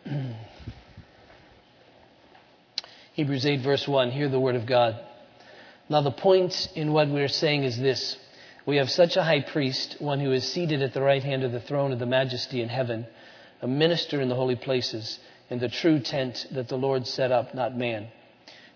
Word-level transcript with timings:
Hebrews 3.14 3.46
8, 3.46 3.60
verse 3.60 3.86
1. 3.86 4.10
Hear 4.10 4.28
the 4.28 4.40
word 4.40 4.56
of 4.56 4.66
God. 4.66 4.98
Now, 5.88 6.02
the 6.02 6.10
point 6.10 6.68
in 6.74 6.92
what 6.92 7.08
we're 7.08 7.28
saying 7.28 7.64
is 7.64 7.78
this 7.78 8.16
We 8.66 8.76
have 8.76 8.90
such 8.90 9.16
a 9.16 9.22
high 9.22 9.40
priest, 9.40 9.96
one 9.98 10.20
who 10.20 10.32
is 10.32 10.50
seated 10.50 10.82
at 10.82 10.94
the 10.94 11.02
right 11.02 11.22
hand 11.22 11.44
of 11.44 11.52
the 11.52 11.60
throne 11.60 11.92
of 11.92 11.98
the 11.98 12.06
majesty 12.06 12.62
in 12.62 12.68
heaven, 12.68 13.06
a 13.60 13.68
minister 13.68 14.20
in 14.20 14.28
the 14.28 14.34
holy 14.34 14.56
places, 14.56 15.18
in 15.50 15.58
the 15.58 15.68
true 15.68 16.00
tent 16.00 16.46
that 16.52 16.68
the 16.68 16.76
Lord 16.76 17.06
set 17.06 17.32
up, 17.32 17.54
not 17.54 17.76
man. 17.76 18.08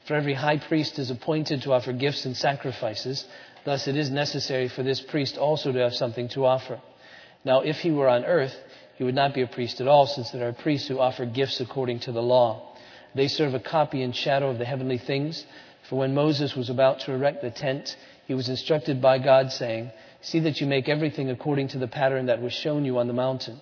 For 0.07 0.15
every 0.15 0.35
high 0.35 0.59
priest 0.59 0.99
is 0.99 1.11
appointed 1.11 1.63
to 1.63 1.73
offer 1.73 1.93
gifts 1.93 2.27
and 2.27 2.37
sacrifices. 2.37 3.25
Thus, 3.65 3.89
it 3.89 3.97
is 3.97 4.11
necessary 4.11 4.69
for 4.69 4.85
this 4.85 5.01
priest 5.01 5.37
also 5.37 5.73
to 5.73 5.79
have 5.81 5.95
something 5.95 6.29
to 6.31 6.45
offer. 6.45 6.81
Now, 7.45 7.63
if 7.63 7.79
he 7.79 7.91
were 7.91 8.09
on 8.09 8.25
earth, 8.25 8.55
he 8.97 9.05
would 9.05 9.15
not 9.15 9.35
be 9.35 9.43
a 9.43 9.47
priest 9.47 9.81
at 9.81 9.89
all, 9.89 10.07
since 10.07 10.31
there 10.31 10.49
are 10.49 10.53
priests 10.53 10.89
who 10.89 10.99
offer 10.99 11.27
gifts 11.27 11.61
according 11.61 12.01
to 12.01 12.13
the 12.13 12.23
law. 12.23 12.75
They 13.15 13.29
serve 13.29 13.55
a 13.55 13.61
copy 13.61 14.03
and 14.03 14.15
shadow 14.15 14.51
of 14.51 14.59
the 14.59 14.65
heavenly 14.65 14.99
things. 14.99 15.45
For 15.89 15.97
when 15.99 16.15
Moses 16.15 16.57
was 16.57 16.71
about 16.71 17.01
to 17.01 17.13
erect 17.13 17.43
the 17.43 17.51
tent, 17.51 17.97
he 18.27 18.35
was 18.35 18.49
instructed 18.49 19.01
by 19.01 19.19
God, 19.19 19.53
saying, 19.53 19.91
See 20.23 20.41
that 20.41 20.61
you 20.61 20.67
make 20.67 20.89
everything 20.89 21.31
according 21.31 21.69
to 21.69 21.79
the 21.79 21.87
pattern 21.87 22.27
that 22.27 22.43
was 22.43 22.53
shown 22.53 22.85
you 22.85 22.99
on 22.99 23.07
the 23.07 23.13
mountain. 23.13 23.61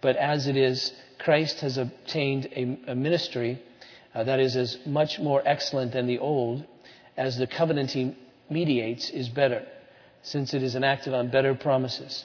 But 0.00 0.16
as 0.16 0.46
it 0.46 0.56
is, 0.56 0.92
Christ 1.18 1.60
has 1.60 1.78
obtained 1.78 2.46
a, 2.56 2.90
a 2.90 2.94
ministry 2.94 3.62
uh, 4.14 4.24
that 4.24 4.40
is 4.40 4.56
as 4.56 4.78
much 4.84 5.18
more 5.18 5.42
excellent 5.46 5.92
than 5.92 6.06
the 6.06 6.18
old, 6.18 6.66
as 7.16 7.38
the 7.38 7.46
covenant 7.46 7.92
he 7.92 8.16
mediates 8.50 9.10
is 9.10 9.28
better, 9.28 9.64
since 10.22 10.54
it 10.54 10.62
is 10.62 10.74
enacted 10.74 11.14
on 11.14 11.30
better 11.30 11.54
promises. 11.54 12.24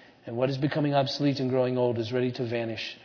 and 0.25 0.35
what 0.35 0.49
is 0.49 0.57
becoming 0.57 0.93
obsolete 0.93 1.39
and 1.39 1.49
growing 1.49 1.77
old 1.77 1.97
is 1.97 2.11
ready 2.11 2.31
to 2.33 2.45
vanish 2.45 2.97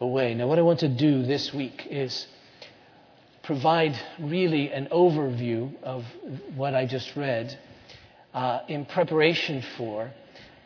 away. 0.00 0.34
Now, 0.34 0.46
what 0.46 0.58
I 0.58 0.62
want 0.62 0.80
to 0.80 0.88
do 0.88 1.22
this 1.22 1.52
week 1.54 1.86
is 1.90 2.26
provide 3.42 3.98
really 4.18 4.70
an 4.70 4.88
overview 4.90 5.72
of 5.82 6.04
what 6.56 6.74
I 6.74 6.86
just 6.86 7.14
read 7.16 7.58
uh, 8.32 8.60
in 8.68 8.84
preparation 8.86 9.62
for 9.76 10.10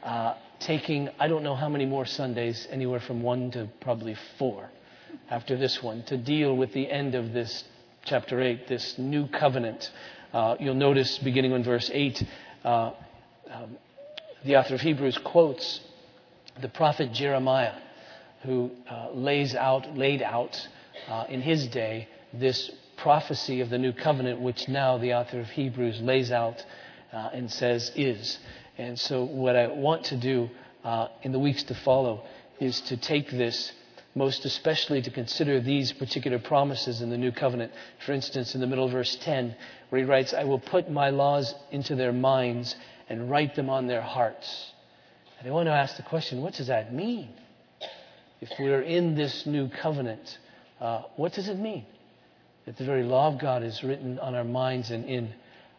uh, 0.02 0.34
taking, 0.60 1.08
I 1.18 1.28
don't 1.28 1.42
know 1.42 1.54
how 1.54 1.68
many 1.68 1.86
more 1.86 2.06
Sundays, 2.06 2.66
anywhere 2.70 3.00
from 3.00 3.22
one 3.22 3.50
to 3.52 3.68
probably 3.80 4.16
four 4.38 4.70
after 5.30 5.56
this 5.56 5.82
one, 5.82 6.02
to 6.04 6.16
deal 6.16 6.56
with 6.56 6.72
the 6.72 6.90
end 6.90 7.14
of 7.14 7.32
this 7.32 7.64
chapter 8.04 8.40
8, 8.40 8.66
this 8.68 8.96
new 8.98 9.26
covenant. 9.26 9.90
Uh, 10.32 10.56
you'll 10.58 10.74
notice 10.74 11.18
beginning 11.18 11.52
in 11.52 11.62
verse 11.62 11.90
8. 11.92 12.22
Uh, 12.64 12.92
um, 13.50 13.76
the 14.48 14.56
author 14.56 14.76
of 14.76 14.80
Hebrews 14.80 15.18
quotes 15.18 15.78
the 16.62 16.70
prophet 16.70 17.12
Jeremiah, 17.12 17.74
who 18.44 18.70
uh, 18.90 19.10
lays 19.12 19.54
out, 19.54 19.94
laid 19.94 20.22
out 20.22 20.66
uh, 21.06 21.26
in 21.28 21.42
his 21.42 21.66
day 21.66 22.08
this 22.32 22.70
prophecy 22.96 23.60
of 23.60 23.68
the 23.68 23.76
new 23.76 23.92
covenant, 23.92 24.40
which 24.40 24.66
now 24.66 24.96
the 24.96 25.12
author 25.12 25.38
of 25.38 25.50
Hebrews 25.50 26.00
lays 26.00 26.32
out 26.32 26.64
uh, 27.12 27.28
and 27.34 27.52
says 27.52 27.92
is. 27.94 28.38
And 28.78 28.98
so, 28.98 29.22
what 29.22 29.54
I 29.54 29.66
want 29.66 30.04
to 30.04 30.16
do 30.16 30.48
uh, 30.82 31.08
in 31.22 31.32
the 31.32 31.38
weeks 31.38 31.64
to 31.64 31.74
follow 31.74 32.24
is 32.58 32.80
to 32.82 32.96
take 32.96 33.30
this, 33.30 33.72
most 34.14 34.46
especially 34.46 35.02
to 35.02 35.10
consider 35.10 35.60
these 35.60 35.92
particular 35.92 36.38
promises 36.38 37.02
in 37.02 37.10
the 37.10 37.18
new 37.18 37.32
covenant. 37.32 37.70
For 38.06 38.12
instance, 38.12 38.54
in 38.54 38.62
the 38.62 38.66
middle 38.66 38.86
of 38.86 38.92
verse 38.92 39.14
10, 39.16 39.54
where 39.90 40.00
he 40.00 40.06
writes, 40.06 40.32
I 40.32 40.44
will 40.44 40.58
put 40.58 40.90
my 40.90 41.10
laws 41.10 41.54
into 41.70 41.94
their 41.96 42.14
minds 42.14 42.74
and 43.08 43.30
write 43.30 43.54
them 43.54 43.70
on 43.70 43.86
their 43.86 44.02
hearts. 44.02 44.72
And 45.38 45.48
I 45.48 45.50
want 45.52 45.66
to 45.66 45.72
ask 45.72 45.96
the 45.96 46.02
question 46.02 46.42
what 46.42 46.54
does 46.54 46.66
that 46.66 46.92
mean? 46.92 47.30
If 48.40 48.50
we're 48.58 48.82
in 48.82 49.14
this 49.14 49.46
new 49.46 49.68
covenant, 49.68 50.38
uh, 50.80 51.02
what 51.16 51.32
does 51.32 51.48
it 51.48 51.58
mean? 51.58 51.84
That 52.66 52.76
the 52.76 52.84
very 52.84 53.02
law 53.02 53.32
of 53.32 53.40
God 53.40 53.62
is 53.62 53.82
written 53.82 54.18
on 54.18 54.34
our 54.34 54.44
minds 54.44 54.90
and 54.90 55.04
in 55.06 55.32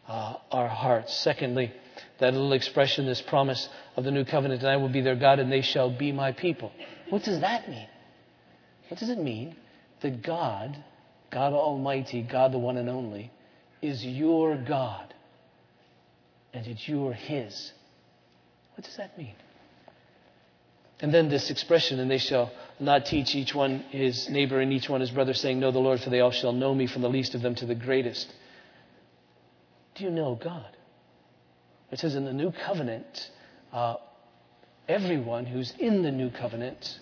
uh, 0.07 0.35
our 0.51 0.67
hearts. 0.67 1.13
Secondly, 1.13 1.71
that 2.19 2.33
little 2.33 2.53
expression, 2.53 3.05
this 3.05 3.21
promise 3.21 3.69
of 3.95 4.03
the 4.03 4.11
new 4.11 4.25
covenant, 4.25 4.61
and 4.61 4.71
I 4.71 4.77
will 4.77 4.89
be 4.89 5.01
their 5.01 5.15
God 5.15 5.39
and 5.39 5.51
they 5.51 5.61
shall 5.61 5.89
be 5.89 6.11
my 6.11 6.31
people. 6.31 6.71
What 7.09 7.23
does 7.23 7.39
that 7.41 7.69
mean? 7.69 7.87
What 8.89 8.99
does 8.99 9.09
it 9.09 9.19
mean 9.19 9.55
that 10.01 10.21
God, 10.23 10.75
God 11.31 11.53
Almighty, 11.53 12.21
God 12.23 12.51
the 12.51 12.57
one 12.57 12.77
and 12.77 12.89
only, 12.89 13.31
is 13.81 14.03
your 14.03 14.57
God? 14.57 15.13
And 16.53 16.65
that 16.65 16.87
you 16.87 17.07
are 17.07 17.13
His. 17.13 17.71
What 18.75 18.85
does 18.85 18.97
that 18.97 19.17
mean? 19.17 19.35
And 21.01 21.13
then 21.13 21.29
this 21.29 21.49
expression, 21.49 21.99
and 21.99 22.11
they 22.11 22.17
shall 22.17 22.51
not 22.79 23.05
teach 23.05 23.33
each 23.33 23.55
one 23.55 23.79
his 23.89 24.29
neighbor 24.29 24.59
and 24.59 24.73
each 24.73 24.89
one 24.89 24.99
his 24.99 25.11
brother, 25.11 25.33
saying, 25.33 25.59
Know 25.59 25.71
the 25.71 25.79
Lord, 25.79 26.01
for 26.01 26.09
they 26.09 26.19
all 26.19 26.31
shall 26.31 26.51
know 26.51 26.75
me, 26.75 26.87
from 26.87 27.01
the 27.01 27.09
least 27.09 27.35
of 27.35 27.41
them 27.41 27.55
to 27.55 27.65
the 27.65 27.75
greatest. 27.75 28.31
Do 29.95 30.03
you 30.03 30.09
know 30.09 30.35
God? 30.35 30.75
It 31.91 31.99
says 31.99 32.15
in 32.15 32.25
the 32.25 32.33
new 32.33 32.51
covenant, 32.51 33.31
uh, 33.71 33.95
everyone 34.87 35.45
who's 35.45 35.73
in 35.79 36.03
the 36.03 36.11
new 36.11 36.29
covenant 36.29 36.99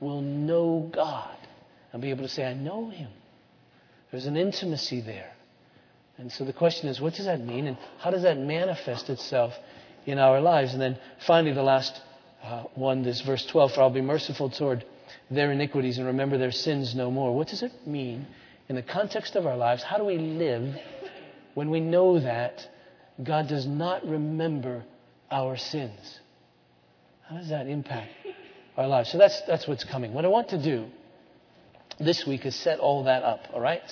will 0.00 0.20
know 0.20 0.90
God 0.92 1.36
and 1.92 2.02
be 2.02 2.10
able 2.10 2.22
to 2.22 2.28
say, 2.28 2.44
I 2.44 2.54
know 2.54 2.90
him. 2.90 3.10
There's 4.10 4.26
an 4.26 4.36
intimacy 4.36 5.00
there. 5.00 5.32
And 6.18 6.32
so 6.32 6.44
the 6.44 6.52
question 6.52 6.88
is, 6.88 7.00
what 7.00 7.14
does 7.14 7.26
that 7.26 7.40
mean? 7.40 7.68
And 7.68 7.78
how 7.98 8.10
does 8.10 8.22
that 8.22 8.38
manifest 8.38 9.08
itself 9.08 9.54
in 10.04 10.18
our 10.18 10.40
lives? 10.40 10.72
And 10.72 10.82
then 10.82 10.98
finally, 11.26 11.54
the 11.54 11.62
last 11.62 12.00
uh, 12.42 12.64
one, 12.74 13.02
this 13.02 13.20
verse 13.20 13.46
12 13.46 13.72
For 13.72 13.82
I'll 13.82 13.90
be 13.90 14.00
merciful 14.00 14.50
toward 14.50 14.84
their 15.30 15.52
iniquities 15.52 15.98
and 15.98 16.08
remember 16.08 16.36
their 16.36 16.52
sins 16.52 16.94
no 16.94 17.10
more. 17.10 17.34
What 17.34 17.48
does 17.48 17.62
it 17.62 17.72
mean 17.86 18.26
in 18.68 18.76
the 18.76 18.82
context 18.82 19.36
of 19.36 19.46
our 19.46 19.56
lives? 19.56 19.82
How 19.82 19.96
do 19.96 20.04
we 20.04 20.18
live 20.18 20.74
when 21.54 21.70
we 21.70 21.80
know 21.80 22.18
that 22.18 22.66
God 23.22 23.48
does 23.48 23.66
not 23.66 24.04
remember 24.04 24.84
our 25.30 25.56
sins? 25.56 26.18
How 27.28 27.36
does 27.36 27.48
that 27.50 27.68
impact 27.68 28.10
our 28.76 28.88
lives? 28.88 29.12
So 29.12 29.18
that's, 29.18 29.40
that's 29.42 29.68
what's 29.68 29.84
coming. 29.84 30.12
What 30.14 30.24
I 30.24 30.28
want 30.28 30.48
to 30.48 30.62
do 30.62 30.86
this 32.00 32.26
week 32.26 32.44
is 32.44 32.56
set 32.56 32.80
all 32.80 33.04
that 33.04 33.22
up, 33.22 33.40
all 33.52 33.60
right? 33.60 33.82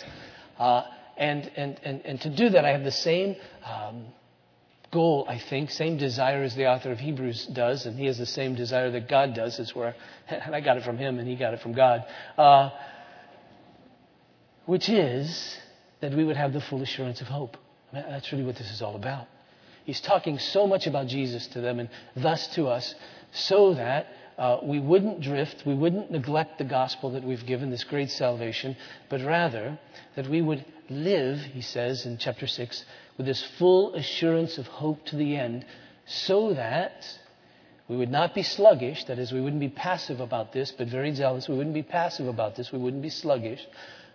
Uh, 0.58 0.82
and, 1.16 1.50
and, 1.56 1.80
and, 1.82 2.02
and 2.04 2.20
to 2.22 2.30
do 2.30 2.50
that, 2.50 2.64
I 2.64 2.70
have 2.70 2.84
the 2.84 2.90
same 2.90 3.36
um, 3.64 4.06
goal, 4.90 5.26
I 5.28 5.38
think, 5.38 5.70
same 5.70 5.96
desire 5.96 6.42
as 6.42 6.54
the 6.54 6.66
author 6.66 6.92
of 6.92 6.98
Hebrews 6.98 7.46
does, 7.46 7.86
and 7.86 7.98
he 7.98 8.06
has 8.06 8.18
the 8.18 8.26
same 8.26 8.54
desire 8.54 8.90
that 8.90 9.08
God 9.08 9.34
does. 9.34 9.58
It's 9.58 9.74
where 9.74 9.94
and 10.28 10.54
I 10.54 10.60
got 10.60 10.76
it 10.76 10.84
from 10.84 10.98
him, 10.98 11.18
and 11.18 11.26
he 11.26 11.36
got 11.36 11.54
it 11.54 11.60
from 11.60 11.72
God, 11.72 12.04
uh, 12.36 12.70
which 14.66 14.88
is 14.88 15.58
that 16.00 16.12
we 16.12 16.24
would 16.24 16.36
have 16.36 16.52
the 16.52 16.60
full 16.60 16.82
assurance 16.82 17.20
of 17.20 17.28
hope. 17.28 17.56
I 17.92 17.96
mean, 17.96 18.04
that's 18.08 18.30
really 18.32 18.44
what 18.44 18.56
this 18.56 18.70
is 18.70 18.82
all 18.82 18.96
about. 18.96 19.26
He's 19.84 20.00
talking 20.00 20.38
so 20.38 20.66
much 20.66 20.86
about 20.86 21.06
Jesus 21.06 21.46
to 21.48 21.60
them, 21.60 21.78
and 21.78 21.88
thus 22.16 22.46
to 22.48 22.66
us, 22.66 22.94
so 23.32 23.74
that 23.74 24.08
uh, 24.38 24.58
we 24.62 24.78
wouldn't 24.78 25.20
drift, 25.20 25.64
we 25.64 25.74
wouldn't 25.74 26.10
neglect 26.10 26.58
the 26.58 26.64
gospel 26.64 27.10
that 27.12 27.24
we've 27.24 27.46
given, 27.46 27.70
this 27.70 27.84
great 27.84 28.10
salvation, 28.10 28.76
but 29.08 29.22
rather 29.22 29.78
that 30.14 30.28
we 30.28 30.42
would 30.42 30.64
live, 30.90 31.38
he 31.38 31.62
says 31.62 32.04
in 32.04 32.18
chapter 32.18 32.46
6, 32.46 32.84
with 33.16 33.26
this 33.26 33.42
full 33.58 33.94
assurance 33.94 34.58
of 34.58 34.66
hope 34.66 35.04
to 35.06 35.16
the 35.16 35.36
end, 35.36 35.64
so 36.04 36.52
that 36.52 37.04
we 37.88 37.96
would 37.96 38.10
not 38.10 38.34
be 38.34 38.42
sluggish, 38.42 39.04
that 39.04 39.18
is, 39.18 39.32
we 39.32 39.40
wouldn't 39.40 39.60
be 39.60 39.68
passive 39.68 40.20
about 40.20 40.52
this, 40.52 40.72
but 40.72 40.88
very 40.88 41.14
zealous. 41.14 41.48
We 41.48 41.56
wouldn't 41.56 41.74
be 41.74 41.82
passive 41.82 42.26
about 42.26 42.56
this, 42.56 42.72
we 42.72 42.78
wouldn't 42.78 43.02
be 43.02 43.10
sluggish, 43.10 43.64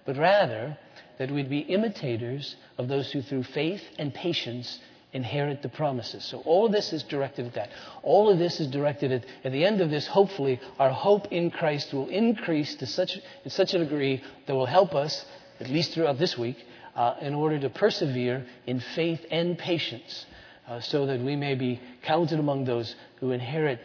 but 0.06 0.18
rather 0.18 0.78
that 1.18 1.32
we'd 1.32 1.50
be 1.50 1.60
imitators 1.60 2.56
of 2.78 2.88
those 2.88 3.12
who 3.12 3.22
through 3.22 3.44
faith 3.44 3.82
and 3.98 4.14
patience 4.14 4.80
inherit 5.14 5.62
the 5.62 5.70
promises. 5.70 6.24
So 6.24 6.40
all 6.40 6.66
of 6.66 6.72
this 6.72 6.94
is 6.94 7.04
directed 7.04 7.46
at 7.48 7.54
that. 7.56 7.70
All 8.02 8.30
of 8.30 8.40
this 8.40 8.60
is 8.60 8.68
directed 8.68 9.12
at, 9.12 9.26
at 9.44 9.52
the 9.52 9.66
end 9.66 9.82
of 9.82 9.90
this, 9.90 10.08
hopefully, 10.08 10.60
our 10.80 10.92
hope 10.92 11.28
in 11.32 11.52
Christ 11.52 11.94
will 11.94 12.08
increase 12.08 12.76
to 12.76 12.86
such, 12.86 13.18
in 13.44 13.52
such 13.52 13.74
a 13.74 13.80
degree 13.80 14.24
that 14.48 14.56
will 14.56 14.66
help 14.66 14.96
us, 14.96 15.26
at 15.60 15.70
least 15.70 15.94
throughout 15.94 16.18
this 16.18 16.38
week, 16.38 16.58
uh, 16.96 17.16
in 17.22 17.34
order 17.34 17.60
to 17.60 17.70
persevere 17.70 18.46
in 18.66 18.80
faith 18.80 19.26
and 19.30 19.58
patience, 19.58 20.26
uh, 20.68 20.80
so 20.80 21.06
that 21.06 21.20
we 21.20 21.36
may 21.36 21.56
be 21.56 21.82
counted 22.04 22.40
among 22.40 22.66
those 22.66 22.96
who 23.20 23.32
inherit 23.32 23.80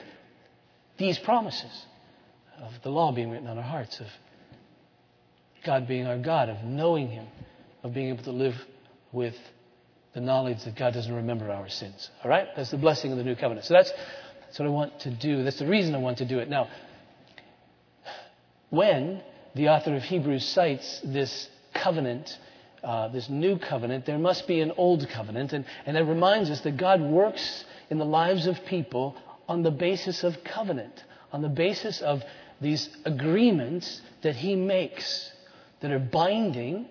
these 0.99 1.19
promises 1.19 1.87
of 2.59 2.73
the 2.83 2.91
law 2.91 3.13
being 3.13 3.31
written 3.31 3.49
on 3.49 3.59
our 3.59 3.65
hearts, 3.65 4.01
of 4.01 4.07
God 5.65 5.89
being 5.89 6.07
our 6.07 6.19
God, 6.19 6.49
of 6.49 6.63
knowing 6.63 7.09
Him, 7.09 7.27
of 7.83 7.93
being 7.93 8.09
able 8.09 8.25
to 8.25 8.33
live 8.33 8.55
with 9.13 9.35
the 10.17 10.23
knowledge 10.23 10.65
that 10.65 10.75
God 10.75 10.95
doesn't 10.95 11.15
remember 11.15 11.51
our 11.51 11.69
sins. 11.69 12.11
All 12.25 12.31
right? 12.31 12.49
That's 12.57 12.71
the 12.71 12.79
blessing 12.79 13.13
of 13.13 13.19
the 13.19 13.23
new 13.23 13.37
covenant. 13.37 13.67
So 13.67 13.75
that's, 13.75 13.93
that's 14.41 14.59
what 14.59 14.65
I 14.65 14.71
want 14.71 15.01
to 15.01 15.11
do. 15.11 15.45
That's 15.45 15.59
the 15.59 15.67
reason 15.67 15.95
I 15.95 15.99
want 15.99 16.17
to 16.19 16.25
do 16.25 16.39
it. 16.39 16.49
Now, 16.49 16.69
when 18.71 19.21
the 19.55 19.69
author 19.69 19.95
of 19.95 20.03
Hebrews 20.03 20.43
cites 20.43 21.03
this 21.05 21.51
covenant, 21.75 22.31
uh, 22.83 23.09
this 23.09 23.29
new 23.29 23.59
covenant, 23.59 24.07
there 24.07 24.17
must 24.17 24.49
be 24.49 24.63
an 24.63 24.73
old 24.79 25.07
covenant. 25.11 25.53
And, 25.53 25.67
and 25.85 25.99
it 25.99 26.05
reminds 26.05 26.49
us 26.49 26.63
that 26.63 26.79
God 26.79 27.03
works 27.03 27.67
in 27.91 27.99
the 27.99 28.07
lives 28.07 28.47
of 28.47 28.57
people 28.67 29.17
on 29.47 29.63
the 29.63 29.71
basis 29.71 30.25
of 30.25 30.43
covenant, 30.43 31.05
on 31.31 31.43
the 31.43 31.51
basis 31.51 32.01
of 32.01 32.23
these 32.63 32.89
agreements 33.05 34.01
that 34.23 34.35
He 34.35 34.57
makes 34.57 35.31
that 35.83 35.91
are 35.91 35.99
binding 35.99 36.87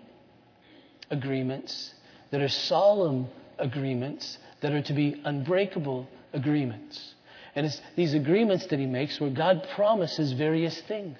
agreements 1.10 1.94
that 2.36 2.42
are 2.42 2.50
solemn 2.50 3.30
agreements 3.60 4.38
that 4.60 4.74
are 4.74 4.82
to 4.82 4.92
be 4.92 5.22
unbreakable 5.24 6.06
agreements. 6.34 7.14
And 7.56 7.66
it's 7.66 7.80
these 7.96 8.14
agreements 8.14 8.66
that 8.66 8.78
he 8.78 8.86
makes 8.86 9.22
where 9.22 9.30
God 9.30 9.66
promises 9.74 10.34
various 10.34 10.82
things 10.82 11.18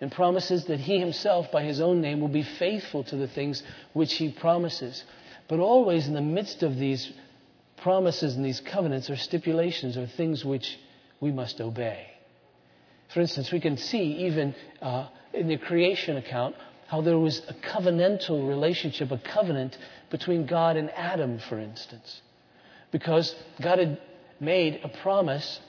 and 0.00 0.10
promises 0.10 0.64
that 0.64 0.80
he 0.80 0.98
himself, 0.98 1.52
by 1.52 1.62
his 1.62 1.80
own 1.80 2.00
name, 2.00 2.20
will 2.20 2.26
be 2.26 2.42
faithful 2.42 3.04
to 3.04 3.14
the 3.14 3.28
things 3.28 3.62
which 3.92 4.14
he 4.14 4.32
promises. 4.32 5.04
But 5.46 5.60
always 5.60 6.08
in 6.08 6.14
the 6.14 6.20
midst 6.20 6.64
of 6.64 6.74
these 6.74 7.12
promises 7.76 8.34
and 8.34 8.44
these 8.44 8.58
covenants 8.58 9.10
are 9.10 9.16
stipulations 9.16 9.96
or 9.96 10.08
things 10.08 10.44
which 10.44 10.80
we 11.20 11.30
must 11.30 11.60
obey. 11.60 12.08
For 13.14 13.20
instance, 13.20 13.52
we 13.52 13.60
can 13.60 13.76
see 13.76 14.26
even 14.26 14.56
uh, 14.82 15.10
in 15.32 15.46
the 15.46 15.58
creation 15.58 16.16
account 16.16 16.56
how 16.88 17.02
there 17.02 17.18
was 17.18 17.42
a 17.46 17.52
covenantal 17.52 18.48
relationship, 18.48 19.10
a 19.10 19.18
covenant 19.18 19.76
between 20.10 20.46
God 20.46 20.76
and 20.76 20.90
Adam, 20.90 21.38
for 21.38 21.58
instance. 21.58 22.22
Because 22.90 23.34
God 23.60 23.78
had 23.78 24.00
made 24.40 24.80
a 24.82 24.88
promise 24.88 25.60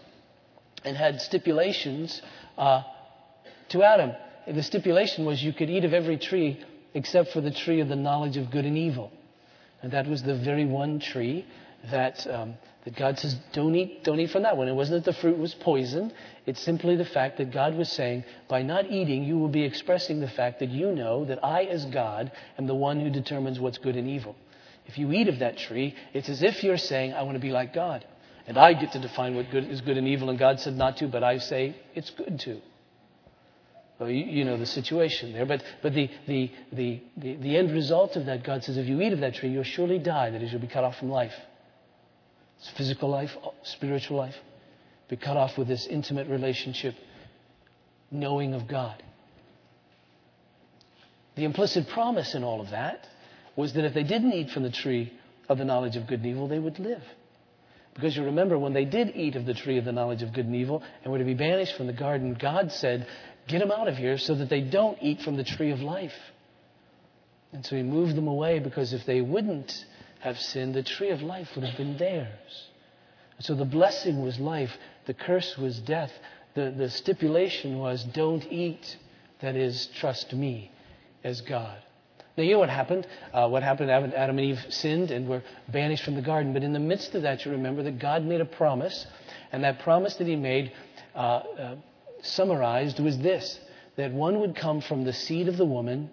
and 0.84 0.96
had 0.96 1.22
stipulations 1.22 2.22
uh, 2.58 2.84
to 3.70 3.84
Adam. 3.84 4.12
And 4.48 4.58
the 4.58 4.64
stipulation 4.64 5.26
was 5.26 5.44
you 5.44 5.54
could 5.54 5.70
eat 5.70 5.86
of 5.86 5.94
every 5.94 6.18
tree 6.18 6.64
except 6.94 7.32
for 7.32 7.42
the 7.42 7.52
tree 7.52 7.82
of 7.82 7.88
the 7.88 7.96
knowledge 7.96 8.38
of 8.38 8.50
good 8.52 8.66
and 8.66 8.78
evil. 8.78 9.12
And 9.82 9.92
that 9.92 10.08
was 10.08 10.24
the 10.24 10.36
very 10.36 10.66
one 10.66 11.00
tree 11.00 11.46
that, 11.92 12.26
um, 12.28 12.56
that 12.86 12.96
God 12.96 13.20
says, 13.20 13.36
don't 13.52 13.76
eat, 13.76 14.04
don't 14.04 14.20
eat 14.20 14.32
from 14.32 14.44
that 14.44 14.56
one. 14.56 14.68
It 14.68 14.74
wasn't 14.74 15.04
that 15.04 15.12
the 15.14 15.20
fruit 15.20 15.38
was 15.38 15.54
poison. 15.54 16.14
It's 16.46 16.62
simply 16.62 16.96
the 16.96 17.06
fact 17.06 17.38
that 17.38 17.52
God 17.52 17.76
was 17.76 17.92
saying, 17.92 18.24
by 18.48 18.62
not 18.62 18.90
eating, 18.90 19.24
you 19.24 19.38
will 19.38 19.50
be 19.50 19.64
expressing 19.64 20.22
the 20.22 20.30
fact 20.30 20.60
that 20.60 20.70
you 20.70 20.94
know 20.94 21.26
that 21.26 21.44
I, 21.44 21.64
as 21.64 21.86
God, 21.86 22.32
am 22.58 22.68
the 22.68 22.76
one 22.76 23.00
who 23.00 23.10
determines 23.10 23.60
what's 23.60 23.78
good 23.78 23.98
and 23.98 24.08
evil. 24.08 24.36
If 24.86 24.98
you 24.98 25.12
eat 25.12 25.28
of 25.28 25.40
that 25.40 25.58
tree, 25.58 25.94
it's 26.14 26.30
as 26.30 26.42
if 26.42 26.64
you're 26.64 26.78
saying, 26.78 27.14
I 27.14 27.24
want 27.24 27.36
to 27.36 27.42
be 27.42 27.52
like 27.52 27.74
God. 27.74 28.06
And 28.48 28.58
I 28.58 28.74
get 28.74 28.94
to 28.94 29.00
define 29.00 29.36
what 29.36 29.52
good 29.52 29.70
is 29.70 29.82
good 29.82 29.98
and 29.98 30.08
evil, 30.08 30.30
and 30.30 30.40
God 30.40 30.60
said 30.60 30.76
not 30.76 30.98
to, 30.98 31.08
but 31.08 31.24
I 31.24 31.38
say 31.38 31.76
it's 31.94 32.10
good 32.10 32.40
to. 32.40 32.62
Well, 34.00 34.10
you, 34.10 34.24
you, 34.24 34.46
know 34.46 34.58
the 34.58 34.66
situation 34.66 35.34
there. 35.34 35.46
But, 35.46 35.62
but 35.84 35.94
the, 35.94 36.10
the, 36.26 36.52
the, 36.72 37.02
the, 37.18 37.36
the 37.36 37.58
end 37.58 37.72
result 37.72 38.16
of 38.16 38.26
that, 38.28 38.44
God 38.44 38.64
says, 38.64 38.78
if 38.78 38.88
you 38.88 39.02
eat 39.02 39.12
of 39.12 39.20
that 39.20 39.36
tree, 39.36 39.50
you'll 39.50 39.64
surely 39.64 40.00
die. 40.00 40.30
That 40.30 40.42
is, 40.42 40.52
you'll 40.52 40.62
be 40.62 40.68
cut 40.68 40.86
off 40.86 40.98
from 40.98 41.10
life. 41.10 41.34
It's 42.60 42.70
physical 42.72 43.10
life, 43.10 43.32
spiritual 43.64 44.18
life. 44.18 44.36
Be 45.10 45.16
cut 45.16 45.38
off 45.38 45.58
with 45.58 45.68
this 45.68 45.88
intimate 45.88 46.28
relationship, 46.28 46.96
knowing 48.12 48.54
of 48.54 48.68
God. 48.68 49.02
The 51.36 51.46
implicit 51.46 51.88
promise 51.90 52.36
in 52.36 52.44
all 52.44 52.62
of 52.62 52.72
that 52.72 53.08
was 53.56 53.74
that 53.74 53.86
if 53.86 53.94
they 53.94 54.04
didn't 54.04 54.34
eat 54.34 54.52
from 54.52 54.64
the 54.64 54.72
tree 54.72 55.14
of 55.48 55.58
the 55.58 55.66
knowledge 55.66 55.96
of 55.96 56.06
good 56.06 56.20
and 56.20 56.28
evil, 56.28 56.48
they 56.48 56.60
would 56.60 56.80
live. 56.80 57.04
Because 57.94 58.16
you 58.16 58.24
remember 58.24 58.58
when 58.58 58.74
they 58.74 58.86
did 58.86 59.16
eat 59.16 59.36
of 59.36 59.46
the 59.46 59.54
tree 59.54 59.78
of 59.78 59.86
the 59.86 59.92
knowledge 59.92 60.22
of 60.22 60.34
good 60.34 60.46
and 60.46 60.56
evil 60.56 60.84
and 61.04 61.12
were 61.12 61.20
to 61.20 61.26
be 61.26 61.34
banished 61.34 61.76
from 61.76 61.88
the 61.88 61.94
garden, 61.94 62.34
God 62.40 62.72
said, 62.72 63.08
Get 63.48 63.60
them 63.60 63.72
out 63.72 63.88
of 63.88 63.98
here 63.98 64.18
so 64.18 64.36
that 64.36 64.50
they 64.50 64.62
don't 64.62 64.98
eat 65.02 65.22
from 65.22 65.38
the 65.38 65.44
tree 65.44 65.72
of 65.72 65.80
life. 65.80 66.14
And 67.52 67.66
so 67.66 67.76
he 67.76 67.84
moved 67.84 68.16
them 68.16 68.28
away 68.28 68.60
because 68.60 68.94
if 68.94 69.06
they 69.06 69.22
wouldn't 69.22 69.74
have 70.20 70.40
sinned, 70.40 70.76
the 70.76 70.84
tree 70.84 71.10
of 71.10 71.22
life 71.22 71.50
would 71.56 71.64
have 71.66 71.78
been 71.78 71.98
theirs. 71.98 72.68
And 73.38 73.46
so 73.46 73.56
the 73.56 73.66
blessing 73.66 74.22
was 74.22 74.40
life, 74.40 74.72
the 75.06 75.14
curse 75.14 75.58
was 75.58 75.80
death. 75.80 76.12
The, 76.56 76.72
the 76.72 76.90
stipulation 76.90 77.80
was 77.80 78.04
don't 78.04 78.46
eat, 78.52 78.98
that 79.42 79.56
is, 79.56 79.88
trust 79.96 80.34
me 80.34 80.72
as 81.24 81.42
God. 81.42 81.78
Now, 82.38 82.44
you 82.44 82.54
know 82.54 82.60
what 82.60 82.70
happened? 82.70 83.06
Uh, 83.34 83.48
what 83.50 83.64
happened? 83.64 83.92
Adam 83.92 84.38
and 84.38 84.40
Eve 84.40 84.66
sinned 84.70 85.12
and 85.12 85.28
were 85.28 85.44
banished 85.68 86.04
from 86.04 86.16
the 86.16 86.22
garden. 86.22 86.54
But 86.54 86.64
in 86.64 86.72
the 86.74 86.80
midst 86.80 87.14
of 87.16 87.24
that, 87.24 87.44
you 87.44 87.52
remember 87.52 87.84
that 87.84 88.00
God 88.00 88.24
made 88.24 88.40
a 88.40 88.46
promise. 88.46 89.06
And 89.52 89.64
that 89.64 89.80
promise 89.80 90.16
that 90.16 90.28
He 90.28 90.38
made, 90.38 90.72
uh, 91.16 91.20
uh, 91.20 91.76
summarized, 92.22 93.00
was 93.00 93.18
this 93.18 93.60
that 93.98 94.14
one 94.14 94.40
would 94.40 94.56
come 94.56 94.80
from 94.80 95.04
the 95.04 95.12
seed 95.12 95.50
of 95.50 95.58
the 95.58 95.66
woman 95.66 96.10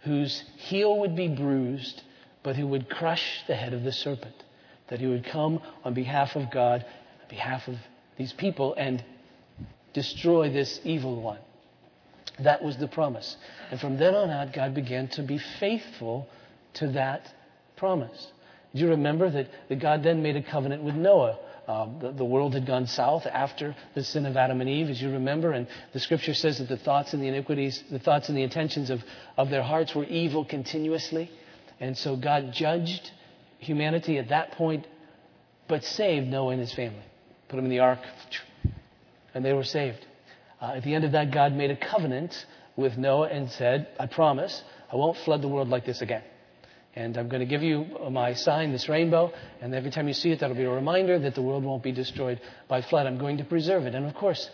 whose 0.00 0.42
heel 0.56 0.98
would 0.98 1.14
be 1.14 1.28
bruised 1.28 2.02
but 2.42 2.56
who 2.56 2.66
would 2.66 2.88
crush 2.88 3.42
the 3.46 3.54
head 3.54 3.72
of 3.72 3.82
the 3.82 3.92
serpent. 3.92 4.34
That 4.88 5.00
he 5.00 5.06
would 5.06 5.24
come 5.24 5.60
on 5.84 5.94
behalf 5.94 6.36
of 6.36 6.50
God, 6.50 6.84
on 6.84 7.28
behalf 7.28 7.68
of 7.68 7.76
these 8.18 8.32
people, 8.32 8.74
and 8.74 9.02
destroy 9.94 10.50
this 10.50 10.80
evil 10.84 11.20
one. 11.20 11.38
That 12.40 12.62
was 12.62 12.76
the 12.76 12.88
promise. 12.88 13.36
And 13.70 13.80
from 13.80 13.96
then 13.96 14.14
on 14.14 14.30
out, 14.30 14.52
God 14.52 14.74
began 14.74 15.08
to 15.08 15.22
be 15.22 15.38
faithful 15.60 16.28
to 16.74 16.88
that 16.92 17.28
promise. 17.76 18.32
Do 18.74 18.80
you 18.80 18.90
remember 18.90 19.30
that, 19.30 19.48
that 19.68 19.80
God 19.80 20.02
then 20.02 20.22
made 20.22 20.36
a 20.36 20.42
covenant 20.42 20.82
with 20.82 20.94
Noah? 20.94 21.38
Uh, 21.68 21.86
the, 22.00 22.12
the, 22.12 22.24
world 22.24 22.54
had 22.54 22.66
gone 22.66 22.88
south 22.88 23.24
after 23.24 23.76
the 23.94 24.02
sin 24.02 24.26
of 24.26 24.36
Adam 24.36 24.60
and 24.60 24.68
Eve, 24.68 24.88
as 24.88 25.00
you 25.00 25.12
remember, 25.12 25.52
and 25.52 25.68
the 25.92 26.00
scripture 26.00 26.34
says 26.34 26.58
that 26.58 26.68
the 26.68 26.76
thoughts 26.76 27.12
and 27.12 27.22
the 27.22 27.28
iniquities, 27.28 27.84
the 27.88 28.00
thoughts 28.00 28.28
and 28.28 28.36
the 28.36 28.42
intentions 28.42 28.90
of, 28.90 29.00
of 29.36 29.48
their 29.48 29.62
hearts 29.62 29.94
were 29.94 30.04
evil 30.04 30.44
continuously. 30.44 31.30
And 31.82 31.98
so 31.98 32.14
God 32.14 32.52
judged 32.52 33.10
humanity 33.58 34.16
at 34.16 34.28
that 34.28 34.52
point, 34.52 34.86
but 35.66 35.82
saved 35.82 36.28
Noah 36.28 36.52
and 36.52 36.60
his 36.60 36.72
family. 36.72 37.02
Put 37.48 37.56
them 37.56 37.64
in 37.64 37.72
the 37.72 37.80
ark, 37.80 37.98
and 39.34 39.44
they 39.44 39.52
were 39.52 39.64
saved. 39.64 39.98
Uh, 40.60 40.74
at 40.76 40.84
the 40.84 40.94
end 40.94 41.02
of 41.02 41.10
that, 41.10 41.32
God 41.32 41.54
made 41.54 41.72
a 41.72 41.76
covenant 41.76 42.46
with 42.76 42.96
Noah 42.96 43.26
and 43.30 43.50
said, 43.50 43.88
I 43.98 44.06
promise 44.06 44.62
I 44.92 44.94
won't 44.94 45.18
flood 45.24 45.42
the 45.42 45.48
world 45.48 45.70
like 45.70 45.84
this 45.84 46.02
again. 46.02 46.22
And 46.94 47.16
I'm 47.16 47.28
going 47.28 47.40
to 47.40 47.46
give 47.46 47.64
you 47.64 47.84
my 48.12 48.34
sign, 48.34 48.70
this 48.70 48.88
rainbow, 48.88 49.32
and 49.60 49.74
every 49.74 49.90
time 49.90 50.06
you 50.06 50.14
see 50.14 50.30
it, 50.30 50.38
that'll 50.38 50.54
be 50.54 50.62
a 50.62 50.70
reminder 50.70 51.18
that 51.18 51.34
the 51.34 51.42
world 51.42 51.64
won't 51.64 51.82
be 51.82 51.90
destroyed 51.90 52.40
by 52.68 52.82
flood. 52.82 53.08
I'm 53.08 53.18
going 53.18 53.38
to 53.38 53.44
preserve 53.44 53.86
it. 53.86 53.96
And 53.96 54.06
of 54.06 54.14
course, 54.14 54.48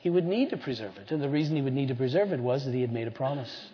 he 0.00 0.10
would 0.10 0.26
need 0.26 0.50
to 0.50 0.58
preserve 0.58 0.98
it. 0.98 1.10
And 1.12 1.22
the 1.22 1.30
reason 1.30 1.56
he 1.56 1.62
would 1.62 1.72
need 1.72 1.88
to 1.88 1.94
preserve 1.94 2.30
it 2.30 2.40
was 2.40 2.66
that 2.66 2.74
he 2.74 2.82
had 2.82 2.92
made 2.92 3.08
a 3.08 3.10
promise. 3.10 3.70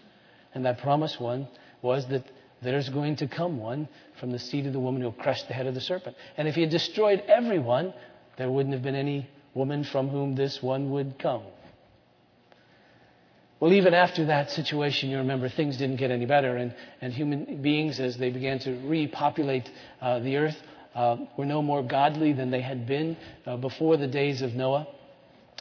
And 0.55 0.65
that 0.65 0.79
promise 0.79 1.19
one 1.19 1.49
was 1.83 2.07
that 2.11 2.25
there's 2.63 2.89
going 2.89 3.17
to 3.17 3.27
come 3.27 3.59
one 3.59 3.89
from 4.19 4.31
the 4.33 4.39
seed 4.39 4.67
of 4.67 4.73
the 4.73 4.81
woman 4.81 5.01
who 5.01 5.09
will 5.09 5.13
crush 5.13 5.43
the 5.45 5.55
head 5.55 5.67
of 5.67 5.75
the 5.75 5.81
serpent. 5.81 6.17
And 6.37 6.47
if 6.47 6.55
he 6.55 6.61
had 6.63 6.71
destroyed 6.71 7.23
everyone, 7.27 7.95
there 8.37 8.51
wouldn't 8.51 8.75
have 8.75 8.83
been 8.83 8.95
any 8.95 9.29
woman 9.55 9.85
from 9.85 10.09
whom 10.09 10.35
this 10.35 10.63
one 10.63 10.91
would 10.91 11.19
come. 11.19 11.43
Well, 13.61 13.73
even 13.75 13.93
after 13.93 14.27
that 14.27 14.51
situation, 14.51 15.11
you 15.11 15.19
remember 15.19 15.49
things 15.51 15.77
didn't 15.77 15.97
get 15.97 16.11
any 16.11 16.25
better, 16.25 16.57
and, 16.57 16.75
and 17.03 17.13
human 17.13 17.61
beings, 17.61 18.01
as 18.01 18.17
they 18.17 18.31
began 18.31 18.59
to 18.61 18.73
repopulate 18.89 19.71
uh, 20.01 20.19
the 20.21 20.37
earth, 20.37 20.57
uh, 20.95 21.17
were 21.37 21.45
no 21.45 21.61
more 21.61 21.83
godly 21.83 22.33
than 22.33 22.51
they 22.51 22.63
had 22.63 22.87
been 22.87 23.17
uh, 23.47 23.57
before 23.59 23.99
the 23.99 24.07
days 24.07 24.41
of 24.41 24.55
Noah. 24.55 24.87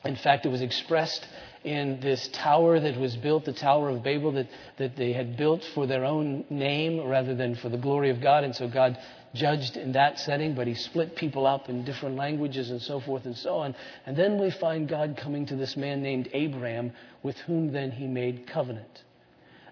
In 0.06 0.16
fact, 0.16 0.46
it 0.46 0.50
was 0.50 0.62
expressed 0.62 1.28
in 1.64 2.00
this 2.00 2.30
tower 2.30 2.80
that 2.80 3.00
was 3.00 3.16
built, 3.18 3.46
the 3.46 3.54
Tower 3.54 3.90
of 3.90 4.04
Babel, 4.04 4.32
that, 4.34 4.48
that 4.78 4.96
they 4.96 5.14
had 5.14 5.38
built 5.38 5.64
for 5.74 5.88
their 5.88 6.06
own 6.06 6.46
name 6.50 7.06
rather 7.08 7.36
than 7.36 7.56
for 7.56 7.70
the 7.70 7.78
glory 7.78 8.10
of 8.10 8.22
God. 8.22 8.44
And 8.44 8.56
so 8.56 8.68
God 8.68 8.98
judged 9.34 9.76
in 9.78 9.92
that 9.94 10.20
setting, 10.20 10.56
but 10.56 10.68
He 10.68 10.74
split 10.74 11.16
people 11.16 11.46
up 11.46 11.70
in 11.70 11.84
different 11.84 12.16
languages 12.16 12.70
and 12.70 12.82
so 12.82 13.00
forth 13.00 13.26
and 13.26 13.36
so 13.36 13.58
on. 13.58 13.76
And 14.06 14.16
then 14.16 14.40
we 14.40 14.52
find 14.52 14.88
God 14.88 15.18
coming 15.18 15.46
to 15.48 15.56
this 15.56 15.76
man 15.76 16.02
named 16.02 16.30
Abraham, 16.34 16.94
with 17.24 17.38
whom 17.40 17.72
then 17.72 17.92
He 17.92 18.08
made 18.08 18.48
covenant. 18.48 19.04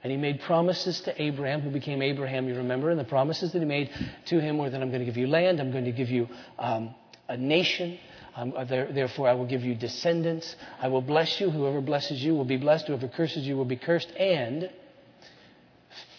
And 0.04 0.12
he 0.12 0.18
made 0.18 0.42
promises 0.42 1.02
to 1.02 1.28
Abram, 1.28 1.62
who 1.62 1.70
became 1.70 2.02
Abraham, 2.02 2.48
you 2.48 2.56
remember. 2.56 2.92
And 2.92 3.00
the 3.00 3.04
promises 3.04 3.52
that 3.54 3.60
he 3.60 3.66
made 3.66 3.90
to 4.28 4.40
him 4.40 4.58
were 4.58 4.70
that 4.70 4.82
I'm 4.82 4.90
going 4.90 5.02
to 5.02 5.06
give 5.06 5.18
you 5.18 5.28
land, 5.28 5.60
I'm 5.60 5.72
going 5.72 5.86
to 5.86 5.92
give 5.92 6.10
you 6.10 6.30
um, 6.60 6.94
a 7.28 7.36
nation. 7.36 7.98
Um, 8.38 8.54
uh, 8.56 8.66
there, 8.66 8.92
therefore, 8.94 9.28
I 9.28 9.34
will 9.34 9.48
give 9.48 9.64
you 9.64 9.74
descendants. 9.74 10.56
I 10.80 10.90
will 10.90 11.02
bless 11.02 11.42
you. 11.42 11.50
Whoever 11.50 11.82
blesses 11.82 12.24
you 12.24 12.36
will 12.36 12.46
be 12.46 12.58
blessed. 12.58 12.86
Whoever 12.86 13.08
curses 13.08 13.48
you 13.48 13.58
will 13.58 13.66
be 13.66 13.78
cursed. 13.78 14.12
And 14.12 14.70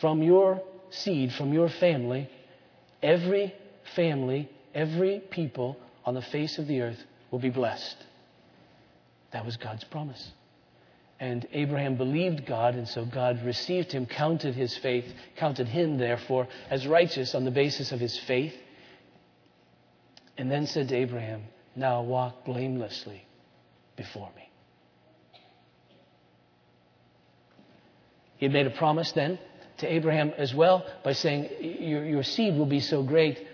from 0.00 0.24
your 0.24 0.60
seed, 0.90 1.32
from 1.34 1.52
your 1.52 1.68
family, 1.68 2.28
every 3.04 3.54
family, 3.94 4.50
every 4.74 5.20
people 5.30 5.76
on 6.04 6.14
the 6.14 6.22
face 6.22 6.58
of 6.58 6.66
the 6.66 6.80
earth 6.80 6.98
will 7.30 7.38
be 7.38 7.50
blessed. 7.50 7.96
That 9.30 9.46
was 9.46 9.56
God's 9.56 9.84
promise. 9.84 10.32
And 11.20 11.46
Abraham 11.52 11.96
believed 11.96 12.46
God, 12.46 12.74
and 12.74 12.88
so 12.88 13.04
God 13.04 13.44
received 13.44 13.92
him, 13.92 14.06
counted 14.06 14.56
his 14.56 14.76
faith, 14.78 15.04
counted 15.36 15.68
him, 15.68 15.98
therefore, 15.98 16.48
as 16.68 16.84
righteous 16.84 17.34
on 17.36 17.44
the 17.44 17.50
basis 17.52 17.92
of 17.92 18.00
his 18.00 18.18
faith, 18.18 18.54
and 20.36 20.50
then 20.50 20.66
said 20.66 20.88
to 20.88 20.96
Abraham, 20.96 21.42
Now 21.78 22.02
walk 22.02 22.44
blamelessly 22.44 23.24
before 23.96 24.28
me. 24.34 24.50
He 28.36 28.46
had 28.46 28.52
made 28.52 28.66
a 28.66 28.70
promise 28.70 29.12
then 29.12 29.38
to 29.78 29.92
Abraham 29.92 30.32
as 30.36 30.52
well 30.52 30.84
by 31.04 31.12
saying, 31.12 31.48
Your, 31.60 32.04
your 32.04 32.22
seed 32.24 32.58
will 32.58 32.66
be 32.66 32.80
so 32.80 33.02
great. 33.02 33.46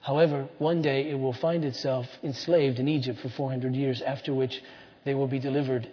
However, 0.00 0.48
one 0.58 0.82
day 0.82 1.08
it 1.08 1.14
will 1.14 1.32
find 1.32 1.64
itself 1.64 2.06
enslaved 2.24 2.80
in 2.80 2.88
Egypt 2.88 3.20
for 3.20 3.28
400 3.28 3.74
years, 3.74 4.02
after 4.02 4.34
which 4.34 4.60
they 5.04 5.14
will 5.14 5.28
be 5.28 5.38
delivered 5.38 5.88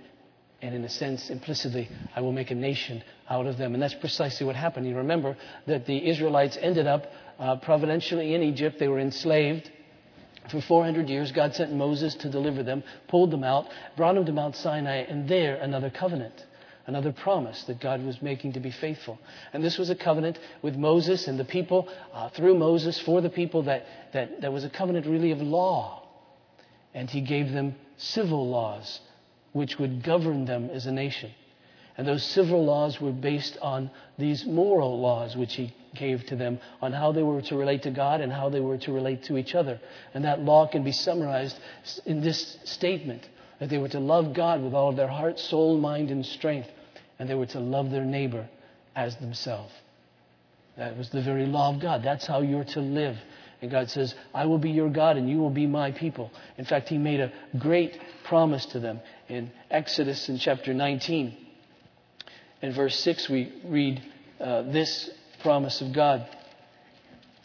and 0.62 0.76
in 0.76 0.84
a 0.84 0.90
sense, 0.90 1.30
implicitly, 1.30 1.88
I 2.16 2.22
will 2.22 2.34
make 2.34 2.52
a 2.52 2.56
nation 2.56 3.02
out 3.30 3.46
of 3.46 3.58
them. 3.58 3.74
And 3.74 3.82
that's 3.82 3.94
precisely 3.94 4.46
what 4.46 4.58
happened. 4.58 4.88
You 4.88 4.98
remember 4.98 5.38
that 5.68 5.86
the 5.86 6.10
Israelites 6.10 6.58
ended 6.60 6.86
up 6.86 7.06
uh, 7.40 7.56
providentially 7.58 8.34
in 8.34 8.44
Egypt. 8.44 8.78
They 8.78 8.90
were 8.90 9.00
enslaved 9.00 9.72
for 10.52 10.62
400 10.62 11.10
years. 11.10 11.32
God 11.32 11.56
sent 11.56 11.74
Moses 11.74 12.16
to 12.16 12.30
deliver 12.30 12.64
them, 12.64 12.84
pulled 13.08 13.32
them 13.32 13.44
out, 13.44 13.68
brought 13.96 14.16
them 14.16 14.26
to 14.26 14.32
Mount 14.32 14.56
Sinai, 14.56 14.98
and 14.98 15.28
there 15.28 15.56
another 15.56 15.90
covenant. 15.90 16.46
Another 16.88 17.12
promise 17.12 17.64
that 17.66 17.80
God 17.80 18.04
was 18.04 18.20
making 18.20 18.54
to 18.54 18.60
be 18.60 18.72
faithful. 18.72 19.20
And 19.54 19.64
this 19.64 19.78
was 19.78 19.92
a 19.92 19.96
covenant 19.96 20.40
with 20.64 20.76
Moses 20.76 21.28
and 21.28 21.40
the 21.40 21.46
people, 21.46 21.88
uh, 22.12 22.30
through 22.30 22.58
Moses, 22.58 23.00
for 23.00 23.22
the 23.22 23.30
people, 23.30 23.64
that, 23.64 23.86
that, 24.14 24.42
that 24.42 24.52
was 24.52 24.64
a 24.64 24.70
covenant 24.70 25.06
really 25.06 25.32
of 25.32 25.40
law. 25.40 26.08
And 26.96 27.08
he 27.08 27.22
gave 27.22 27.52
them 27.52 27.76
civil 27.98 28.50
laws 28.50 29.02
which 29.52 29.78
would 29.78 30.04
govern 30.04 30.46
them 30.46 30.70
as 30.72 30.86
a 30.86 30.92
nation. 30.92 31.32
And 32.00 32.08
those 32.08 32.24
civil 32.24 32.64
laws 32.64 33.02
were 33.02 33.12
based 33.12 33.58
on 33.62 33.92
these 34.18 34.46
moral 34.46 35.02
laws 35.02 35.36
which 35.36 35.56
he 35.56 35.76
gave 35.96 36.26
to 36.28 36.38
them 36.38 36.62
on 36.82 36.94
how 36.94 37.12
they 37.12 37.24
were 37.24 37.42
to 37.42 37.58
relate 37.58 37.84
to 37.84 37.92
God 37.92 38.22
and 38.22 38.32
how 38.32 38.48
they 38.48 38.62
were 38.62 38.78
to 38.78 38.94
relate 38.94 39.24
to 39.24 39.38
each 39.38 39.54
other. 39.54 39.82
And 40.14 40.24
that 40.24 40.40
law 40.40 40.66
can 40.66 40.86
be 40.86 40.94
summarized 40.94 41.60
in 42.06 42.22
this 42.22 42.58
statement 42.64 43.28
that 43.60 43.68
they 43.68 43.78
were 43.78 43.90
to 43.90 44.00
love 44.00 44.34
God 44.34 44.64
with 44.64 44.74
all 44.74 44.92
of 44.92 44.96
their 44.96 45.10
heart, 45.10 45.40
soul, 45.40 45.78
mind, 45.78 46.10
and 46.10 46.26
strength, 46.26 46.70
and 47.20 47.30
they 47.30 47.36
were 47.36 47.48
to 47.48 47.60
love 47.60 47.92
their 47.92 48.06
neighbor 48.06 48.48
as 48.96 49.18
themselves. 49.18 49.74
That 50.78 50.98
was 50.98 51.10
the 51.10 51.22
very 51.22 51.48
law 51.48 51.74
of 51.74 51.82
God. 51.82 52.02
That's 52.02 52.26
how 52.26 52.40
you're 52.40 52.64
to 52.64 52.80
live. 52.80 53.18
And 53.62 53.70
God 53.70 53.90
says, 53.90 54.16
I 54.34 54.46
will 54.46 54.58
be 54.58 54.72
your 54.72 54.90
God 54.90 55.18
and 55.18 55.30
you 55.30 55.40
will 55.40 55.50
be 55.50 55.68
my 55.68 55.92
people. 55.92 56.32
In 56.58 56.64
fact, 56.64 56.88
He 56.88 56.98
made 56.98 57.20
a 57.20 57.34
great 57.58 58.00
promise 58.24 58.66
to 58.68 58.80
them 58.80 59.02
in 59.28 59.52
Exodus 59.70 60.30
in 60.30 60.38
chapter 60.38 60.74
19. 60.74 61.48
In 62.62 62.74
verse 62.74 63.00
6, 63.00 63.30
we 63.30 63.54
read 63.66 64.02
uh, 64.40 64.64
this 64.64 65.10
promise 65.42 65.82
of 65.82 65.94
God. 65.94 66.28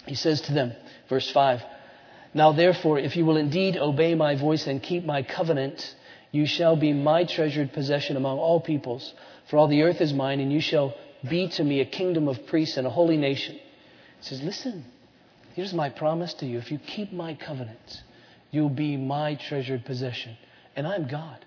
He 0.07 0.15
says 0.15 0.41
to 0.43 0.53
them, 0.53 0.73
verse 1.09 1.31
5, 1.31 1.63
Now 2.35 2.53
therefore, 2.53 2.99
if 2.99 3.17
you 3.17 3.25
will 3.25 3.37
indeed 3.37 3.77
obey 3.77 4.15
my 4.15 4.35
voice 4.35 4.67
and 4.67 4.83
keep 4.83 5.05
my 5.05 5.23
covenant, 5.23 5.95
you 6.33 6.47
shall 6.47 6.77
be 6.77 6.93
my 6.93 7.25
treasured 7.25 7.73
possession 7.73 8.17
among 8.17 8.39
all 8.39 8.61
peoples. 8.61 9.15
For 9.49 9.57
all 9.57 9.69
the 9.69 9.83
earth 9.83 10.01
is 10.01 10.13
mine, 10.13 10.41
and 10.41 10.53
you 10.53 10.61
shall 10.61 10.95
be 11.29 11.49
to 11.49 11.65
me 11.65 11.81
a 11.81 11.85
kingdom 11.85 12.29
of 12.29 12.47
priests 12.47 12.77
and 12.77 12.87
a 12.87 12.91
holy 12.91 13.17
nation. 13.17 13.55
He 13.55 14.29
says, 14.29 14.43
Listen, 14.43 14.85
Here's 15.55 15.73
my 15.73 15.89
promise 15.89 16.35
to 16.35 16.47
you. 16.47 16.59
If 16.59 16.73
you 16.73 16.79
keep 16.79 17.13
my 17.13 17.35
covenant, 17.35 18.03
you'll 18.51 18.69
be 18.69 18.97
my 18.97 19.37
treasured 19.37 19.85
possession. 19.85 20.37
And 20.75 20.87
I'm 20.87 21.07
God. 21.07 21.45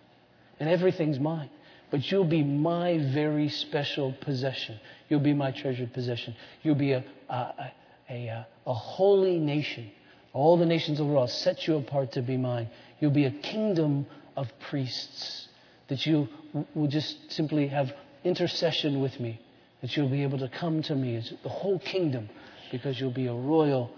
And 0.62 0.70
everything's 0.70 1.20
mine. 1.20 1.50
But 1.90 2.12
you'll 2.12 2.26
be 2.26 2.44
my 2.44 2.98
very 3.14 3.50
special 3.50 4.14
possession. 4.22 4.80
You'll 5.10 5.22
be 5.22 5.34
my 5.34 5.52
treasured 5.52 5.94
possession. 5.94 6.36
You'll 6.62 6.76
be 6.76 6.92
a, 6.92 7.04
a, 7.30 7.72
a, 8.10 8.46
a, 8.66 8.74
holy 8.74 9.40
nation. 9.40 9.90
All 10.34 10.58
the 10.58 10.66
nations 10.66 11.00
of 11.00 11.08
the 11.08 11.14
world 11.14 11.30
set 11.30 11.66
you 11.66 11.78
apart 11.78 12.12
to 12.14 12.22
be 12.22 12.36
mine. 12.36 12.70
You'll 13.00 13.12
be 13.12 13.26
a 13.26 13.32
kingdom 13.32 14.06
of 14.36 14.48
priests. 14.60 15.48
That 15.88 16.06
you 16.06 16.28
will 16.76 16.88
just 16.88 17.32
simply 17.32 17.68
have 17.68 17.94
intercession 18.26 19.02
with 19.02 19.18
me. 19.20 19.40
That 19.82 19.96
you'll 19.96 20.10
be 20.10 20.24
able 20.24 20.40
to 20.40 20.50
come 20.50 20.82
to 20.84 20.96
me 20.96 21.16
as 21.16 21.32
the 21.44 21.50
whole 21.50 21.80
kingdom 21.80 22.30
because 22.70 23.00
you'll 23.00 23.12
be 23.12 23.28
a 23.28 23.34
royal 23.34 23.92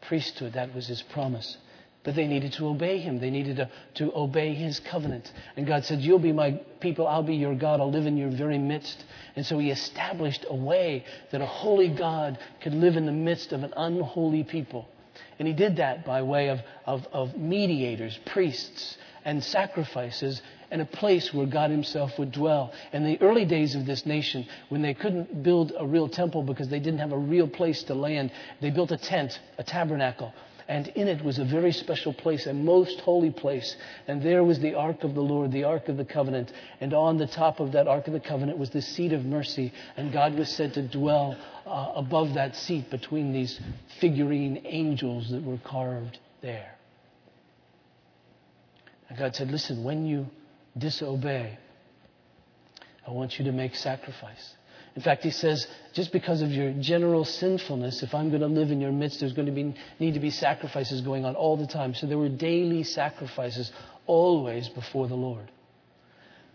priesthood. 0.00 0.54
That 0.54 0.74
was 0.74 0.88
his 0.88 1.02
promise. 1.02 1.56
But 2.04 2.16
they 2.16 2.26
needed 2.26 2.52
to 2.54 2.66
obey 2.66 2.98
him. 2.98 3.20
They 3.20 3.30
needed 3.30 3.56
to, 3.56 3.70
to 3.94 4.12
obey 4.16 4.54
his 4.54 4.80
covenant. 4.80 5.30
And 5.56 5.66
God 5.66 5.84
said, 5.84 6.00
You'll 6.00 6.18
be 6.18 6.32
my 6.32 6.52
people. 6.80 7.06
I'll 7.06 7.22
be 7.22 7.36
your 7.36 7.54
God. 7.54 7.80
I'll 7.80 7.92
live 7.92 8.06
in 8.06 8.16
your 8.16 8.30
very 8.30 8.58
midst. 8.58 9.04
And 9.36 9.46
so 9.46 9.58
he 9.58 9.70
established 9.70 10.44
a 10.48 10.54
way 10.54 11.04
that 11.30 11.40
a 11.40 11.46
holy 11.46 11.88
God 11.88 12.38
could 12.60 12.74
live 12.74 12.96
in 12.96 13.06
the 13.06 13.12
midst 13.12 13.52
of 13.52 13.62
an 13.62 13.72
unholy 13.76 14.42
people. 14.42 14.88
And 15.38 15.46
he 15.46 15.54
did 15.54 15.76
that 15.76 16.04
by 16.04 16.22
way 16.22 16.48
of, 16.48 16.60
of, 16.86 17.06
of 17.12 17.36
mediators, 17.36 18.18
priests, 18.26 18.96
and 19.24 19.42
sacrifices 19.42 20.42
and 20.72 20.80
a 20.80 20.86
place 20.86 21.32
where 21.34 21.46
God 21.46 21.70
Himself 21.70 22.18
would 22.18 22.32
dwell. 22.32 22.72
In 22.92 23.04
the 23.04 23.20
early 23.20 23.44
days 23.44 23.74
of 23.74 23.84
this 23.84 24.06
nation, 24.06 24.46
when 24.70 24.80
they 24.80 24.94
couldn't 24.94 25.42
build 25.42 25.72
a 25.78 25.86
real 25.86 26.08
temple 26.08 26.42
because 26.42 26.68
they 26.68 26.80
didn't 26.80 27.00
have 27.00 27.12
a 27.12 27.18
real 27.18 27.46
place 27.46 27.82
to 27.84 27.94
land, 27.94 28.32
they 28.60 28.70
built 28.70 28.90
a 28.90 28.96
tent, 28.96 29.38
a 29.58 29.62
tabernacle. 29.62 30.32
And 30.68 30.88
in 30.88 31.08
it 31.08 31.24
was 31.24 31.38
a 31.38 31.44
very 31.44 31.72
special 31.72 32.12
place, 32.12 32.46
a 32.46 32.54
most 32.54 33.00
holy 33.00 33.30
place. 33.30 33.76
And 34.06 34.22
there 34.22 34.44
was 34.44 34.60
the 34.60 34.74
Ark 34.74 35.04
of 35.04 35.14
the 35.14 35.20
Lord, 35.20 35.52
the 35.52 35.64
Ark 35.64 35.88
of 35.88 35.96
the 35.96 36.04
Covenant. 36.04 36.52
And 36.80 36.94
on 36.94 37.18
the 37.18 37.26
top 37.26 37.60
of 37.60 37.72
that 37.72 37.88
Ark 37.88 38.06
of 38.06 38.12
the 38.12 38.20
Covenant 38.20 38.58
was 38.58 38.70
the 38.70 38.82
seat 38.82 39.12
of 39.12 39.24
mercy. 39.24 39.72
And 39.96 40.12
God 40.12 40.34
was 40.34 40.48
said 40.48 40.74
to 40.74 40.82
dwell 40.82 41.36
uh, 41.66 41.92
above 41.96 42.34
that 42.34 42.56
seat 42.56 42.90
between 42.90 43.32
these 43.32 43.60
figurine 44.00 44.62
angels 44.64 45.30
that 45.30 45.42
were 45.42 45.58
carved 45.58 46.18
there. 46.40 46.76
And 49.08 49.18
God 49.18 49.36
said, 49.36 49.50
Listen, 49.50 49.84
when 49.84 50.06
you 50.06 50.26
disobey, 50.78 51.58
I 53.06 53.10
want 53.10 53.38
you 53.38 53.44
to 53.46 53.52
make 53.52 53.74
sacrifice. 53.74 54.54
In 54.94 55.00
fact, 55.00 55.22
he 55.22 55.30
says, 55.30 55.66
just 55.94 56.12
because 56.12 56.42
of 56.42 56.50
your 56.50 56.72
general 56.72 57.24
sinfulness, 57.24 58.02
if 58.02 58.14
I'm 58.14 58.28
going 58.28 58.42
to 58.42 58.46
live 58.46 58.70
in 58.70 58.80
your 58.80 58.92
midst, 58.92 59.20
there's 59.20 59.32
going 59.32 59.46
to 59.46 59.52
be, 59.52 59.74
need 59.98 60.14
to 60.14 60.20
be 60.20 60.30
sacrifices 60.30 61.00
going 61.00 61.24
on 61.24 61.34
all 61.34 61.56
the 61.56 61.66
time. 61.66 61.94
So 61.94 62.06
there 62.06 62.18
were 62.18 62.28
daily 62.28 62.82
sacrifices 62.82 63.72
always 64.06 64.68
before 64.68 65.08
the 65.08 65.14
Lord. 65.14 65.50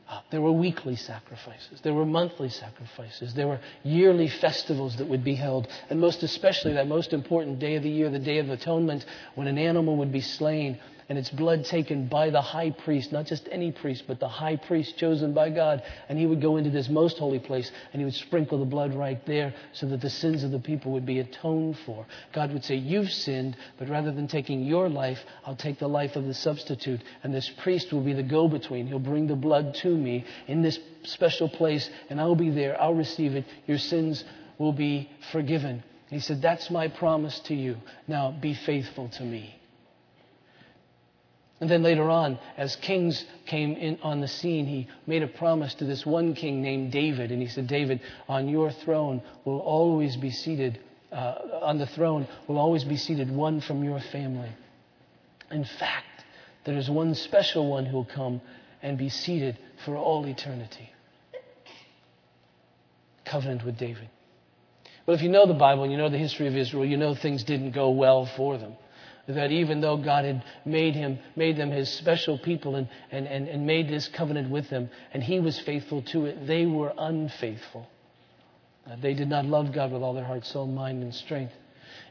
Uh, 0.09 0.21
there 0.31 0.39
were 0.39 0.51
weekly 0.51 0.95
sacrifices. 0.95 1.81
There 1.81 1.93
were 1.93 2.05
monthly 2.05 2.49
sacrifices. 2.49 3.33
There 3.33 3.47
were 3.47 3.59
yearly 3.83 4.29
festivals 4.29 4.95
that 4.97 5.07
would 5.07 5.23
be 5.23 5.35
held. 5.35 5.67
And 5.89 5.99
most 5.99 6.23
especially 6.23 6.73
that 6.73 6.87
most 6.87 7.11
important 7.11 7.59
day 7.59 7.75
of 7.75 7.83
the 7.83 7.89
year, 7.89 8.09
the 8.09 8.19
Day 8.19 8.37
of 8.37 8.49
Atonement, 8.49 9.03
when 9.35 9.47
an 9.47 9.57
animal 9.57 9.97
would 9.97 10.13
be 10.13 10.21
slain 10.21 10.79
and 11.09 11.17
its 11.17 11.29
blood 11.29 11.63
taken 11.63 12.07
by 12.07 12.29
the 12.29 12.41
high 12.41 12.69
priest, 12.69 13.13
not 13.13 13.25
just 13.25 13.47
any 13.49 13.71
priest, 13.71 14.03
but 14.07 14.19
the 14.19 14.27
high 14.27 14.57
priest 14.57 14.97
chosen 14.97 15.33
by 15.33 15.49
God. 15.49 15.81
And 16.09 16.19
he 16.19 16.25
would 16.25 16.41
go 16.41 16.57
into 16.57 16.69
this 16.69 16.89
most 16.89 17.17
holy 17.17 17.39
place 17.39 17.71
and 17.93 18.01
he 18.01 18.05
would 18.05 18.13
sprinkle 18.13 18.59
the 18.59 18.65
blood 18.65 18.93
right 18.93 19.25
there 19.25 19.53
so 19.71 19.87
that 19.87 20.01
the 20.01 20.09
sins 20.09 20.43
of 20.43 20.51
the 20.51 20.59
people 20.59 20.91
would 20.91 21.05
be 21.05 21.19
atoned 21.19 21.77
for. 21.85 22.05
God 22.33 22.51
would 22.51 22.65
say, 22.65 22.75
You've 22.75 23.11
sinned, 23.11 23.55
but 23.79 23.89
rather 23.89 24.11
than 24.11 24.27
taking 24.27 24.63
your 24.63 24.89
life, 24.89 25.19
I'll 25.45 25.55
take 25.55 25.79
the 25.79 25.87
life 25.87 26.15
of 26.17 26.25
the 26.25 26.33
substitute. 26.33 27.01
And 27.23 27.33
this 27.33 27.49
priest 27.63 27.93
will 27.93 28.03
be 28.03 28.13
the 28.13 28.23
go 28.23 28.49
between. 28.49 28.87
He'll 28.87 28.99
bring 28.99 29.27
the 29.27 29.35
blood 29.35 29.75
to 29.75 29.89
me 29.89 30.25
in 30.47 30.61
this 30.61 30.77
special 31.03 31.47
place, 31.47 31.89
and 32.09 32.19
I'll 32.19 32.35
be 32.35 32.49
there. 32.49 32.79
I'll 32.81 32.93
receive 32.93 33.35
it. 33.35 33.45
Your 33.65 33.77
sins 33.77 34.25
will 34.57 34.73
be 34.73 35.09
forgiven. 35.31 35.83
He 36.09 36.19
said, 36.19 36.41
That's 36.41 36.69
my 36.69 36.89
promise 36.89 37.39
to 37.41 37.55
you. 37.55 37.77
Now 38.07 38.31
be 38.31 38.53
faithful 38.53 39.09
to 39.09 39.23
me. 39.23 39.57
And 41.59 41.69
then 41.69 41.81
later 41.81 42.09
on, 42.09 42.37
as 42.55 42.75
kings 42.75 43.25
came 43.47 43.73
in 43.73 43.97
on 44.03 44.21
the 44.21 44.27
scene, 44.27 44.67
he 44.67 44.87
made 45.07 45.23
a 45.23 45.27
promise 45.27 45.73
to 45.75 45.85
this 45.85 46.05
one 46.05 46.35
king 46.35 46.61
named 46.61 46.91
David. 46.91 47.31
And 47.31 47.41
he 47.41 47.47
said, 47.47 47.67
David, 47.67 47.99
on 48.29 48.47
your 48.47 48.71
throne 48.71 49.21
will 49.43 49.59
always 49.59 50.15
be 50.17 50.29
seated, 50.29 50.79
uh, 51.11 51.35
on 51.61 51.79
the 51.79 51.87
throne 51.87 52.27
will 52.47 52.59
always 52.59 52.83
be 52.83 52.95
seated 52.95 53.31
one 53.31 53.59
from 53.59 53.83
your 53.83 53.99
family. 53.99 54.51
In 55.49 55.63
fact, 55.63 56.05
there 56.65 56.77
is 56.77 56.89
one 56.89 57.15
special 57.15 57.67
one 57.69 57.85
who 57.85 57.97
will 57.97 58.05
come 58.05 58.39
and 58.83 58.97
be 58.97 59.09
seated 59.09 59.57
for 59.83 59.95
all 59.95 60.25
eternity. 60.25 60.91
covenant 63.25 63.65
with 63.65 63.77
David. 63.77 64.09
Well, 65.05 65.15
if 65.15 65.21
you 65.21 65.29
know 65.29 65.45
the 65.45 65.53
Bible 65.53 65.83
and 65.83 65.91
you 65.91 65.97
know 65.97 66.09
the 66.09 66.17
history 66.17 66.47
of 66.47 66.55
Israel, 66.55 66.85
you 66.85 66.97
know 66.97 67.15
things 67.15 67.43
didn't 67.43 67.71
go 67.71 67.89
well 67.89 68.25
for 68.25 68.57
them. 68.57 68.75
That 69.27 69.51
even 69.51 69.81
though 69.81 69.97
God 69.97 70.23
had 70.23 70.43
made 70.65 70.95
him, 70.95 71.19
made 71.35 71.57
them 71.57 71.69
his 71.69 71.89
special 71.89 72.37
people 72.37 72.75
and, 72.75 72.87
and, 73.11 73.27
and, 73.27 73.47
and 73.49 73.67
made 73.67 73.89
this 73.89 74.07
covenant 74.07 74.49
with 74.49 74.69
them, 74.69 74.89
and 75.13 75.21
he 75.21 75.39
was 75.41 75.59
faithful 75.59 76.01
to 76.03 76.25
it, 76.25 76.47
they 76.47 76.65
were 76.65 76.93
unfaithful. 76.97 77.89
Uh, 78.89 78.95
they 79.01 79.13
did 79.13 79.27
not 79.27 79.45
love 79.45 79.73
God 79.73 79.91
with 79.91 80.01
all 80.01 80.13
their 80.13 80.23
heart, 80.23 80.45
soul, 80.45 80.65
mind, 80.65 81.03
and 81.03 81.13
strength. 81.13 81.53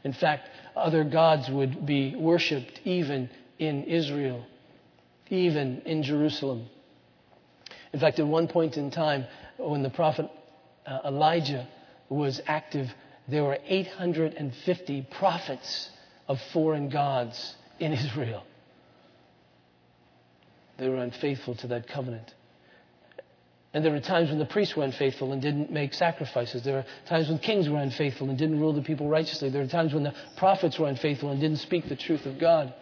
In 0.03 0.13
fact, 0.13 0.47
other 0.75 1.03
gods 1.03 1.49
would 1.49 1.85
be 1.85 2.15
worshipped 2.15 2.81
even 2.85 3.29
in 3.57 3.85
Israel, 3.85 4.45
even 5.29 5.81
in 5.85 6.03
Jerusalem. 6.03 6.67
In 7.93 7.99
fact, 7.99 8.19
at 8.19 8.27
one 8.27 8.47
point 8.47 8.77
in 8.77 8.91
time, 8.91 9.25
when 9.57 9.81
the 9.81 9.89
prophet 9.89 10.29
uh, 10.85 10.99
Elijah 11.05 11.67
was 12.09 12.41
active, 12.45 12.93
there 13.27 13.43
were 13.43 13.57
850 13.65 15.07
prophets 15.17 15.89
of 16.27 16.39
foreign 16.53 16.89
gods 16.89 17.55
in 17.79 17.93
Israel. 17.93 18.43
They 20.77 20.89
were 20.89 20.97
unfaithful 20.97 21.55
to 21.55 21.67
that 21.67 21.87
covenant. 21.87 22.33
And 23.73 23.83
there 23.83 23.91
were 23.91 23.99
times 23.99 24.29
when 24.29 24.39
the 24.39 24.45
priests 24.45 24.75
were 24.75 24.83
unfaithful 24.83 25.33
and 25.33 25.41
didn't 25.41 25.71
make 25.71 25.93
sacrifices. 25.93 26.63
There 26.63 26.75
were 26.75 26.85
times 27.07 27.29
when 27.29 27.37
kings 27.39 27.69
were 27.69 27.79
unfaithful 27.79 28.29
and 28.29 28.37
didn't 28.37 28.59
rule 28.59 28.73
the 28.73 28.81
people 28.81 29.07
righteously. 29.07 29.49
There 29.49 29.61
were 29.61 29.67
times 29.67 29.93
when 29.93 30.03
the 30.03 30.13
prophets 30.37 30.79
were 30.79 30.87
unfaithful 30.87 31.31
and 31.31 31.39
didn't 31.39 31.59
speak 31.59 31.87
the 31.89 31.95
truth 31.95 32.25
of 32.25 32.39
God. 32.39 32.73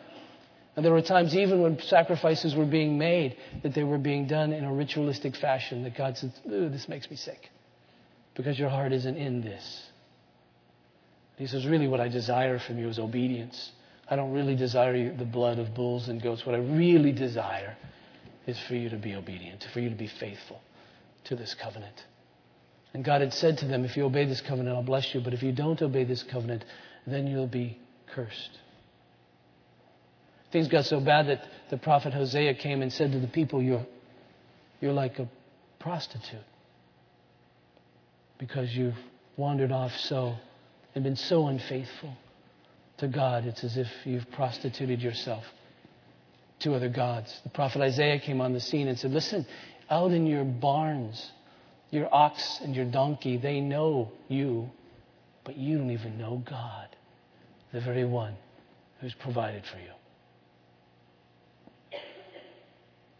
And 0.75 0.83
there 0.83 0.91
were 0.91 1.01
times, 1.01 1.35
even 1.35 1.61
when 1.61 1.79
sacrifices 1.81 2.53
were 2.53 2.65
being 2.65 2.97
made, 2.97 3.37
that 3.63 3.73
they 3.73 3.83
were 3.83 3.97
being 3.97 4.27
done 4.27 4.51
in 4.51 4.65
a 4.65 4.73
ritualistic 4.73 5.35
fashion, 5.37 5.83
that 5.83 5.95
God 5.95 6.17
said, 6.17 6.33
This 6.45 6.89
makes 6.89 7.09
me 7.09 7.15
sick 7.15 7.49
because 8.35 8.59
your 8.59 8.69
heart 8.69 8.91
isn't 8.91 9.15
in 9.15 9.41
this. 9.41 9.83
He 11.37 11.47
says, 11.47 11.65
Really, 11.65 11.87
what 11.87 11.99
I 11.99 12.07
desire 12.07 12.59
from 12.59 12.77
you 12.77 12.87
is 12.87 12.99
obedience. 12.99 13.71
I 14.09 14.15
don't 14.15 14.31
really 14.31 14.55
desire 14.55 15.15
the 15.15 15.25
blood 15.25 15.59
of 15.59 15.73
bulls 15.73 16.07
and 16.07 16.21
goats. 16.21 16.45
What 16.45 16.55
I 16.55 16.59
really 16.59 17.11
desire 17.11 17.75
is 18.45 18.59
for 18.67 18.75
you 18.75 18.89
to 18.89 18.97
be 18.97 19.15
obedient, 19.15 19.65
for 19.73 19.79
you 19.79 19.89
to 19.89 19.95
be 19.95 20.07
faithful 20.07 20.61
to 21.25 21.35
this 21.35 21.55
covenant. 21.55 22.05
And 22.93 23.03
God 23.03 23.21
had 23.21 23.33
said 23.33 23.57
to 23.59 23.65
them, 23.65 23.83
If 23.83 23.97
you 23.97 24.05
obey 24.05 24.25
this 24.25 24.41
covenant, 24.41 24.75
I'll 24.75 24.83
bless 24.83 25.13
you. 25.13 25.21
But 25.21 25.33
if 25.33 25.43
you 25.43 25.51
don't 25.51 25.81
obey 25.81 26.03
this 26.03 26.23
covenant, 26.23 26.63
then 27.05 27.27
you'll 27.27 27.47
be 27.47 27.77
cursed. 28.07 28.59
Things 30.51 30.67
got 30.69 30.85
so 30.85 31.01
bad 31.01 31.27
that 31.27 31.43
the 31.69 31.77
prophet 31.77 32.13
Hosea 32.13 32.53
came 32.53 32.81
and 32.81 32.93
said 32.93 33.11
to 33.11 33.19
the 33.19 33.27
people, 33.27 33.61
You're, 33.61 33.85
you're 34.79 34.93
like 34.93 35.19
a 35.19 35.27
prostitute 35.79 36.39
because 38.37 38.73
you've 38.73 38.97
wandered 39.35 39.71
off 39.71 39.91
so 39.97 40.35
and 40.95 41.03
been 41.03 41.17
so 41.17 41.47
unfaithful 41.47 42.15
to 42.97 43.07
God. 43.07 43.45
It's 43.45 43.63
as 43.63 43.77
if 43.77 43.87
you've 44.05 44.29
prostituted 44.31 45.01
yourself 45.01 45.43
to 46.59 46.73
other 46.73 46.89
gods. 46.89 47.37
The 47.43 47.49
prophet 47.49 47.81
Isaiah 47.81 48.19
came 48.19 48.39
on 48.39 48.53
the 48.53 48.61
scene 48.61 48.87
and 48.87 48.97
said, 48.97 49.11
Listen, 49.11 49.45
out 49.89 50.11
in 50.11 50.25
your 50.25 50.45
barns, 50.45 51.31
your 51.91 52.13
ox 52.13 52.59
and 52.63 52.73
your 52.73 52.85
donkey, 52.85 53.37
they 53.37 53.59
know 53.59 54.11
you, 54.29 54.69
but 55.43 55.57
you 55.57 55.77
don't 55.77 55.91
even 55.91 56.17
know 56.17 56.41
God, 56.49 56.87
the 57.73 57.81
very 57.81 58.05
one 58.05 58.35
who's 59.01 59.13
provided 59.13 59.63
for 59.65 59.77
you. 59.77 59.91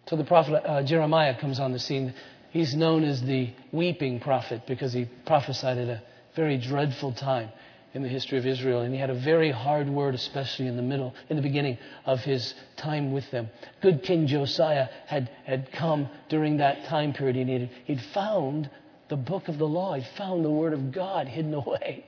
So 0.07 0.15
the 0.15 0.23
prophet 0.23 0.63
uh, 0.65 0.83
Jeremiah 0.83 1.37
comes 1.39 1.59
on 1.59 1.71
the 1.73 1.79
scene. 1.79 2.13
He's 2.51 2.73
known 2.73 3.03
as 3.03 3.21
the 3.21 3.49
weeping 3.73 4.19
prophet 4.21 4.61
because 4.65 4.93
he 4.93 5.09
prophesied 5.25 5.77
at 5.77 5.89
a 5.89 6.01
very 6.35 6.57
dreadful 6.57 7.11
time 7.11 7.49
in 7.95 8.03
the 8.03 8.09
history 8.09 8.37
of 8.37 8.45
Israel. 8.45 8.81
And 8.81 8.93
he 8.93 8.99
had 8.99 9.09
a 9.09 9.15
very 9.15 9.49
hard 9.49 9.89
word, 9.89 10.15
especially 10.15 10.67
in 10.67 10.75
the 10.75 10.83
middle, 10.83 11.15
in 11.29 11.37
the 11.37 11.41
beginning 11.41 11.77
of 12.05 12.19
his 12.19 12.53
time 12.75 13.13
with 13.13 13.31
them. 13.31 13.49
Good 13.81 14.03
King 14.03 14.27
Josiah 14.27 14.89
had, 15.07 15.31
had 15.45 15.71
come 15.71 16.09
during 16.27 16.57
that 16.57 16.85
time 16.85 17.13
period. 17.13 17.37
He 17.37 17.45
needed, 17.45 17.69
he'd 17.85 18.01
found 18.13 18.69
the 19.07 19.15
book 19.15 19.47
of 19.47 19.57
the 19.57 19.67
law. 19.67 19.93
He'd 19.93 20.05
found 20.17 20.43
the 20.43 20.51
word 20.51 20.73
of 20.73 20.91
God 20.91 21.27
hidden 21.27 21.53
away. 21.65 22.05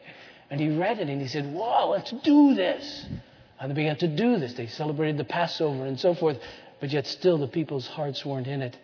And 0.50 0.60
he 0.60 0.78
read 0.78 1.00
it 1.00 1.08
and 1.10 1.22
he 1.22 1.28
said, 1.28 1.52
Wow, 1.54 1.88
let's 1.88 2.12
do 2.12 2.54
this. 2.54 3.06
And 3.60 3.72
they 3.72 3.76
began 3.76 3.96
to 3.98 4.08
do 4.08 4.38
this. 4.40 4.54
They 4.54 4.68
celebrated 4.68 5.18
the 5.18 5.24
Passover 5.24 5.86
and 5.86 5.98
so 5.98 6.14
forth. 6.14 6.38
But 6.82 6.92
yet 6.92 7.08
still 7.08 7.38
the 7.38 7.48
people's 7.48 7.88
hearts 7.88 8.26
weren't 8.26 8.46
in 8.48 8.62
it. 8.62 8.78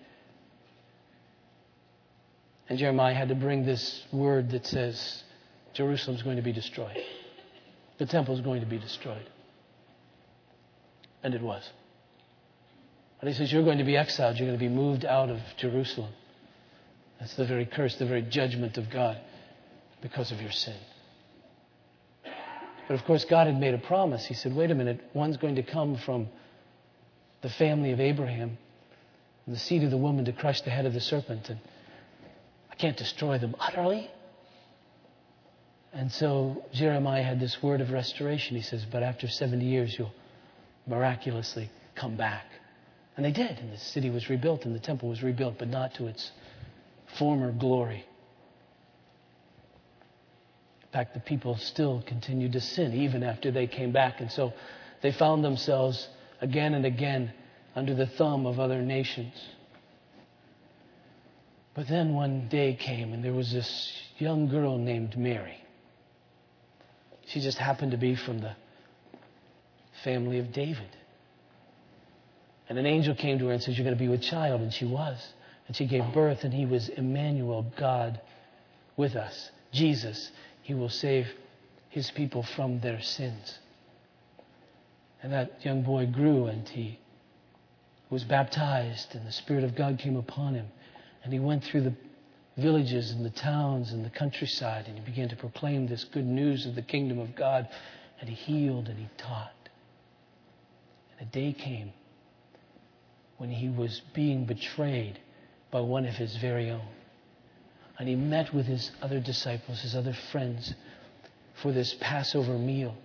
And 2.70 2.80
Jeremiah 2.80 3.14
had 3.14 3.28
to 3.28 3.36
bring 3.36 3.66
this 3.66 4.04
word 4.12 4.52
that 4.52 4.66
says, 4.66 5.24
Jerusalem's 5.74 6.24
going 6.24 6.38
to 6.38 6.42
be 6.44 6.54
destroyed. 6.54 6.98
The 7.98 8.06
temple 8.06 8.36
is 8.36 8.42
going 8.42 8.62
to 8.62 8.68
be 8.68 8.78
destroyed. 8.78 9.30
And 11.24 11.34
it 11.34 11.42
was. 11.42 11.68
And 13.22 13.30
he 13.30 13.36
says, 13.36 13.52
You're 13.52 13.64
going 13.64 13.78
to 13.78 13.84
be 13.84 13.98
exiled. 13.98 14.38
You're 14.38 14.48
going 14.48 14.60
to 14.60 14.66
be 14.66 14.74
moved 14.74 15.06
out 15.06 15.30
of 15.30 15.40
Jerusalem. 15.58 16.12
That's 17.20 17.36
the 17.36 17.46
very 17.46 17.66
curse, 17.66 17.96
the 17.96 18.06
very 18.06 18.22
judgment 18.22 18.78
of 18.78 18.90
God 18.90 19.18
because 20.02 20.32
of 20.32 20.42
your 20.42 20.52
sin. 20.52 20.76
But 22.88 22.96
of 22.96 23.06
course, 23.06 23.24
God 23.24 23.48
had 23.48 23.58
made 23.58 23.74
a 23.74 23.78
promise. 23.78 24.26
He 24.26 24.34
said, 24.34 24.54
Wait 24.54 24.72
a 24.72 24.76
minute, 24.76 25.00
one's 25.14 25.38
going 25.38 25.56
to 25.56 25.64
come 25.64 25.98
from 25.98 26.28
the 27.42 27.50
family 27.50 27.92
of 27.92 28.00
Abraham 28.00 28.58
and 29.46 29.56
the 29.56 29.60
seed 29.60 29.84
of 29.84 29.92
the 29.92 29.98
woman 29.98 30.26
to 30.26 30.34
crush 30.34 30.62
the 30.62 30.70
head 30.70 30.86
of 30.86 30.94
the 30.94 31.02
serpent. 31.02 31.50
And 31.50 31.60
I 32.72 32.76
can't 32.76 32.98
destroy 32.98 33.38
them 33.38 33.56
utterly. 33.60 34.12
And 35.94 36.12
so 36.12 36.66
Jeremiah 36.74 37.22
had 37.22 37.40
this 37.40 37.62
word 37.62 37.80
of 37.80 37.92
restoration. 37.92 38.56
He 38.56 38.64
says, 38.64 38.84
But 38.92 39.04
after 39.04 39.28
70 39.28 39.64
years, 39.64 39.96
you'll 39.98 40.14
miraculously 40.88 41.70
come 41.96 42.18
back. 42.18 42.46
And 43.16 43.24
they 43.24 43.32
did. 43.32 43.60
And 43.60 43.72
the 43.72 43.78
city 43.78 44.10
was 44.10 44.28
rebuilt 44.28 44.66
and 44.66 44.74
the 44.76 44.80
temple 44.80 45.10
was 45.10 45.22
rebuilt, 45.22 45.56
but 45.60 45.68
not 45.68 45.94
to 45.96 46.08
its 46.08 46.32
former 47.20 47.52
glory. 47.52 48.06
In 50.82 50.90
fact, 50.92 51.14
the 51.14 51.20
people 51.20 51.58
still 51.58 52.04
continued 52.08 52.54
to 52.54 52.62
sin 52.62 52.94
even 52.94 53.24
after 53.24 53.52
they 53.52 53.68
came 53.68 53.92
back. 53.92 54.20
And 54.20 54.32
so 54.32 54.54
they 55.02 55.12
found 55.12 55.44
themselves 55.44 56.08
again 56.42 56.74
and 56.74 56.86
again 56.86 57.32
under 57.76 57.94
the 57.94 58.08
thumb 58.08 58.48
of 58.48 58.60
other 58.60 58.82
nations. 58.82 59.34
But 61.76 61.88
then 61.88 62.14
one 62.14 62.48
day 62.50 62.76
came, 62.76 63.14
and 63.14 63.24
there 63.24 63.34
was 63.34 63.52
this 63.52 63.94
young 64.18 64.48
girl 64.48 64.78
named 64.78 65.18
Mary. 65.18 65.63
She 67.28 67.40
just 67.40 67.58
happened 67.58 67.92
to 67.92 67.98
be 67.98 68.16
from 68.16 68.40
the 68.40 68.56
family 70.04 70.40
of 70.40 70.52
David. 70.52 70.90
And 72.70 72.78
an 72.78 72.86
angel 72.86 73.16
came 73.16 73.40
to 73.40 73.48
her 73.48 73.54
and 73.54 73.62
said, 73.62 73.76
You're 73.76 73.86
going 73.86 73.98
to 73.98 74.04
be 74.04 74.10
with 74.10 74.22
child. 74.22 74.62
And 74.62 74.74
she 74.74 74.86
was. 74.86 75.34
And 75.68 75.76
she 75.76 75.86
gave 75.86 76.04
birth, 76.14 76.44
and 76.44 76.54
he 76.54 76.66
was 76.66 76.90
Emmanuel, 76.90 77.66
God 77.78 78.20
with 78.98 79.16
us. 79.16 79.52
Jesus, 79.72 80.32
he 80.62 80.74
will 80.74 80.90
save 80.90 81.28
his 81.90 82.12
people 82.12 82.44
from 82.44 82.80
their 82.80 83.02
sins. 83.02 83.60
And 85.22 85.32
that 85.32 85.64
young 85.64 85.84
boy 85.84 86.06
grew, 86.08 86.48
and 86.48 86.68
he 86.68 87.00
was 88.10 88.24
baptized, 88.24 89.16
and 89.16 89.26
the 89.26 89.32
Spirit 89.32 89.64
of 89.64 89.76
God 89.76 90.00
came 90.00 90.18
upon 90.18 90.54
him. 90.56 90.68
And 91.24 91.32
he 91.32 91.40
went 91.40 91.64
through 91.64 91.82
the 91.82 91.94
villages 92.58 93.12
and 93.12 93.26
the 93.26 93.32
towns 93.32 93.92
and 93.92 94.06
the 94.06 94.10
countryside, 94.10 94.88
and 94.88 94.98
he 94.98 95.04
began 95.04 95.30
to 95.30 95.36
proclaim 95.36 95.88
this 95.88 96.04
good 96.04 96.26
news 96.26 96.66
of 96.66 96.76
the 96.76 96.82
kingdom 96.82 97.20
of 97.20 97.36
God, 97.36 97.68
and 98.20 98.30
he 98.30 98.36
healed 98.36 98.88
and 98.88 99.00
he 99.00 99.10
taught. 99.18 99.52
And 101.18 101.28
a 101.28 101.32
day 101.32 101.54
came 101.54 101.92
when 103.38 103.50
he 103.50 103.70
was 103.70 104.02
being 104.14 104.46
betrayed 104.46 105.20
by 105.72 105.82
one 105.82 106.06
of 106.06 106.14
his 106.16 106.36
very 106.38 106.70
own. 106.70 106.88
And 107.98 108.08
he 108.08 108.16
met 108.16 108.54
with 108.54 108.66
his 108.66 108.92
other 109.02 109.20
disciples, 109.20 109.82
his 109.82 109.96
other 109.96 110.14
friends, 110.32 110.74
for 111.62 111.72
this 111.72 111.96
Passover 112.00 112.58
meal. 112.58 112.96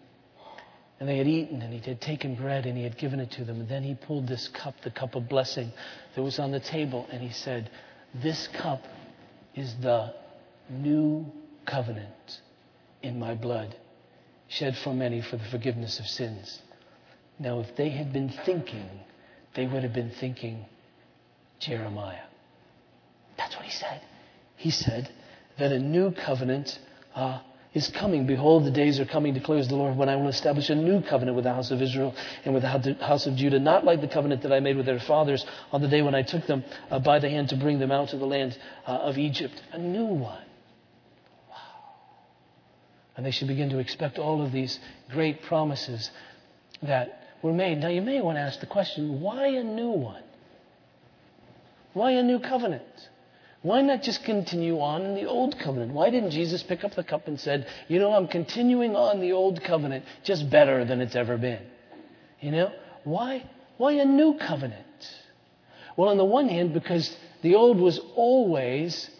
And 1.00 1.08
they 1.08 1.18
had 1.18 1.28
eaten, 1.28 1.62
and 1.62 1.72
he 1.72 1.80
had 1.80 2.00
taken 2.00 2.34
bread, 2.34 2.66
and 2.66 2.76
he 2.76 2.82
had 2.82 2.98
given 2.98 3.20
it 3.20 3.30
to 3.32 3.44
them. 3.44 3.60
And 3.60 3.68
then 3.68 3.82
he 3.82 3.94
pulled 3.94 4.26
this 4.26 4.48
cup, 4.48 4.74
the 4.82 4.90
cup 4.90 5.14
of 5.14 5.28
blessing 5.28 5.72
that 6.14 6.22
was 6.22 6.38
on 6.38 6.50
the 6.50 6.60
table, 6.60 7.06
and 7.10 7.22
he 7.22 7.30
said, 7.30 7.70
This 8.14 8.48
cup 8.48 8.82
is 9.58 9.74
the 9.80 10.14
new 10.70 11.26
covenant 11.66 12.40
in 13.02 13.18
my 13.18 13.34
blood, 13.34 13.74
shed 14.46 14.76
for 14.76 14.94
many 14.94 15.20
for 15.20 15.36
the 15.36 15.44
forgiveness 15.50 15.98
of 15.98 16.06
sins. 16.06 16.62
Now, 17.40 17.60
if 17.60 17.74
they 17.76 17.90
had 17.90 18.12
been 18.12 18.28
thinking, 18.46 18.88
they 19.54 19.66
would 19.66 19.82
have 19.82 19.92
been 19.92 20.10
thinking 20.10 20.64
Jeremiah. 21.58 22.26
That's 23.36 23.56
what 23.56 23.64
he 23.64 23.70
said. 23.70 24.00
He 24.56 24.70
said 24.70 25.10
that 25.58 25.72
a 25.72 25.78
new 25.78 26.12
covenant 26.12 26.78
uh, 27.14 27.40
is 27.74 27.88
coming. 27.88 28.26
Behold, 28.26 28.64
the 28.64 28.70
days 28.70 28.98
are 28.98 29.04
coming, 29.04 29.34
declares 29.34 29.68
the 29.68 29.76
Lord, 29.76 29.96
when 29.96 30.08
I 30.08 30.16
will 30.16 30.28
establish 30.28 30.70
a 30.70 30.74
new 30.74 31.02
covenant 31.02 31.36
with 31.36 31.44
the 31.44 31.52
house 31.52 31.70
of 31.70 31.82
Israel 31.82 32.14
and 32.44 32.54
with 32.54 32.62
the 32.62 32.94
house 33.00 33.26
of 33.26 33.36
Judah, 33.36 33.58
not 33.58 33.84
like 33.84 34.00
the 34.00 34.08
covenant 34.08 34.42
that 34.42 34.52
I 34.52 34.60
made 34.60 34.76
with 34.76 34.86
their 34.86 35.00
fathers 35.00 35.44
on 35.70 35.82
the 35.82 35.88
day 35.88 36.02
when 36.02 36.14
I 36.14 36.22
took 36.22 36.46
them 36.46 36.64
uh, 36.90 36.98
by 36.98 37.18
the 37.18 37.28
hand 37.28 37.50
to 37.50 37.56
bring 37.56 37.78
them 37.78 37.92
out 37.92 38.12
of 38.12 38.20
the 38.20 38.26
land 38.26 38.56
uh, 38.86 38.92
of 38.92 39.18
Egypt. 39.18 39.54
A 39.72 39.78
new 39.78 40.06
one. 40.06 40.44
And 43.16 43.26
they 43.26 43.32
should 43.32 43.48
begin 43.48 43.70
to 43.70 43.78
expect 43.78 44.18
all 44.18 44.44
of 44.44 44.52
these 44.52 44.78
great 45.10 45.42
promises 45.42 46.10
that 46.82 47.20
were 47.42 47.52
made. 47.52 47.78
Now, 47.78 47.88
you 47.88 48.00
may 48.00 48.20
want 48.20 48.36
to 48.36 48.42
ask 48.42 48.60
the 48.60 48.66
question 48.66 49.20
why 49.20 49.48
a 49.48 49.64
new 49.64 49.90
one? 49.90 50.22
Why 51.92 52.12
a 52.12 52.22
new 52.22 52.38
covenant? 52.38 52.82
Why 53.62 53.82
not 53.82 54.02
just 54.02 54.22
continue 54.22 54.80
on 54.80 55.04
in 55.04 55.14
the 55.14 55.26
old 55.26 55.58
covenant? 55.58 55.92
Why 55.92 56.10
didn't 56.10 56.30
Jesus 56.30 56.62
pick 56.62 56.84
up 56.84 56.94
the 56.94 57.02
cup 57.02 57.26
and 57.26 57.40
said, 57.40 57.66
"You 57.88 57.98
know, 57.98 58.12
I'm 58.12 58.28
continuing 58.28 58.94
on 58.94 59.20
the 59.20 59.32
old 59.32 59.62
covenant, 59.62 60.04
just 60.22 60.48
better 60.48 60.84
than 60.84 61.00
it's 61.00 61.16
ever 61.16 61.36
been." 61.36 61.62
You 62.40 62.52
know, 62.52 62.72
why 63.04 63.44
why 63.76 63.92
a 63.92 64.04
new 64.04 64.34
covenant? 64.34 64.84
Well, 65.96 66.10
on 66.10 66.16
the 66.16 66.24
one 66.24 66.48
hand, 66.48 66.72
because 66.72 67.16
the 67.42 67.56
old 67.56 67.78
was 67.78 67.98
always 68.14 69.10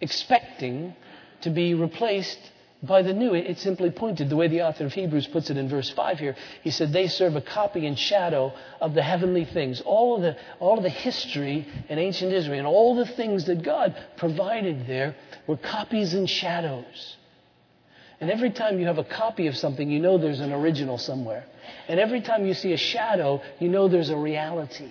expecting 0.00 0.94
to 1.40 1.50
be 1.50 1.72
replaced 1.72 2.38
by 2.82 3.02
the 3.02 3.12
new. 3.12 3.34
It 3.34 3.58
simply 3.58 3.90
pointed, 3.90 4.28
the 4.28 4.36
way 4.36 4.48
the 4.48 4.62
author 4.62 4.84
of 4.86 4.92
Hebrews 4.92 5.28
puts 5.28 5.50
it 5.50 5.56
in 5.56 5.68
verse 5.68 5.90
5 5.90 6.18
here, 6.18 6.36
he 6.62 6.70
said, 6.70 6.92
they 6.92 7.06
serve 7.06 7.36
a 7.36 7.40
copy 7.40 7.86
and 7.86 7.98
shadow 7.98 8.52
of 8.80 8.94
the 8.94 9.02
heavenly 9.02 9.44
things. 9.44 9.80
All 9.82 10.16
of 10.16 10.22
the, 10.22 10.36
all 10.58 10.76
of 10.76 10.82
the 10.82 10.90
history 10.90 11.66
in 11.88 11.98
ancient 11.98 12.32
Israel 12.32 12.58
and 12.58 12.66
all 12.66 12.96
the 12.96 13.06
things 13.06 13.44
that 13.44 13.62
God 13.62 13.94
provided 14.16 14.86
there 14.86 15.14
were 15.46 15.56
copies 15.56 16.14
and 16.14 16.28
shadows. 16.28 17.16
And 18.20 18.30
every 18.30 18.50
time 18.50 18.78
you 18.78 18.86
have 18.86 18.98
a 18.98 19.04
copy 19.04 19.46
of 19.46 19.56
something, 19.56 19.90
you 19.90 20.00
know 20.00 20.18
there's 20.18 20.40
an 20.40 20.52
original 20.52 20.98
somewhere. 20.98 21.44
And 21.88 21.98
every 21.98 22.20
time 22.20 22.46
you 22.46 22.54
see 22.54 22.72
a 22.72 22.76
shadow, 22.76 23.42
you 23.58 23.68
know 23.68 23.88
there's 23.88 24.10
a 24.10 24.16
reality. 24.16 24.90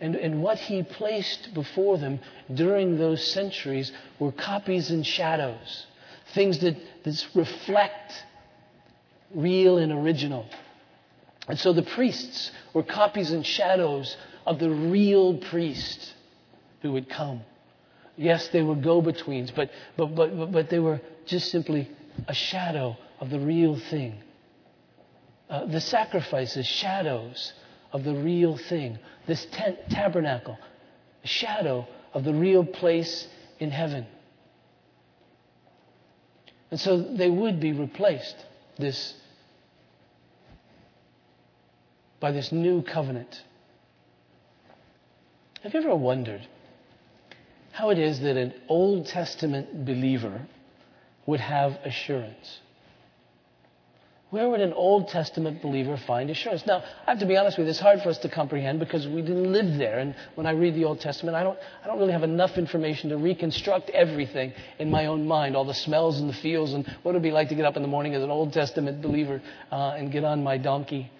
And, 0.00 0.14
and 0.14 0.42
what 0.42 0.58
he 0.58 0.82
placed 0.82 1.52
before 1.54 1.98
them 1.98 2.20
during 2.54 2.98
those 2.98 3.26
centuries 3.32 3.90
were 4.18 4.32
copies 4.32 4.90
and 4.90 5.04
shadows 5.04 5.86
things 6.34 6.58
that, 6.60 6.76
that 7.04 7.26
reflect 7.34 8.24
real 9.34 9.78
and 9.78 9.92
original. 9.92 10.46
And 11.48 11.58
so 11.58 11.72
the 11.72 11.82
priests 11.82 12.50
were 12.74 12.82
copies 12.82 13.30
and 13.30 13.44
shadows 13.44 14.16
of 14.46 14.58
the 14.58 14.70
real 14.70 15.38
priest 15.38 16.14
who 16.82 16.92
would 16.92 17.08
come. 17.08 17.40
Yes, 18.16 18.48
they 18.48 18.62
were 18.62 18.74
go 18.74 19.00
betweens, 19.00 19.50
but, 19.50 19.70
but, 19.96 20.14
but, 20.14 20.52
but 20.52 20.70
they 20.70 20.78
were 20.78 21.00
just 21.26 21.50
simply 21.50 21.88
a 22.26 22.34
shadow 22.34 22.96
of 23.20 23.30
the 23.30 23.38
real 23.38 23.76
thing. 23.76 24.14
Uh, 25.48 25.66
the 25.66 25.80
sacrifices, 25.80 26.66
shadows 26.66 27.52
of 27.92 28.04
the 28.04 28.14
real 28.14 28.56
thing. 28.56 28.98
This 29.26 29.46
tent, 29.46 29.78
tabernacle, 29.88 30.58
a 31.24 31.26
shadow 31.26 31.86
of 32.12 32.24
the 32.24 32.34
real 32.34 32.64
place 32.64 33.26
in 33.58 33.70
heaven. 33.70 34.06
And 36.70 36.78
so 36.78 37.00
they 37.00 37.30
would 37.30 37.60
be 37.60 37.72
replaced 37.72 38.36
this 38.78 39.14
by 42.20 42.32
this 42.32 42.52
new 42.52 42.82
covenant. 42.82 43.42
Have 45.62 45.74
you 45.74 45.80
ever 45.80 45.94
wondered 45.94 46.46
how 47.72 47.90
it 47.90 47.98
is 47.98 48.20
that 48.20 48.36
an 48.36 48.54
Old 48.68 49.06
Testament 49.06 49.84
believer 49.84 50.46
would 51.26 51.40
have 51.40 51.78
assurance? 51.84 52.60
Where 54.30 54.50
would 54.50 54.60
an 54.60 54.74
Old 54.74 55.08
Testament 55.08 55.62
believer 55.62 55.96
find 55.96 56.28
assurance? 56.28 56.66
Now, 56.66 56.84
I 57.06 57.12
have 57.12 57.20
to 57.20 57.26
be 57.26 57.38
honest 57.38 57.56
with 57.56 57.66
you, 57.66 57.70
it's 57.70 57.80
hard 57.80 58.02
for 58.02 58.10
us 58.10 58.18
to 58.18 58.28
comprehend 58.28 58.78
because 58.78 59.08
we 59.08 59.22
didn't 59.22 59.50
live 59.50 59.78
there. 59.78 60.00
And 60.00 60.14
when 60.34 60.46
I 60.46 60.50
read 60.50 60.74
the 60.74 60.84
Old 60.84 61.00
Testament, 61.00 61.34
I 61.34 61.42
don't, 61.42 61.58
I 61.82 61.86
don't 61.86 61.98
really 61.98 62.12
have 62.12 62.24
enough 62.24 62.58
information 62.58 63.08
to 63.08 63.16
reconstruct 63.16 63.88
everything 63.90 64.52
in 64.78 64.90
my 64.90 65.06
own 65.06 65.26
mind, 65.26 65.56
all 65.56 65.64
the 65.64 65.72
smells 65.72 66.20
and 66.20 66.28
the 66.28 66.34
feels, 66.34 66.74
and 66.74 66.86
what 67.02 67.12
it 67.12 67.14
would 67.14 67.22
be 67.22 67.30
like 67.30 67.48
to 67.48 67.54
get 67.54 67.64
up 67.64 67.76
in 67.76 67.82
the 67.82 67.88
morning 67.88 68.14
as 68.14 68.22
an 68.22 68.30
Old 68.30 68.52
Testament 68.52 69.00
believer 69.00 69.40
uh, 69.72 69.94
and 69.96 70.12
get 70.12 70.24
on 70.24 70.42
my 70.42 70.58
donkey. 70.58 71.10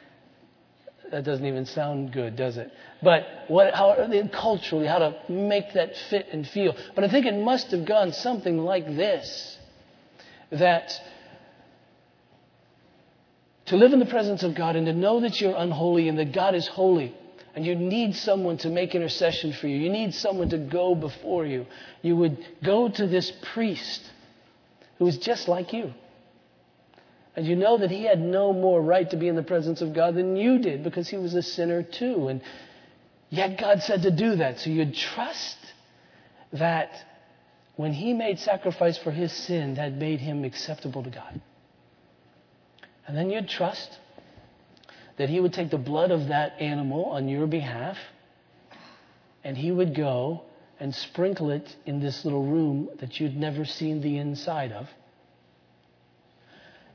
That 1.11 1.25
doesn't 1.25 1.47
even 1.47 1.65
sound 1.65 2.13
good, 2.13 2.37
does 2.37 2.59
it? 2.59 2.71
But 3.03 3.27
what, 3.49 3.73
how, 3.73 3.97
culturally, 4.35 4.87
how 4.87 4.99
to 4.99 5.17
make 5.31 5.73
that 5.73 5.97
fit 6.11 6.27
and 6.31 6.47
feel. 6.47 6.77
But 6.95 7.05
I 7.05 7.09
think 7.09 7.25
it 7.25 7.43
must 7.43 7.71
have 7.71 7.87
gone 7.87 8.13
something 8.13 8.59
like 8.59 8.85
this 8.85 9.57
that 10.51 10.93
to 13.69 13.77
live 13.77 13.93
in 13.93 13.99
the 13.99 14.07
presence 14.07 14.43
of 14.43 14.55
God 14.55 14.77
and 14.77 14.87
to 14.87 14.93
know 14.93 15.21
that 15.21 15.41
you're 15.41 15.57
unholy 15.57 16.09
and 16.09 16.19
that 16.19 16.33
God 16.33 16.55
is 16.55 16.67
holy. 16.67 17.15
And 17.55 17.67
you 17.67 17.75
need 17.75 18.15
someone 18.15 18.57
to 18.59 18.69
make 18.69 18.95
intercession 18.95 19.53
for 19.53 19.67
you. 19.67 19.77
You 19.77 19.91
need 19.91 20.15
someone 20.15 20.51
to 20.51 20.59
go 20.59 20.95
before 20.95 21.45
you. 21.45 21.67
You 22.03 22.17
would 22.17 22.39
go 22.63 22.89
to 22.89 23.07
this 23.07 23.33
priest 23.53 24.03
who 24.99 25.07
is 25.07 25.19
just 25.19 25.49
like 25.49 25.73
you. 25.73 25.93
And 27.37 27.47
you 27.47 27.57
know 27.57 27.79
that 27.79 27.91
he 27.91 28.05
had 28.05 28.21
no 28.21 28.53
more 28.53 28.81
right 28.81 29.09
to 29.11 29.17
be 29.17 29.29
in 29.29 29.37
the 29.37 29.43
presence 29.43 29.81
of 29.81 29.93
God 29.93 30.15
than 30.15 30.37
you 30.37 30.59
did 30.59 30.83
because 30.83 31.09
he 31.09 31.17
was 31.17 31.35
a 31.35 31.43
sinner 31.43 31.83
too. 31.83 32.29
And 32.29 32.43
yet 33.29 33.61
God 33.61 33.83
said 33.83 34.03
to 34.03 34.11
do 34.11 34.37
that. 34.37 34.61
So 34.61 34.71
you'd 34.71 34.95
trust 34.95 35.57
that 36.53 36.91
when 37.77 37.93
he 37.93 38.13
made 38.13 38.39
sacrifice 38.41 38.99
for 38.99 39.11
his 39.11 39.33
sin, 39.33 39.75
that 39.75 39.93
made 39.93 40.21
him 40.21 40.45
acceptable 40.45 41.03
to 41.03 41.11
God. 41.11 41.41
And 43.09 43.17
then 43.17 43.31
you'd 43.31 43.49
trust 43.49 43.99
that 45.17 45.31
he 45.31 45.41
would 45.41 45.55
take 45.55 45.71
the 45.71 45.79
blood 45.79 46.11
of 46.11 46.29
that 46.29 46.61
animal 46.61 47.07
on 47.07 47.29
your 47.29 47.47
behalf 47.47 47.97
and 49.43 49.57
he 49.57 49.73
would 49.73 49.95
go 49.95 50.43
and 50.79 50.95
sprinkle 50.95 51.51
it 51.51 51.75
in 51.87 52.01
this 52.01 52.25
little 52.25 52.45
room 52.45 52.91
that 53.01 53.19
you'd 53.19 53.35
never 53.37 53.65
seen 53.65 54.03
the 54.03 54.19
inside 54.19 54.73
of. 54.73 54.89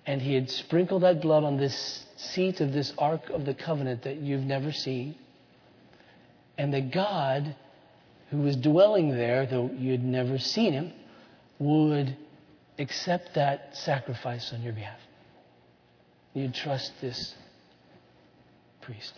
And 0.06 0.22
he 0.22 0.36
had 0.36 0.52
sprinkled 0.52 1.02
that 1.02 1.22
blood 1.22 1.44
on 1.44 1.58
this 1.58 2.06
seat 2.16 2.62
of 2.62 2.74
this 2.74 2.94
Ark 2.98 3.30
of 3.32 3.46
the 3.46 3.56
Covenant 3.56 4.04
that 4.04 4.18
you've 4.18 4.44
never 4.44 4.72
seen. 4.72 5.16
And 6.58 6.74
that 6.74 6.92
God, 6.92 7.56
who 8.30 8.38
was 8.38 8.56
dwelling 8.56 9.10
there, 9.10 9.48
though 9.48 9.72
you'd 9.76 10.04
never 10.04 10.38
seen 10.38 10.74
him, 10.74 10.94
would 11.58 12.16
accept 12.78 13.34
that 13.34 13.76
sacrifice 13.76 14.54
on 14.54 14.62
your 14.62 14.74
behalf. 14.74 15.00
You 16.34 16.50
trust 16.50 16.92
this 17.02 17.36
priest. 18.82 19.14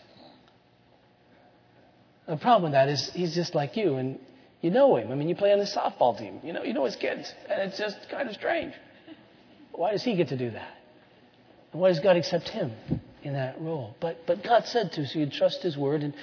The 2.27 2.37
problem 2.37 2.63
with 2.63 2.71
that 2.73 2.89
is 2.89 3.09
he's 3.13 3.35
just 3.35 3.55
like 3.55 3.77
you, 3.77 3.95
and 3.95 4.19
you 4.61 4.71
know 4.71 4.95
him. 4.95 5.11
I 5.11 5.15
mean, 5.15 5.29
you 5.29 5.35
play 5.35 5.53
on 5.53 5.59
the 5.59 5.65
softball 5.65 6.17
team. 6.17 6.39
You 6.43 6.53
know, 6.53 6.63
you 6.63 6.73
know 6.73 6.85
his 6.85 6.95
kids, 6.95 7.31
and 7.49 7.61
it's 7.61 7.77
just 7.77 7.97
kind 8.09 8.27
of 8.27 8.35
strange. 8.35 8.73
Why 9.71 9.91
does 9.91 10.03
he 10.03 10.15
get 10.15 10.29
to 10.29 10.37
do 10.37 10.49
that? 10.51 10.73
And 11.71 11.81
why 11.81 11.89
does 11.89 11.99
God 11.99 12.15
accept 12.17 12.49
him 12.49 12.71
in 13.21 13.33
that 13.33 13.59
role? 13.61 13.95
But 13.99 14.25
but 14.25 14.43
God 14.43 14.65
said 14.65 14.91
to, 14.93 15.05
so 15.05 15.19
you 15.19 15.29
trust 15.29 15.61
His 15.61 15.77
word, 15.77 16.03
and 16.03 16.13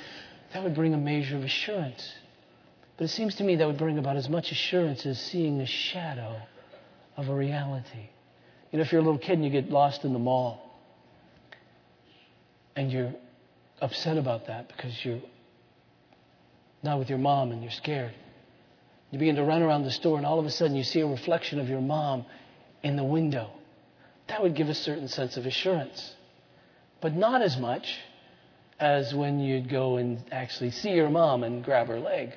that 0.53 0.63
would 0.63 0.75
bring 0.75 0.95
a 0.95 0.99
measure 0.99 1.37
of 1.37 1.45
assurance. 1.45 2.13
But 2.97 3.05
it 3.05 3.09
seems 3.09 3.35
to 3.37 3.45
me 3.45 3.57
that 3.57 3.67
would 3.67 3.79
bring 3.79 3.99
about 3.99 4.17
as 4.17 4.29
much 4.29 4.51
assurance 4.51 5.07
as 5.07 5.21
seeing 5.21 5.61
a 5.61 5.67
shadow 5.67 6.41
of 7.17 7.29
a 7.29 7.35
reality. 7.35 8.09
You 8.71 8.79
know, 8.79 8.83
if 8.83 8.93
you're 8.93 9.01
a 9.01 9.05
little 9.05 9.19
kid 9.19 9.35
and 9.35 9.45
you 9.45 9.51
get 9.51 9.71
lost 9.71 10.05
in 10.05 10.13
the 10.13 10.19
mall, 10.19 10.72
and 12.77 12.91
you're 12.91 13.15
upset 13.81 14.17
about 14.17 14.47
that 14.47 14.69
because 14.69 15.05
you're 15.05 15.21
not 16.83 16.99
with 16.99 17.09
your 17.09 17.19
mom 17.19 17.53
and 17.53 17.63
you're 17.63 17.71
scared. 17.71 18.15
You 19.11 19.19
begin 19.19 19.37
to 19.37 19.45
run 19.45 19.63
around 19.63 19.85
the 19.85 19.91
store, 19.91 20.17
and 20.17 20.25
all 20.25 20.39
of 20.39 20.47
a 20.47 20.51
sudden 20.51 20.75
you 20.75 20.85
see 20.85 21.01
a 21.01 21.07
reflection 21.07 21.61
of 21.61 21.69
your 21.69 21.83
mom 21.83 22.25
in 22.83 22.97
the 22.97 23.05
window. 23.05 23.51
That 24.29 24.43
would 24.43 24.55
give 24.55 24.69
a 24.69 24.75
certain 24.75 25.09
sense 25.09 25.37
of 25.37 25.45
assurance. 25.45 26.15
But 27.01 27.15
not 27.15 27.43
as 27.43 27.59
much 27.59 27.99
as 28.81 29.15
when 29.15 29.39
you'd 29.39 29.69
go 29.69 29.97
and 29.97 30.23
actually 30.33 30.71
see 30.71 30.91
your 30.93 31.11
mom 31.11 31.45
and 31.45 31.63
grab 31.63 31.89
her 31.89 32.01
leg, 32.01 32.33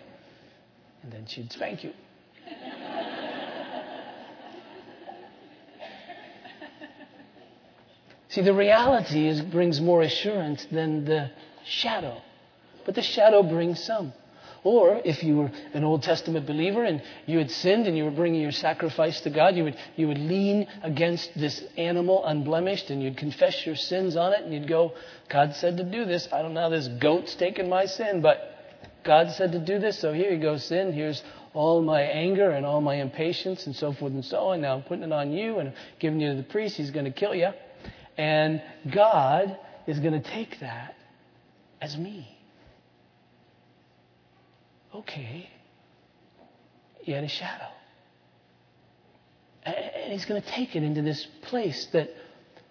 and 1.01 1.11
then 1.11 1.25
she'd 1.27 1.51
spank 1.51 1.83
you. 1.83 1.93
See, 8.35 8.41
the 8.41 8.53
reality 8.53 9.29
is, 9.29 9.39
brings 9.39 9.79
more 9.79 10.01
assurance 10.01 10.67
than 10.69 11.05
the 11.05 11.31
shadow. 11.63 12.21
But 12.85 12.95
the 12.95 13.01
shadow 13.01 13.43
brings 13.43 13.81
some. 13.81 14.11
Or 14.65 14.99
if 15.05 15.23
you 15.23 15.37
were 15.37 15.51
an 15.73 15.85
Old 15.85 16.03
Testament 16.03 16.45
believer 16.45 16.83
and 16.83 17.01
you 17.27 17.37
had 17.37 17.49
sinned 17.49 17.87
and 17.87 17.97
you 17.97 18.03
were 18.03 18.11
bringing 18.11 18.41
your 18.41 18.51
sacrifice 18.51 19.21
to 19.21 19.29
God, 19.29 19.55
you 19.55 19.63
would, 19.63 19.77
you 19.95 20.09
would 20.09 20.17
lean 20.17 20.67
against 20.83 21.31
this 21.39 21.63
animal 21.77 22.25
unblemished 22.25 22.89
and 22.89 23.01
you'd 23.01 23.15
confess 23.15 23.65
your 23.65 23.77
sins 23.77 24.17
on 24.17 24.33
it 24.33 24.41
and 24.43 24.53
you'd 24.53 24.67
go, 24.67 24.91
God 25.29 25.55
said 25.55 25.77
to 25.77 25.85
do 25.85 26.03
this. 26.03 26.27
I 26.33 26.41
don't 26.41 26.53
know 26.53 26.63
how 26.63 26.69
this 26.69 26.89
goat's 26.89 27.35
taken 27.35 27.69
my 27.69 27.85
sin, 27.85 28.19
but 28.19 28.37
God 29.05 29.31
said 29.31 29.53
to 29.53 29.59
do 29.59 29.79
this, 29.79 29.97
so 29.97 30.11
here 30.11 30.33
you 30.33 30.41
go, 30.41 30.57
sin. 30.57 30.91
Here's 30.91 31.23
all 31.53 31.81
my 31.81 32.01
anger 32.01 32.51
and 32.51 32.65
all 32.65 32.81
my 32.81 32.95
impatience 32.95 33.65
and 33.65 33.73
so 33.73 33.93
forth 33.93 34.11
and 34.11 34.25
so 34.25 34.47
on. 34.47 34.59
Now 34.59 34.75
I'm 34.75 34.83
putting 34.83 35.05
it 35.05 35.13
on 35.13 35.31
you 35.31 35.59
and 35.59 35.71
giving 35.99 36.19
you 36.19 36.31
to 36.31 36.35
the 36.35 36.43
priest. 36.43 36.75
He's 36.75 36.91
going 36.91 37.05
to 37.05 37.11
kill 37.11 37.33
you. 37.33 37.51
And 38.17 38.61
God 38.91 39.57
is 39.87 39.99
going 39.99 40.21
to 40.21 40.29
take 40.31 40.59
that 40.59 40.95
as 41.81 41.97
me. 41.97 42.27
Okay. 44.93 45.49
You 47.03 47.15
had 47.15 47.23
a 47.23 47.29
shadow. 47.29 47.67
And 49.63 50.13
he's 50.13 50.25
going 50.25 50.41
to 50.41 50.47
take 50.49 50.75
it 50.75 50.83
into 50.83 51.01
this 51.01 51.25
place 51.43 51.87
that, 51.87 52.09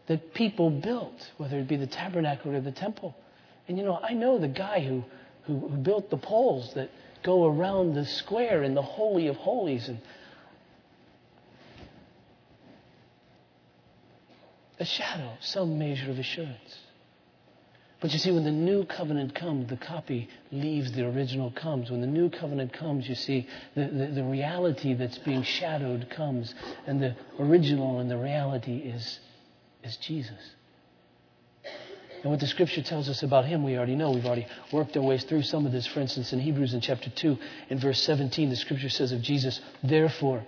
that 0.07 0.33
people 0.33 0.71
built, 0.71 1.31
whether 1.37 1.59
it 1.59 1.69
be 1.69 1.77
the 1.77 1.87
tabernacle 1.87 2.55
or 2.55 2.61
the 2.61 2.73
temple. 2.73 3.15
And 3.69 3.77
you 3.77 3.85
know, 3.85 3.99
I 4.03 4.13
know 4.15 4.39
the 4.39 4.49
guy 4.49 4.81
who, 4.81 5.05
who, 5.43 5.69
who 5.69 5.77
built 5.77 6.11
the 6.11 6.17
poles 6.17 6.73
that 6.75 6.91
go 7.23 7.47
around 7.47 7.95
the 7.95 8.05
square 8.05 8.63
in 8.63 8.75
the 8.75 8.83
Holy 8.83 9.27
of 9.27 9.37
Holies. 9.37 9.89
And 9.89 9.99
a 14.79 14.85
shadow, 14.85 15.33
some 15.41 15.79
measure 15.79 16.11
of 16.11 16.19
assurance. 16.19 16.79
But 18.01 18.13
you 18.13 18.19
see, 18.19 18.33
when 18.33 18.45
the 18.45 18.51
new 18.51 18.85
covenant 18.85 19.35
comes, 19.35 19.71
the 19.71 19.79
copy 19.79 20.29
leaves, 20.53 20.93
the 20.93 21.07
original 21.07 21.51
comes. 21.53 21.91
When 21.91 22.03
the 22.03 22.07
new 22.07 22.29
covenant 22.29 22.73
comes, 22.73 23.09
you 23.09 23.15
see, 23.15 23.49
the, 23.75 23.87
the, 23.87 24.07
the, 24.09 24.25
reality 24.25 24.93
that's 24.93 25.17
being 25.19 25.43
shadowed 25.43 26.11
comes, 26.11 26.55
and 26.87 27.03
the 27.03 27.17
original 27.39 28.01
and 28.01 28.11
the 28.11 28.19
reality 28.19 28.77
is, 28.77 29.21
is 29.83 29.97
Jesus. 29.97 30.55
And 32.23 32.31
what 32.31 32.41
the 32.41 32.47
scripture 32.47 32.83
tells 32.83 33.09
us 33.09 33.23
about 33.23 33.45
him, 33.45 33.65
we 33.65 33.77
already 33.77 33.97
know. 33.97 34.11
We've 34.11 34.27
already 34.27 34.47
worked 34.73 34.97
our 34.97 35.03
ways 35.03 35.25
through 35.25 35.43
some 35.43 35.67
of 35.67 35.73
this. 35.73 35.87
For 35.87 36.01
instance, 36.01 36.33
in 36.33 36.41
Hebrews 36.41 36.75
in 36.75 36.81
chapter 36.81 37.11
2, 37.11 37.39
in 37.71 37.79
verse 37.79 38.03
17, 38.03 38.51
the 38.51 38.57
scripture 38.57 38.89
says 38.89 39.13
of 39.13 39.23
Jesus, 39.23 39.61
Therefore, 39.83 40.45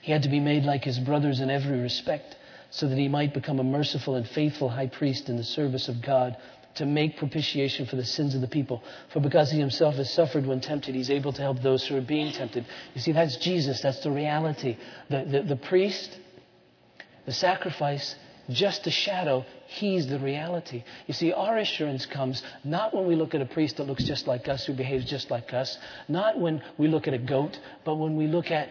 he 0.00 0.12
had 0.12 0.22
to 0.22 0.28
be 0.28 0.40
made 0.40 0.64
like 0.64 0.84
his 0.84 0.98
brothers 0.98 1.40
in 1.40 1.50
every 1.50 1.80
respect, 1.80 2.36
so 2.70 2.88
that 2.88 2.96
he 2.96 3.08
might 3.08 3.34
become 3.34 3.58
a 3.58 3.64
merciful 3.64 4.14
and 4.14 4.26
faithful 4.28 4.68
high 4.68 4.86
priest 4.86 5.28
in 5.28 5.36
the 5.36 5.44
service 5.44 5.88
of 5.88 6.00
God 6.00 6.36
to 6.76 6.86
make 6.86 7.16
propitiation 7.16 7.86
for 7.86 7.96
the 7.96 8.04
sins 8.04 8.34
of 8.34 8.40
the 8.40 8.48
people. 8.48 8.82
For 9.12 9.20
because 9.20 9.50
he 9.50 9.58
himself 9.58 9.96
has 9.96 10.12
suffered 10.12 10.46
when 10.46 10.60
tempted, 10.60 10.94
he's 10.94 11.10
able 11.10 11.32
to 11.32 11.42
help 11.42 11.60
those 11.60 11.86
who 11.86 11.96
are 11.96 12.02
being 12.02 12.32
tempted. 12.32 12.64
You 12.94 13.00
see, 13.00 13.12
that's 13.12 13.36
Jesus. 13.36 13.80
That's 13.80 14.00
the 14.00 14.10
reality. 14.10 14.76
The, 15.08 15.24
the, 15.24 15.42
the 15.42 15.56
priest, 15.56 16.16
the 17.26 17.32
sacrifice, 17.32 18.14
just 18.48 18.86
a 18.86 18.90
shadow. 18.90 19.44
He's 19.66 20.06
the 20.06 20.20
reality. 20.20 20.84
You 21.06 21.14
see, 21.14 21.32
our 21.32 21.58
assurance 21.58 22.06
comes 22.06 22.42
not 22.62 22.94
when 22.94 23.06
we 23.06 23.16
look 23.16 23.34
at 23.34 23.40
a 23.40 23.46
priest 23.46 23.78
that 23.78 23.84
looks 23.84 24.04
just 24.04 24.26
like 24.28 24.48
us, 24.48 24.64
who 24.64 24.72
behaves 24.72 25.04
just 25.04 25.30
like 25.30 25.52
us, 25.52 25.76
not 26.08 26.38
when 26.38 26.62
we 26.78 26.86
look 26.86 27.08
at 27.08 27.14
a 27.14 27.18
goat, 27.18 27.58
but 27.84 27.96
when 27.96 28.16
we 28.16 28.26
look 28.26 28.50
at 28.50 28.70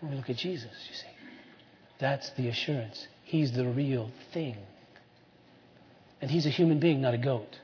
when 0.00 0.12
we 0.12 0.16
look 0.16 0.30
at 0.30 0.36
Jesus, 0.36 0.70
you 0.88 0.94
see. 0.94 1.06
That's 1.98 2.30
the 2.30 2.48
assurance. 2.48 3.06
He's 3.28 3.52
the 3.52 3.66
real 3.66 4.10
thing. 4.32 4.56
And 6.22 6.30
he's 6.30 6.46
a 6.46 6.48
human 6.48 6.80
being, 6.80 7.02
not 7.02 7.12
a 7.12 7.18
goat. 7.18 7.58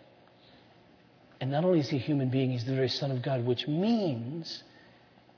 And 1.41 1.51
not 1.51 1.65
only 1.65 1.81
is 1.81 1.89
he 1.89 1.97
a 1.97 2.01
human 2.01 2.29
being, 2.29 2.51
he's 2.51 2.67
the 2.67 2.75
very 2.75 2.91
Son 2.91 3.11
of 3.11 3.23
God, 3.23 3.47
which 3.47 3.67
means 3.67 4.63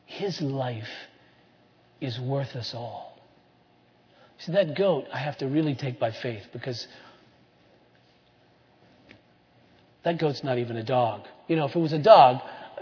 his 0.04 0.40
life 0.40 0.88
is 2.00 2.18
worth 2.18 2.56
us 2.56 2.74
all. 2.74 3.20
See, 4.38 4.50
that 4.50 4.74
goat 4.76 5.04
I 5.12 5.18
have 5.18 5.38
to 5.38 5.46
really 5.46 5.76
take 5.76 6.00
by 6.00 6.10
faith 6.10 6.42
because 6.52 6.88
that 10.02 10.18
goat's 10.18 10.42
not 10.42 10.58
even 10.58 10.76
a 10.76 10.82
dog. 10.82 11.20
You 11.46 11.54
know, 11.54 11.66
if 11.66 11.76
it 11.76 11.78
was 11.78 11.92
a 11.92 12.02
dog, 12.02 12.40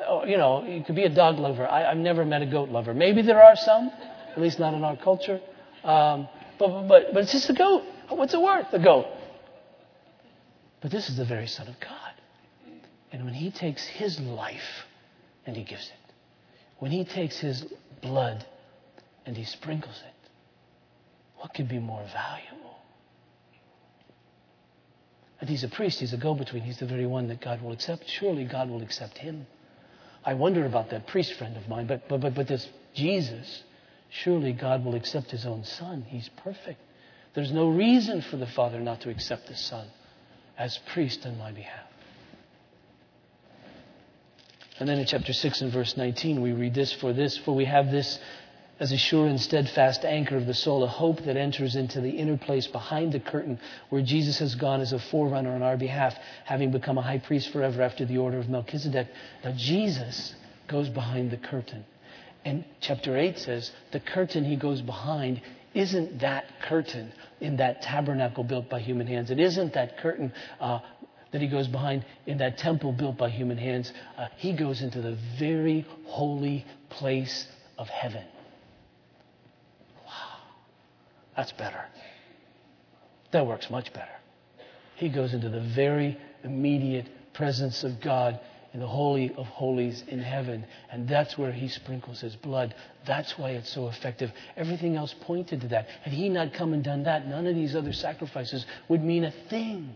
oh, 0.08 0.24
you 0.24 0.38
know, 0.38 0.64
you 0.64 0.82
could 0.82 0.96
be 0.96 1.04
a 1.04 1.14
dog 1.14 1.38
lover. 1.38 1.68
I, 1.68 1.90
have 1.90 1.98
never 1.98 2.24
met 2.24 2.40
a 2.40 2.46
goat 2.46 2.70
lover. 2.70 2.94
Maybe 2.94 3.20
there 3.20 3.42
are 3.42 3.54
some, 3.54 3.92
at 4.30 4.40
least 4.40 4.58
not 4.58 4.72
in 4.72 4.82
our 4.82 4.96
culture. 4.96 5.42
Um, 5.84 6.26
but, 6.58 6.88
but, 6.88 7.14
but 7.14 7.22
it's 7.22 7.32
just 7.32 7.50
a 7.50 7.54
goat. 7.54 7.82
What's 8.08 8.34
it 8.34 8.40
worth, 8.40 8.72
a 8.72 8.78
goat? 8.78 9.06
But 10.80 10.90
this 10.90 11.08
is 11.08 11.16
the 11.16 11.24
very 11.24 11.46
Son 11.46 11.68
of 11.68 11.78
God. 11.80 12.12
And 13.12 13.24
when 13.24 13.34
He 13.34 13.50
takes 13.50 13.86
His 13.86 14.20
life 14.20 14.86
and 15.46 15.56
He 15.56 15.64
gives 15.64 15.88
it, 15.88 16.14
when 16.78 16.90
He 16.90 17.04
takes 17.04 17.38
His 17.38 17.64
blood 18.02 18.44
and 19.24 19.36
He 19.36 19.44
sprinkles 19.44 20.02
it, 20.06 20.30
what 21.36 21.54
could 21.54 21.68
be 21.68 21.78
more 21.78 22.04
valuable? 22.12 22.64
And 25.44 25.50
he's 25.50 25.62
a 25.62 25.68
priest, 25.68 26.00
he's 26.00 26.14
a 26.14 26.16
go 26.16 26.34
between, 26.34 26.62
he's 26.62 26.78
the 26.78 26.86
very 26.86 27.04
one 27.04 27.28
that 27.28 27.42
God 27.42 27.60
will 27.60 27.72
accept. 27.72 28.08
Surely 28.08 28.44
God 28.44 28.70
will 28.70 28.80
accept 28.80 29.18
him. 29.18 29.46
I 30.24 30.32
wonder 30.32 30.64
about 30.64 30.88
that 30.88 31.06
priest 31.06 31.34
friend 31.34 31.54
of 31.58 31.68
mine, 31.68 31.86
but, 31.86 32.08
but, 32.08 32.22
but, 32.22 32.34
but 32.34 32.48
this 32.48 32.66
Jesus, 32.94 33.62
surely 34.08 34.52
God 34.52 34.84
will 34.84 34.94
accept 34.94 35.30
his 35.30 35.46
own 35.46 35.64
son. 35.64 36.04
He's 36.08 36.28
perfect. 36.42 36.80
There's 37.34 37.52
no 37.52 37.68
reason 37.68 38.22
for 38.22 38.36
the 38.36 38.46
Father 38.46 38.80
not 38.80 39.00
to 39.02 39.10
accept 39.10 39.48
the 39.48 39.56
Son 39.56 39.86
as 40.56 40.78
priest 40.92 41.26
on 41.26 41.36
my 41.36 41.50
behalf. 41.50 41.86
And 44.78 44.88
then 44.88 44.98
in 44.98 45.06
chapter 45.06 45.32
6 45.32 45.60
and 45.60 45.72
verse 45.72 45.96
19, 45.96 46.40
we 46.40 46.52
read 46.52 46.74
this 46.74 46.92
For 46.92 47.12
this, 47.12 47.36
for 47.38 47.54
we 47.54 47.64
have 47.64 47.90
this 47.90 48.18
as 48.80 48.90
a 48.90 48.96
sure 48.96 49.26
and 49.26 49.40
steadfast 49.40 50.04
anchor 50.04 50.36
of 50.36 50.46
the 50.46 50.54
soul, 50.54 50.82
a 50.82 50.88
hope 50.88 51.22
that 51.24 51.36
enters 51.36 51.76
into 51.76 52.00
the 52.00 52.10
inner 52.10 52.36
place 52.36 52.66
behind 52.66 53.12
the 53.12 53.20
curtain 53.20 53.58
where 53.88 54.02
Jesus 54.02 54.38
has 54.40 54.56
gone 54.56 54.80
as 54.80 54.92
a 54.92 54.98
forerunner 54.98 55.54
on 55.54 55.62
our 55.62 55.76
behalf, 55.76 56.16
having 56.44 56.72
become 56.72 56.98
a 56.98 57.02
high 57.02 57.18
priest 57.18 57.50
forever 57.50 57.82
after 57.82 58.04
the 58.04 58.18
order 58.18 58.38
of 58.38 58.48
Melchizedek. 58.48 59.06
Now, 59.44 59.52
Jesus 59.52 60.34
goes 60.66 60.88
behind 60.88 61.30
the 61.30 61.36
curtain. 61.36 61.84
And 62.44 62.64
chapter 62.80 63.16
8 63.16 63.38
says 63.38 63.70
the 63.92 64.00
curtain 64.00 64.44
he 64.44 64.56
goes 64.56 64.82
behind 64.82 65.40
isn't 65.72 66.20
that 66.20 66.44
curtain 66.62 67.12
in 67.40 67.56
that 67.56 67.82
tabernacle 67.82 68.44
built 68.44 68.68
by 68.68 68.80
human 68.80 69.06
hands. 69.06 69.30
It 69.30 69.40
isn't 69.40 69.74
that 69.74 69.98
curtain 69.98 70.32
uh, 70.60 70.80
that 71.32 71.40
he 71.40 71.48
goes 71.48 71.66
behind 71.66 72.04
in 72.26 72.38
that 72.38 72.58
temple 72.58 72.92
built 72.92 73.18
by 73.18 73.28
human 73.28 73.58
hands. 73.58 73.92
Uh, 74.16 74.28
he 74.36 74.56
goes 74.56 74.82
into 74.82 75.00
the 75.00 75.18
very 75.38 75.86
holy 76.06 76.64
place 76.90 77.46
of 77.76 77.88
heaven. 77.88 78.24
Wow. 80.06 80.38
That's 81.36 81.52
better. 81.52 81.84
That 83.32 83.46
works 83.46 83.68
much 83.68 83.92
better. 83.92 84.06
He 84.94 85.08
goes 85.08 85.34
into 85.34 85.48
the 85.48 85.60
very 85.74 86.16
immediate 86.44 87.08
presence 87.32 87.82
of 87.82 88.00
God 88.00 88.38
in 88.74 88.80
the 88.80 88.86
Holy 88.86 89.32
of 89.36 89.46
Holies 89.46 90.02
in 90.08 90.18
heaven. 90.18 90.66
And 90.90 91.08
that's 91.08 91.38
where 91.38 91.52
he 91.52 91.68
sprinkles 91.68 92.20
his 92.20 92.34
blood. 92.34 92.74
That's 93.06 93.38
why 93.38 93.50
it's 93.50 93.70
so 93.70 93.88
effective. 93.88 94.32
Everything 94.56 94.96
else 94.96 95.14
pointed 95.20 95.60
to 95.62 95.68
that. 95.68 95.88
Had 96.02 96.12
he 96.12 96.28
not 96.28 96.52
come 96.52 96.74
and 96.74 96.82
done 96.82 97.04
that, 97.04 97.26
none 97.28 97.46
of 97.46 97.54
these 97.54 97.76
other 97.76 97.92
sacrifices 97.92 98.66
would 98.88 99.02
mean 99.02 99.24
a 99.24 99.30
thing. 99.48 99.94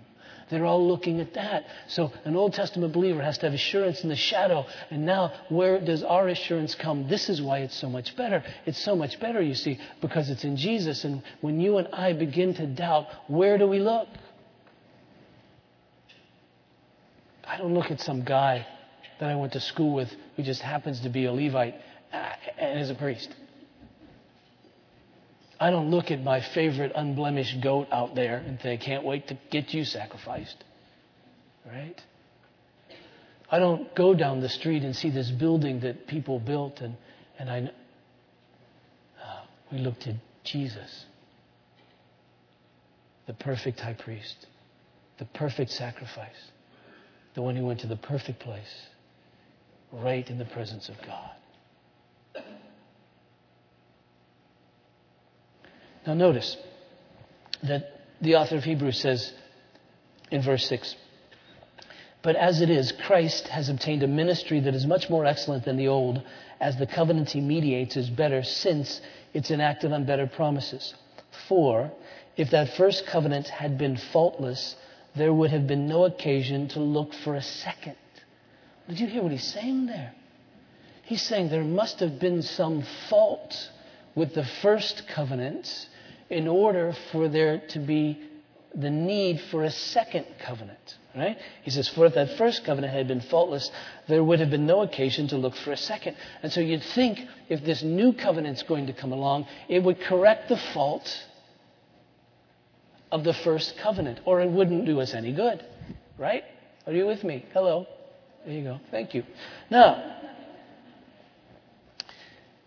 They're 0.48 0.64
all 0.64 0.86
looking 0.86 1.20
at 1.20 1.34
that. 1.34 1.66
So 1.88 2.12
an 2.24 2.36
Old 2.36 2.54
Testament 2.54 2.92
believer 2.92 3.22
has 3.22 3.36
to 3.38 3.46
have 3.46 3.52
assurance 3.52 4.02
in 4.02 4.08
the 4.08 4.16
shadow. 4.16 4.64
And 4.90 5.04
now, 5.04 5.32
where 5.48 5.80
does 5.80 6.02
our 6.02 6.28
assurance 6.28 6.74
come? 6.74 7.08
This 7.08 7.28
is 7.28 7.42
why 7.42 7.58
it's 7.58 7.76
so 7.76 7.90
much 7.90 8.16
better. 8.16 8.42
It's 8.64 8.78
so 8.78 8.96
much 8.96 9.20
better, 9.20 9.42
you 9.42 9.54
see, 9.54 9.78
because 10.00 10.30
it's 10.30 10.44
in 10.44 10.56
Jesus. 10.56 11.04
And 11.04 11.22
when 11.40 11.60
you 11.60 11.78
and 11.78 11.88
I 11.92 12.12
begin 12.12 12.54
to 12.54 12.66
doubt, 12.66 13.08
where 13.26 13.58
do 13.58 13.66
we 13.66 13.80
look? 13.80 14.08
I 17.48 17.56
don't 17.56 17.72
look 17.72 17.90
at 17.90 18.00
some 18.00 18.24
guy 18.24 18.66
that 19.18 19.30
I 19.30 19.34
went 19.34 19.54
to 19.54 19.60
school 19.60 19.94
with 19.94 20.08
who 20.36 20.42
just 20.42 20.60
happens 20.60 21.00
to 21.00 21.08
be 21.08 21.24
a 21.24 21.32
Levite 21.32 21.74
uh, 22.12 22.32
and 22.58 22.78
is 22.78 22.90
a 22.90 22.94
priest. 22.94 23.34
I 25.58 25.70
don't 25.70 25.90
look 25.90 26.10
at 26.10 26.22
my 26.22 26.40
favorite 26.40 26.92
unblemished 26.94 27.60
goat 27.62 27.88
out 27.90 28.14
there 28.14 28.36
and 28.36 28.60
think, 28.60 28.82
can't 28.82 29.02
wait 29.02 29.28
to 29.28 29.38
get 29.50 29.72
you 29.74 29.84
sacrificed. 29.84 30.62
Right? 31.66 32.00
I 33.50 33.58
don't 33.58 33.94
go 33.94 34.14
down 34.14 34.40
the 34.40 34.48
street 34.48 34.82
and 34.82 34.94
see 34.94 35.10
this 35.10 35.30
building 35.30 35.80
that 35.80 36.06
people 36.06 36.38
built 36.38 36.80
and, 36.80 36.96
and 37.38 37.50
I, 37.50 37.70
uh, 39.24 39.40
we 39.72 39.78
look 39.78 39.98
to 40.00 40.14
Jesus, 40.44 41.06
the 43.26 43.32
perfect 43.32 43.80
high 43.80 43.94
priest, 43.94 44.46
the 45.18 45.24
perfect 45.24 45.70
sacrifice, 45.70 46.36
the 47.38 47.42
one 47.42 47.54
who 47.54 47.64
went 47.64 47.78
to 47.78 47.86
the 47.86 47.94
perfect 47.94 48.40
place, 48.40 48.88
right 49.92 50.28
in 50.28 50.38
the 50.38 50.44
presence 50.44 50.88
of 50.88 50.96
God. 51.06 51.30
Now, 56.04 56.14
notice 56.14 56.56
that 57.62 58.00
the 58.20 58.34
author 58.34 58.56
of 58.56 58.64
Hebrews 58.64 58.98
says 58.98 59.32
in 60.32 60.42
verse 60.42 60.66
6 60.66 60.96
But 62.22 62.34
as 62.34 62.60
it 62.60 62.70
is, 62.70 62.90
Christ 63.06 63.46
has 63.46 63.68
obtained 63.68 64.02
a 64.02 64.08
ministry 64.08 64.58
that 64.58 64.74
is 64.74 64.84
much 64.84 65.08
more 65.08 65.24
excellent 65.24 65.64
than 65.64 65.76
the 65.76 65.86
old, 65.86 66.20
as 66.60 66.76
the 66.76 66.88
covenant 66.88 67.30
he 67.30 67.40
mediates 67.40 67.96
is 67.96 68.10
better, 68.10 68.42
since 68.42 69.00
it's 69.32 69.52
enacted 69.52 69.92
on 69.92 70.06
better 70.06 70.26
promises. 70.26 70.92
For 71.46 71.92
if 72.36 72.50
that 72.50 72.74
first 72.76 73.06
covenant 73.06 73.46
had 73.46 73.78
been 73.78 73.96
faultless, 73.96 74.74
there 75.18 75.32
would 75.32 75.50
have 75.50 75.66
been 75.66 75.86
no 75.86 76.04
occasion 76.04 76.68
to 76.68 76.80
look 76.80 77.12
for 77.12 77.34
a 77.34 77.42
second. 77.42 77.96
Did 78.88 79.00
you 79.00 79.06
hear 79.06 79.22
what 79.22 79.32
he's 79.32 79.52
saying 79.52 79.86
there? 79.86 80.14
He's 81.02 81.22
saying 81.22 81.48
there 81.48 81.64
must 81.64 82.00
have 82.00 82.18
been 82.18 82.42
some 82.42 82.82
fault 83.08 83.70
with 84.14 84.34
the 84.34 84.44
first 84.44 85.06
covenant 85.08 85.88
in 86.30 86.46
order 86.48 86.94
for 87.12 87.28
there 87.28 87.62
to 87.68 87.78
be 87.78 88.20
the 88.74 88.90
need 88.90 89.40
for 89.50 89.64
a 89.64 89.70
second 89.70 90.26
covenant. 90.40 90.96
Right? 91.16 91.38
He 91.62 91.70
says, 91.70 91.88
For 91.88 92.06
if 92.06 92.14
that 92.14 92.36
first 92.36 92.64
covenant 92.64 92.92
had 92.92 93.08
been 93.08 93.22
faultless, 93.22 93.70
there 94.06 94.22
would 94.22 94.40
have 94.40 94.50
been 94.50 94.66
no 94.66 94.82
occasion 94.82 95.26
to 95.28 95.36
look 95.36 95.54
for 95.56 95.72
a 95.72 95.76
second. 95.76 96.16
And 96.42 96.52
so 96.52 96.60
you'd 96.60 96.82
think 96.82 97.20
if 97.48 97.64
this 97.64 97.82
new 97.82 98.12
covenant's 98.12 98.62
going 98.62 98.86
to 98.86 98.92
come 98.92 99.12
along, 99.12 99.46
it 99.68 99.82
would 99.82 100.00
correct 100.00 100.48
the 100.48 100.56
fault 100.56 101.08
of 103.10 103.24
the 103.24 103.34
first 103.34 103.74
covenant, 103.82 104.20
or 104.24 104.40
it 104.40 104.50
wouldn't 104.50 104.86
do 104.86 105.00
us 105.00 105.14
any 105.14 105.32
good. 105.32 105.64
Right? 106.18 106.44
Are 106.86 106.92
you 106.92 107.06
with 107.06 107.24
me? 107.24 107.44
Hello. 107.52 107.86
There 108.44 108.54
you 108.54 108.64
go. 108.64 108.80
Thank 108.90 109.14
you. 109.14 109.24
Now, 109.70 110.16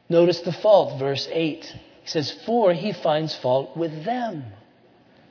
notice 0.10 0.42
the 0.42 0.52
fault, 0.52 1.00
verse 1.00 1.28
8. 1.32 1.66
He 1.66 2.08
says, 2.08 2.32
For 2.46 2.74
he 2.74 2.94
finds 2.94 3.36
fault 3.36 3.76
with 3.76 4.06
them. 4.06 4.46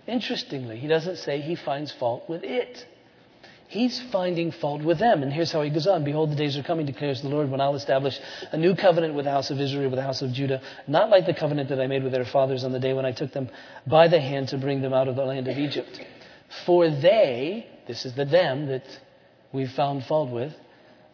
Interestingly, 0.07 0.79
he 0.79 0.89
doesn't 0.89 1.17
say 1.19 1.41
he 1.41 1.55
finds 1.55 1.93
fault 1.93 2.29
with 2.29 2.43
it. 2.43 2.87
He's 3.71 4.01
finding 4.11 4.51
fault 4.51 4.83
with 4.83 4.99
them. 4.99 5.23
And 5.23 5.33
here's 5.33 5.53
how 5.53 5.63
he 5.63 5.71
goes 5.71 5.87
on 5.87 6.03
Behold, 6.03 6.33
the 6.33 6.35
days 6.35 6.59
are 6.59 6.63
coming, 6.65 6.87
declares 6.87 7.23
the 7.23 7.29
Lord, 7.29 7.49
when 7.49 7.61
I'll 7.61 7.77
establish 7.77 8.19
a 8.51 8.57
new 8.57 8.75
covenant 8.75 9.15
with 9.15 9.27
the 9.27 9.31
house 9.31 9.51
of 9.51 9.61
Israel, 9.61 9.89
with 9.89 9.99
the 9.99 10.03
house 10.03 10.23
of 10.23 10.33
Judah, 10.33 10.61
not 10.89 11.09
like 11.09 11.25
the 11.25 11.35
covenant 11.35 11.69
that 11.69 11.81
I 11.81 11.87
made 11.87 12.03
with 12.03 12.11
their 12.11 12.25
fathers 12.25 12.65
on 12.65 12.73
the 12.73 12.81
day 12.81 12.95
when 12.95 13.07
I 13.07 13.13
took 13.13 13.33
them 13.33 13.49
by 13.87 14.09
the 14.09 14.21
hand 14.21 14.49
to 14.49 14.59
bring 14.59 14.83
them 14.83 14.93
out 14.93 15.07
of 15.07 15.15
the 15.15 15.25
land 15.25 15.47
of 15.47 15.57
Egypt. 15.57 16.05
For 16.67 16.91
they, 16.91 17.69
this 17.87 18.05
is 18.05 18.15
the 18.15 18.25
them 18.25 18.67
that 18.67 18.83
we've 19.53 19.71
found 19.71 20.05
fault 20.05 20.31
with, 20.31 20.53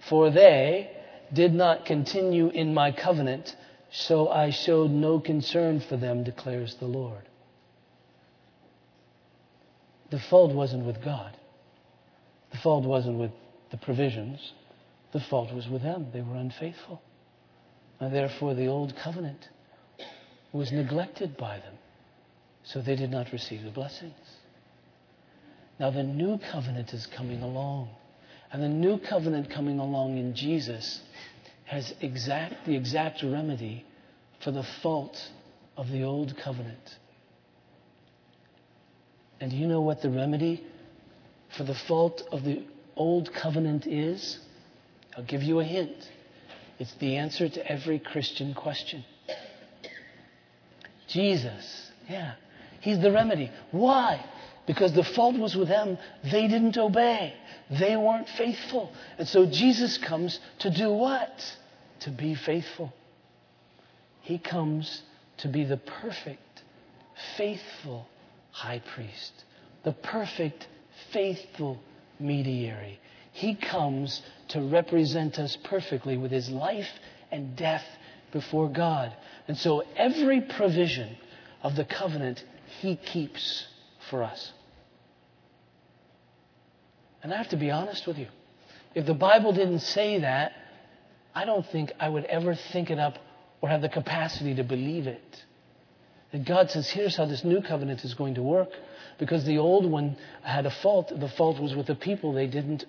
for 0.09 0.31
they 0.31 0.91
did 1.35 1.53
not 1.53 1.85
continue 1.85 2.49
in 2.49 2.73
my 2.73 2.91
covenant, 2.91 3.55
so 3.91 4.31
I 4.31 4.49
showed 4.49 4.91
no 4.91 5.21
concern 5.21 5.81
for 5.81 5.99
them, 5.99 6.25
declares 6.25 6.77
the 6.77 6.87
Lord. 6.87 7.29
The 10.09 10.21
fault 10.21 10.55
wasn't 10.55 10.87
with 10.87 11.05
God. 11.05 11.37
The 12.57 12.63
fault 12.63 12.87
wasn't 12.87 13.19
with 13.19 13.33
the 13.71 13.77
provisions. 13.77 14.55
The 15.13 15.21
fault 15.21 15.53
was 15.53 15.69
with 15.69 15.83
them. 15.83 16.07
They 16.15 16.23
were 16.23 16.37
unfaithful. 16.37 17.03
And 18.01 18.15
therefore, 18.15 18.55
the 18.55 18.67
old 18.67 18.97
covenant 18.97 19.47
was 20.53 20.73
neglected 20.73 21.37
by 21.37 21.59
them. 21.59 21.75
So 22.65 22.81
they 22.81 22.97
did 22.97 23.11
not 23.11 23.31
receive 23.31 23.63
the 23.63 23.71
blessings. 23.71 24.15
Now, 25.79 25.91
the 25.91 26.03
new 26.03 26.39
covenant 26.51 26.95
is 26.95 27.07
coming 27.07 27.43
along. 27.43 27.91
And 28.51 28.63
the 28.63 28.71
new 28.71 28.99
covenant 29.01 29.51
coming 29.51 29.79
along 29.79 30.17
in 30.17 30.35
Jesus 30.35 31.03
has 31.67 31.93
exact, 32.01 32.65
the 32.65 32.75
exact 32.75 33.23
remedy 33.23 33.85
for 34.43 34.51
the 34.51 34.65
fault 34.83 35.19
of 35.77 35.91
the 35.91 36.05
old 36.05 36.35
covenant. 36.39 36.97
And 39.41 39.51
do 39.51 39.59
you 39.59 39.67
know 39.67 39.83
what 39.83 40.01
the 40.01 40.09
remedy 40.09 40.65
for 41.57 41.65
the 41.65 41.75
fault 41.75 42.23
of 42.31 42.45
the 42.45 42.63
old 42.97 43.33
covenant 43.33 43.87
is? 43.87 44.39
I'll 45.17 45.25
give 45.25 45.43
you 45.43 45.61
a 45.61 45.65
hint. 45.65 46.11
It's 46.79 46.95
the 46.95 47.17
answer 47.17 47.49
to 47.49 47.73
every 47.73 47.99
Christian 47.99 48.55
question. 48.55 49.05
Jesus, 51.09 51.91
yeah, 52.09 52.35
He's 52.81 53.01
the 53.01 53.11
remedy. 53.11 53.51
Why? 53.73 54.25
Because 54.67 54.93
the 54.93 55.03
fault 55.03 55.37
was 55.37 55.57
with 55.57 55.69
them. 55.69 55.99
They 56.23 56.47
didn't 56.47 56.77
obey. 56.77 57.35
They 57.69 57.97
weren't 57.97 58.29
faithful. 58.29 58.93
And 59.19 59.27
so 59.27 59.47
Jesus 59.47 59.99
comes 59.99 60.39
to 60.61 60.71
do 60.71 60.93
what? 60.93 61.57
To 62.01 62.11
be 62.11 62.35
faithful. 62.35 62.93
He 64.21 64.39
comes 64.39 65.03
to 65.39 65.49
be 65.49 65.65
the 65.65 65.77
perfect, 65.77 66.63
faithful 67.37 68.07
high 68.53 68.83
priest, 68.95 69.33
the 69.85 69.93
perfect, 69.93 70.67
faithful 71.13 71.79
mediator. 72.19 72.97
He 73.33 73.55
comes 73.55 74.23
to 74.49 74.61
represent 74.61 75.39
us 75.39 75.57
perfectly 75.65 76.17
with 76.17 76.31
his 76.31 76.49
life 76.49 76.89
and 77.31 77.57
death 77.57 77.85
before 78.33 78.69
God. 78.69 79.15
And 79.49 79.57
so 79.59 79.83
every 79.97 80.41
provision 80.41 81.17
of 81.63 81.77
the 81.77 81.85
covenant 81.85 82.43
he 82.81 82.97
keeps 82.97 83.67
for 84.11 84.23
us. 84.23 84.53
And 87.23 87.33
I 87.33 87.37
have 87.39 87.49
to 87.49 87.57
be 87.57 87.71
honest 87.71 88.07
with 88.07 88.19
you. 88.19 88.29
If 88.95 89.05
the 89.05 89.15
Bible 89.15 89.53
didn't 89.53 89.81
say 89.81 90.21
that, 90.21 90.53
I 91.35 91.45
don't 91.45 91.67
think 91.67 91.93
I 92.01 92.09
would 92.09 92.25
ever 92.25 92.55
think 92.55 92.91
it 92.91 92.99
up 92.99 93.19
or 93.61 93.69
have 93.69 93.83
the 93.83 93.89
capacity 93.89 94.55
to 94.55 94.65
believe 94.65 95.07
it. 95.07 95.45
That 96.37 96.45
God 96.45 96.71
says, 96.71 96.91
here's 96.91 97.17
how 97.17 97.25
this 97.25 97.45
new 97.45 97.63
covenant 97.63 98.05
is 98.05 98.13
going 98.13 98.35
to 98.35 98.43
work. 98.43 98.69
Because 99.17 99.47
the 99.47 99.57
old 99.57 99.91
one 99.91 100.19
had 100.43 100.67
a 100.67 100.71
fault. 100.71 101.11
The 101.19 101.31
fault 101.31 101.59
was 101.59 101.75
with 101.75 101.87
the 101.87 101.95
people. 101.95 102.35
They 102.35 102.47
didn't 102.47 102.85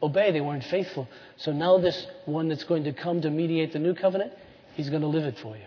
obey, 0.00 0.30
they 0.30 0.40
weren't 0.40 0.62
faithful. 0.62 1.08
So 1.38 1.52
now, 1.52 1.78
this 1.78 2.06
one 2.24 2.48
that's 2.48 2.62
going 2.62 2.84
to 2.84 2.92
come 2.92 3.20
to 3.22 3.30
mediate 3.30 3.72
the 3.72 3.80
new 3.80 3.94
covenant, 3.94 4.32
he's 4.74 4.90
going 4.90 5.02
to 5.02 5.08
live 5.08 5.24
it 5.24 5.40
for 5.40 5.56
you. 5.56 5.66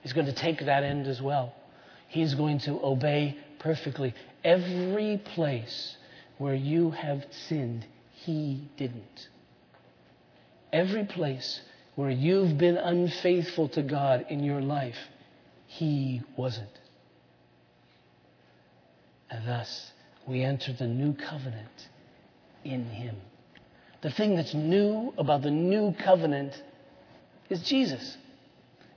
He's 0.00 0.14
going 0.14 0.24
to 0.24 0.32
take 0.32 0.64
that 0.64 0.82
end 0.82 1.06
as 1.06 1.20
well. 1.20 1.52
He's 2.08 2.32
going 2.34 2.60
to 2.60 2.82
obey 2.82 3.36
perfectly. 3.58 4.14
Every 4.42 5.18
place 5.18 5.98
where 6.38 6.54
you 6.54 6.92
have 6.92 7.26
sinned, 7.48 7.84
he 8.14 8.66
didn't. 8.78 9.28
Every 10.72 11.04
place 11.04 11.60
where 11.96 12.10
you've 12.10 12.56
been 12.56 12.78
unfaithful 12.78 13.68
to 13.68 13.82
God 13.82 14.24
in 14.30 14.42
your 14.42 14.62
life, 14.62 14.96
he 15.76 16.20
wasn't. 16.36 16.78
And 19.30 19.48
thus, 19.48 19.92
we 20.26 20.42
enter 20.42 20.74
the 20.74 20.86
new 20.86 21.14
covenant 21.14 21.88
in 22.64 22.84
him. 22.84 23.16
The 24.02 24.10
thing 24.10 24.36
that's 24.36 24.52
new 24.52 25.14
about 25.16 25.42
the 25.42 25.50
new 25.50 25.94
covenant 26.04 26.62
is 27.48 27.62
Jesus. 27.62 28.18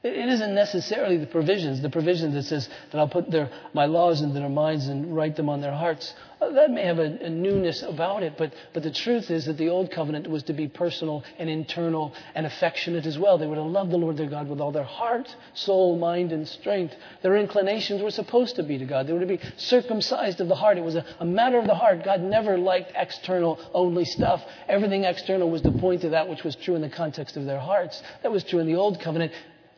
It 0.05 0.29
isn't 0.29 0.53
necessarily 0.53 1.17
the 1.17 1.25
provisions, 1.25 1.81
the 1.81 1.89
provisions 1.89 2.35
that 2.35 2.43
says 2.43 2.69
that 2.91 2.99
I'll 2.99 3.07
put 3.07 3.31
their, 3.31 3.49
my 3.73 3.85
laws 3.85 4.21
into 4.21 4.39
their 4.39 4.47
minds 4.49 4.85
and 4.85 5.15
write 5.15 5.35
them 5.35 5.49
on 5.49 5.61
their 5.61 5.73
hearts. 5.73 6.13
Uh, 6.39 6.51
that 6.51 6.69
may 6.69 6.85
have 6.85 6.99
a, 6.99 7.25
a 7.25 7.29
newness 7.31 7.81
about 7.81 8.21
it, 8.21 8.35
but, 8.37 8.53
but 8.75 8.83
the 8.83 8.91
truth 8.91 9.31
is 9.31 9.45
that 9.45 9.57
the 9.57 9.69
old 9.69 9.89
covenant 9.89 10.29
was 10.29 10.43
to 10.43 10.53
be 10.53 10.67
personal 10.67 11.23
and 11.39 11.49
internal 11.49 12.13
and 12.35 12.45
affectionate 12.45 13.07
as 13.07 13.17
well. 13.17 13.39
They 13.39 13.47
were 13.47 13.55
to 13.55 13.63
love 13.63 13.89
the 13.89 13.97
Lord 13.97 14.17
their 14.17 14.29
God 14.29 14.47
with 14.47 14.61
all 14.61 14.71
their 14.71 14.83
heart, 14.83 15.35
soul, 15.55 15.97
mind, 15.97 16.31
and 16.31 16.47
strength. 16.47 16.93
Their 17.23 17.37
inclinations 17.37 18.03
were 18.03 18.11
supposed 18.11 18.57
to 18.57 18.63
be 18.63 18.77
to 18.77 18.85
God. 18.85 19.07
They 19.07 19.13
were 19.13 19.21
to 19.21 19.25
be 19.25 19.39
circumcised 19.57 20.39
of 20.39 20.49
the 20.49 20.55
heart. 20.55 20.77
It 20.77 20.83
was 20.83 20.97
a, 20.97 21.05
a 21.19 21.25
matter 21.25 21.57
of 21.57 21.65
the 21.65 21.73
heart. 21.73 22.05
God 22.05 22.21
never 22.21 22.59
liked 22.59 22.91
external 22.95 23.59
only 23.73 24.05
stuff. 24.05 24.43
Everything 24.67 25.05
external 25.05 25.49
was 25.49 25.63
to 25.63 25.71
point 25.71 26.01
to 26.01 26.09
that 26.09 26.29
which 26.29 26.43
was 26.43 26.55
true 26.55 26.75
in 26.75 26.81
the 26.81 26.89
context 26.89 27.37
of 27.37 27.45
their 27.45 27.59
hearts. 27.59 28.03
That 28.21 28.31
was 28.31 28.43
true 28.43 28.59
in 28.59 28.67
the 28.67 28.75
old 28.75 28.99
covenant. 28.99 29.31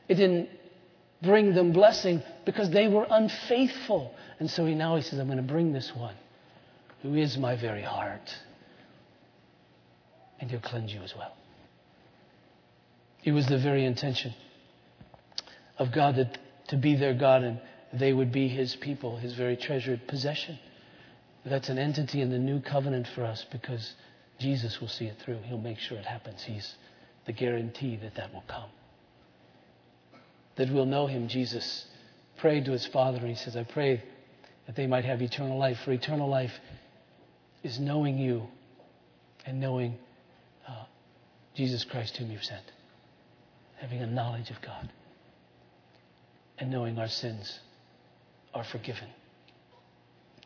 It 0.07 0.15
didn't 0.15 0.49
bring 1.21 1.53
them 1.53 1.71
blessing 1.71 2.21
because 2.45 2.69
they 2.69 2.87
were 2.87 3.05
unfaithful. 3.09 4.13
And 4.39 4.49
so 4.49 4.65
he 4.65 4.75
now 4.75 4.95
he 4.95 5.01
says, 5.01 5.19
I'm 5.19 5.27
going 5.27 5.37
to 5.37 5.43
bring 5.43 5.73
this 5.73 5.91
one 5.95 6.15
who 7.01 7.15
is 7.15 7.37
my 7.37 7.55
very 7.55 7.81
heart. 7.81 8.35
And 10.39 10.49
he'll 10.49 10.59
cleanse 10.59 10.93
you 10.93 11.01
as 11.01 11.15
well. 11.15 11.35
It 13.23 13.31
was 13.31 13.47
the 13.47 13.57
very 13.57 13.83
intention 13.85 14.33
of 15.77 15.91
God 15.91 16.15
that, 16.15 16.37
to 16.69 16.77
be 16.77 16.95
their 16.95 17.13
God 17.13 17.43
and 17.43 17.59
they 17.91 18.13
would 18.13 18.31
be 18.31 18.47
his 18.47 18.75
people, 18.75 19.17
his 19.17 19.33
very 19.33 19.57
treasured 19.57 20.07
possession. 20.07 20.59
That's 21.45 21.69
an 21.69 21.77
entity 21.77 22.21
in 22.21 22.29
the 22.29 22.37
new 22.37 22.61
covenant 22.61 23.07
for 23.15 23.23
us 23.23 23.45
because 23.51 23.93
Jesus 24.39 24.79
will 24.79 24.87
see 24.87 25.05
it 25.05 25.17
through. 25.23 25.39
He'll 25.43 25.57
make 25.57 25.79
sure 25.79 25.97
it 25.97 26.05
happens. 26.05 26.43
He's 26.43 26.75
the 27.25 27.33
guarantee 27.33 27.97
that 27.97 28.15
that 28.15 28.33
will 28.33 28.43
come 28.47 28.69
that 30.57 30.71
will 30.71 30.85
know 30.85 31.07
him, 31.07 31.27
Jesus 31.27 31.85
prayed 32.37 32.65
to 32.65 32.71
his 32.71 32.85
Father, 32.85 33.19
and 33.19 33.29
he 33.29 33.35
says, 33.35 33.55
I 33.55 33.63
pray 33.63 34.03
that 34.65 34.75
they 34.75 34.87
might 34.87 35.05
have 35.05 35.21
eternal 35.21 35.57
life. 35.57 35.79
For 35.85 35.91
eternal 35.91 36.27
life 36.27 36.53
is 37.63 37.79
knowing 37.79 38.17
you 38.17 38.47
and 39.45 39.59
knowing 39.59 39.97
uh, 40.67 40.85
Jesus 41.55 41.83
Christ, 41.83 42.17
whom 42.17 42.31
you've 42.31 42.43
sent, 42.43 42.63
having 43.77 44.01
a 44.01 44.07
knowledge 44.07 44.49
of 44.49 44.61
God, 44.61 44.89
and 46.57 46.71
knowing 46.71 46.97
our 46.97 47.07
sins 47.07 47.59
are 48.53 48.63
forgiven. 48.63 49.07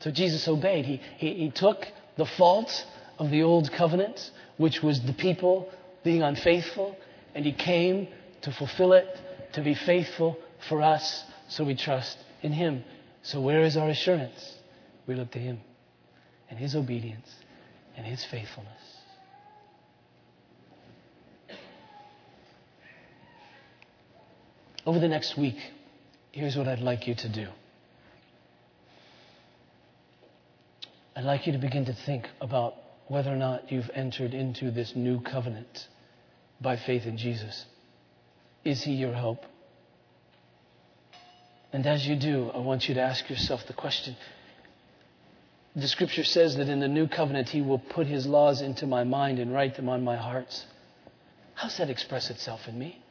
So 0.01 0.11
Jesus 0.11 0.47
obeyed. 0.47 0.85
He, 0.85 1.01
he, 1.17 1.33
he 1.35 1.49
took 1.51 1.87
the 2.17 2.25
fault 2.25 2.85
of 3.17 3.29
the 3.31 3.43
old 3.43 3.71
covenant, 3.71 4.31
which 4.57 4.83
was 4.83 5.01
the 5.01 5.13
people 5.13 5.69
being 6.03 6.21
unfaithful, 6.21 6.97
and 7.33 7.45
he 7.45 7.53
came 7.53 8.07
to 8.41 8.51
fulfill 8.51 8.93
it 8.93 9.07
to 9.53 9.61
be 9.61 9.73
faithful 9.73 10.37
for 10.69 10.81
us, 10.81 11.23
so 11.49 11.63
we 11.63 11.75
trust 11.75 12.17
in 12.41 12.51
Him. 12.51 12.83
So, 13.23 13.41
where 13.41 13.61
is 13.63 13.77
our 13.77 13.89
assurance? 13.89 14.55
We 15.07 15.15
look 15.15 15.31
to 15.31 15.39
Him 15.39 15.59
and 16.49 16.57
His 16.57 16.75
obedience 16.75 17.29
and 17.95 18.05
His 18.05 18.23
faithfulness. 18.25 18.81
Over 24.85 24.99
the 24.99 25.07
next 25.07 25.37
week, 25.37 25.57
here's 26.31 26.55
what 26.55 26.67
I'd 26.67 26.79
like 26.79 27.07
you 27.07 27.13
to 27.13 27.29
do. 27.29 27.47
I'd 31.15 31.23
like 31.23 31.45
you 31.45 31.53
to 31.53 31.59
begin 31.59 31.85
to 31.85 31.93
think 31.93 32.27
about 32.39 32.75
whether 33.07 33.31
or 33.31 33.35
not 33.35 33.71
you've 33.71 33.91
entered 33.93 34.33
into 34.33 34.71
this 34.71 34.95
new 34.95 35.19
covenant 35.19 35.87
by 36.61 36.77
faith 36.77 37.05
in 37.05 37.17
Jesus. 37.17 37.65
Is 38.63 38.83
He 38.83 38.93
your 38.93 39.13
hope? 39.13 39.45
And 41.73 41.87
as 41.87 42.05
you 42.05 42.15
do, 42.15 42.51
I 42.53 42.59
want 42.59 42.87
you 42.87 42.95
to 42.95 43.01
ask 43.01 43.29
yourself 43.29 43.65
the 43.65 43.73
question. 43.73 44.15
The 45.75 45.87
scripture 45.87 46.25
says 46.25 46.57
that 46.57 46.67
in 46.67 46.81
the 46.81 46.87
new 46.87 47.07
covenant, 47.07 47.49
He 47.49 47.61
will 47.61 47.79
put 47.79 48.07
His 48.07 48.27
laws 48.27 48.61
into 48.61 48.85
my 48.85 49.03
mind 49.03 49.39
and 49.39 49.53
write 49.53 49.75
them 49.75 49.87
on 49.87 50.03
my 50.03 50.17
hearts. 50.17 50.65
How 51.53 51.67
does 51.67 51.77
that 51.77 51.89
express 51.89 52.29
itself 52.29 52.67
in 52.67 52.77
me? 52.77 53.01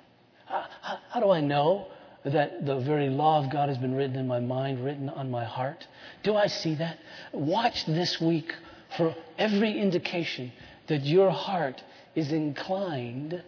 How, 0.46 0.66
how, 0.82 0.98
how 1.10 1.20
do 1.20 1.30
I 1.30 1.40
know 1.40 1.86
that 2.24 2.66
the 2.66 2.78
very 2.80 3.08
law 3.08 3.42
of 3.42 3.50
God 3.50 3.70
has 3.70 3.78
been 3.78 3.94
written 3.94 4.16
in 4.16 4.26
my 4.26 4.40
mind, 4.40 4.84
written 4.84 5.08
on 5.08 5.30
my 5.30 5.44
heart? 5.44 5.86
Do 6.22 6.36
I 6.36 6.48
see 6.48 6.74
that? 6.74 6.98
Watch 7.32 7.86
this 7.86 8.20
week 8.20 8.52
for 8.96 9.14
every 9.38 9.78
indication 9.80 10.52
that 10.88 11.02
your 11.02 11.30
heart 11.30 11.82
is 12.14 12.32
inclined 12.32 13.42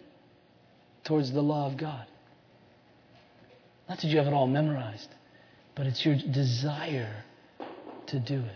towards 1.03 1.31
the 1.31 1.41
law 1.41 1.67
of 1.67 1.77
God. 1.77 2.05
Not 3.89 3.99
that 3.99 4.07
you 4.07 4.17
have 4.17 4.27
it 4.27 4.33
all 4.33 4.47
memorized, 4.47 5.09
but 5.75 5.85
it's 5.85 6.05
your 6.05 6.15
desire 6.15 7.23
to 8.07 8.19
do 8.19 8.39
it. 8.39 8.55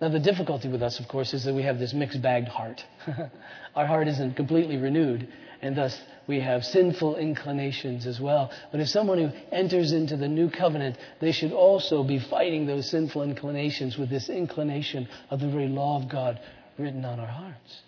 Now, 0.00 0.10
the 0.10 0.18
difficulty 0.18 0.68
with 0.68 0.82
us, 0.82 1.00
of 1.00 1.08
course, 1.08 1.32
is 1.32 1.44
that 1.44 1.54
we 1.54 1.62
have 1.62 1.78
this 1.78 1.94
mixed 1.94 2.20
bagged 2.20 2.48
heart. 2.48 2.84
Our 3.74 3.86
heart 3.86 4.08
isn't 4.08 4.36
completely 4.36 4.76
renewed, 4.76 5.26
and 5.62 5.74
thus 5.74 5.98
we 6.26 6.40
have 6.40 6.64
sinful 6.64 7.16
inclinations 7.16 8.06
as 8.06 8.20
well. 8.20 8.50
But 8.70 8.80
if 8.80 8.88
someone 8.88 9.16
who 9.16 9.30
enters 9.50 9.92
into 9.92 10.18
the 10.18 10.28
new 10.28 10.50
covenant, 10.50 10.98
they 11.20 11.32
should 11.32 11.52
also 11.52 12.02
be 12.02 12.18
fighting 12.18 12.66
those 12.66 12.90
sinful 12.90 13.22
inclinations 13.22 13.96
with 13.96 14.10
this 14.10 14.28
inclination 14.28 15.08
of 15.30 15.40
the 15.40 15.48
very 15.48 15.68
law 15.68 15.96
of 16.02 16.10
God 16.10 16.40
written 16.78 17.06
on 17.06 17.18
our 17.18 17.26
hearts. 17.26 17.80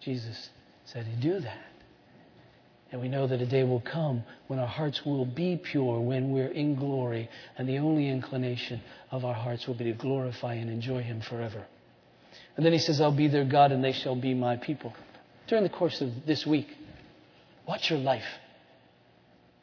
Jesus 0.00 0.50
said 0.92 1.06
he'd 1.06 1.20
do 1.20 1.40
that. 1.40 1.66
And 2.92 3.00
we 3.00 3.08
know 3.08 3.26
that 3.28 3.40
a 3.40 3.46
day 3.46 3.62
will 3.62 3.80
come 3.80 4.24
when 4.48 4.58
our 4.58 4.66
hearts 4.66 5.04
will 5.06 5.24
be 5.24 5.56
pure, 5.56 6.00
when 6.00 6.32
we're 6.32 6.48
in 6.48 6.74
glory, 6.74 7.28
and 7.56 7.68
the 7.68 7.78
only 7.78 8.08
inclination 8.08 8.82
of 9.12 9.24
our 9.24 9.34
hearts 9.34 9.68
will 9.68 9.76
be 9.76 9.84
to 9.84 9.92
glorify 9.92 10.54
and 10.54 10.68
enjoy 10.68 11.00
Him 11.00 11.20
forever. 11.20 11.64
And 12.56 12.66
then 12.66 12.72
He 12.72 12.80
says, 12.80 13.00
I'll 13.00 13.12
be 13.12 13.28
their 13.28 13.44
God, 13.44 13.70
and 13.70 13.84
they 13.84 13.92
shall 13.92 14.16
be 14.16 14.34
my 14.34 14.56
people. 14.56 14.92
During 15.46 15.62
the 15.62 15.70
course 15.70 16.00
of 16.00 16.10
this 16.26 16.44
week, 16.44 16.66
watch 17.66 17.90
your 17.90 18.00
life 18.00 18.24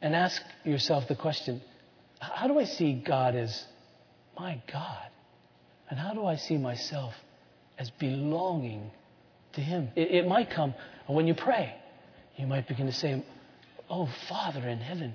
and 0.00 0.14
ask 0.14 0.40
yourself 0.64 1.06
the 1.08 1.16
question 1.16 1.60
how 2.20 2.48
do 2.48 2.58
I 2.58 2.64
see 2.64 2.94
God 2.94 3.36
as 3.36 3.64
my 4.38 4.60
God? 4.72 5.08
And 5.90 5.98
how 5.98 6.14
do 6.14 6.24
I 6.24 6.36
see 6.36 6.56
myself 6.56 7.14
as 7.78 7.90
belonging 7.90 8.90
to 9.52 9.60
Him? 9.60 9.90
It, 9.94 10.10
it 10.10 10.28
might 10.28 10.50
come 10.50 10.74
when 11.14 11.26
you 11.26 11.34
pray 11.34 11.74
you 12.38 12.46
might 12.46 12.68
begin 12.68 12.86
to 12.86 12.92
say, 12.92 13.22
Oh, 13.90 14.08
Father 14.28 14.60
in 14.60 14.78
heaven, 14.78 15.14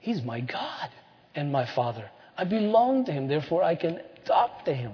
He's 0.00 0.22
my 0.22 0.40
God 0.40 0.90
and 1.34 1.52
my 1.52 1.66
Father. 1.74 2.10
I 2.36 2.44
belong 2.44 3.04
to 3.06 3.12
Him, 3.12 3.28
therefore 3.28 3.62
I 3.62 3.76
can 3.76 4.00
talk 4.24 4.64
to 4.64 4.74
Him. 4.74 4.92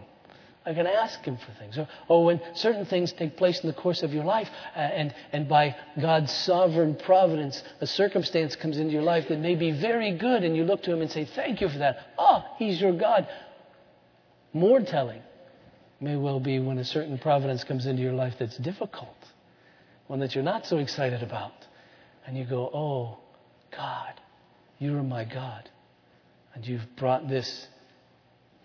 I 0.66 0.72
can 0.74 0.86
ask 0.86 1.22
Him 1.22 1.36
for 1.36 1.52
things. 1.58 1.78
Or, 1.78 1.88
or 2.08 2.24
when 2.24 2.40
certain 2.54 2.86
things 2.86 3.12
take 3.12 3.36
place 3.36 3.60
in 3.60 3.68
the 3.68 3.74
course 3.74 4.02
of 4.02 4.12
your 4.12 4.24
life, 4.24 4.48
uh, 4.74 4.78
and, 4.78 5.14
and 5.32 5.48
by 5.48 5.76
God's 6.00 6.32
sovereign 6.32 6.96
providence, 6.96 7.62
a 7.80 7.86
circumstance 7.86 8.56
comes 8.56 8.78
into 8.78 8.92
your 8.92 9.02
life 9.02 9.28
that 9.28 9.38
may 9.38 9.54
be 9.54 9.70
very 9.70 10.16
good, 10.16 10.42
and 10.42 10.56
you 10.56 10.64
look 10.64 10.82
to 10.84 10.92
Him 10.92 11.02
and 11.02 11.10
say, 11.10 11.24
Thank 11.24 11.60
you 11.60 11.68
for 11.68 11.78
that. 11.78 11.96
Oh, 12.18 12.44
He's 12.58 12.80
your 12.80 12.92
God. 12.92 13.26
More 14.52 14.80
telling 14.80 15.22
may 16.00 16.16
well 16.16 16.40
be 16.40 16.58
when 16.58 16.78
a 16.78 16.84
certain 16.84 17.18
providence 17.18 17.64
comes 17.64 17.86
into 17.86 18.02
your 18.02 18.12
life 18.12 18.34
that's 18.38 18.56
difficult 18.58 19.16
one 20.06 20.20
that 20.20 20.34
you're 20.34 20.44
not 20.44 20.66
so 20.66 20.78
excited 20.78 21.22
about. 21.22 21.52
And 22.26 22.36
you 22.36 22.44
go, 22.44 22.70
Oh, 22.72 23.18
God, 23.70 24.20
you 24.78 24.96
are 24.96 25.02
my 25.02 25.24
God. 25.24 25.68
And 26.54 26.66
you've 26.66 26.96
brought 26.96 27.28
this 27.28 27.66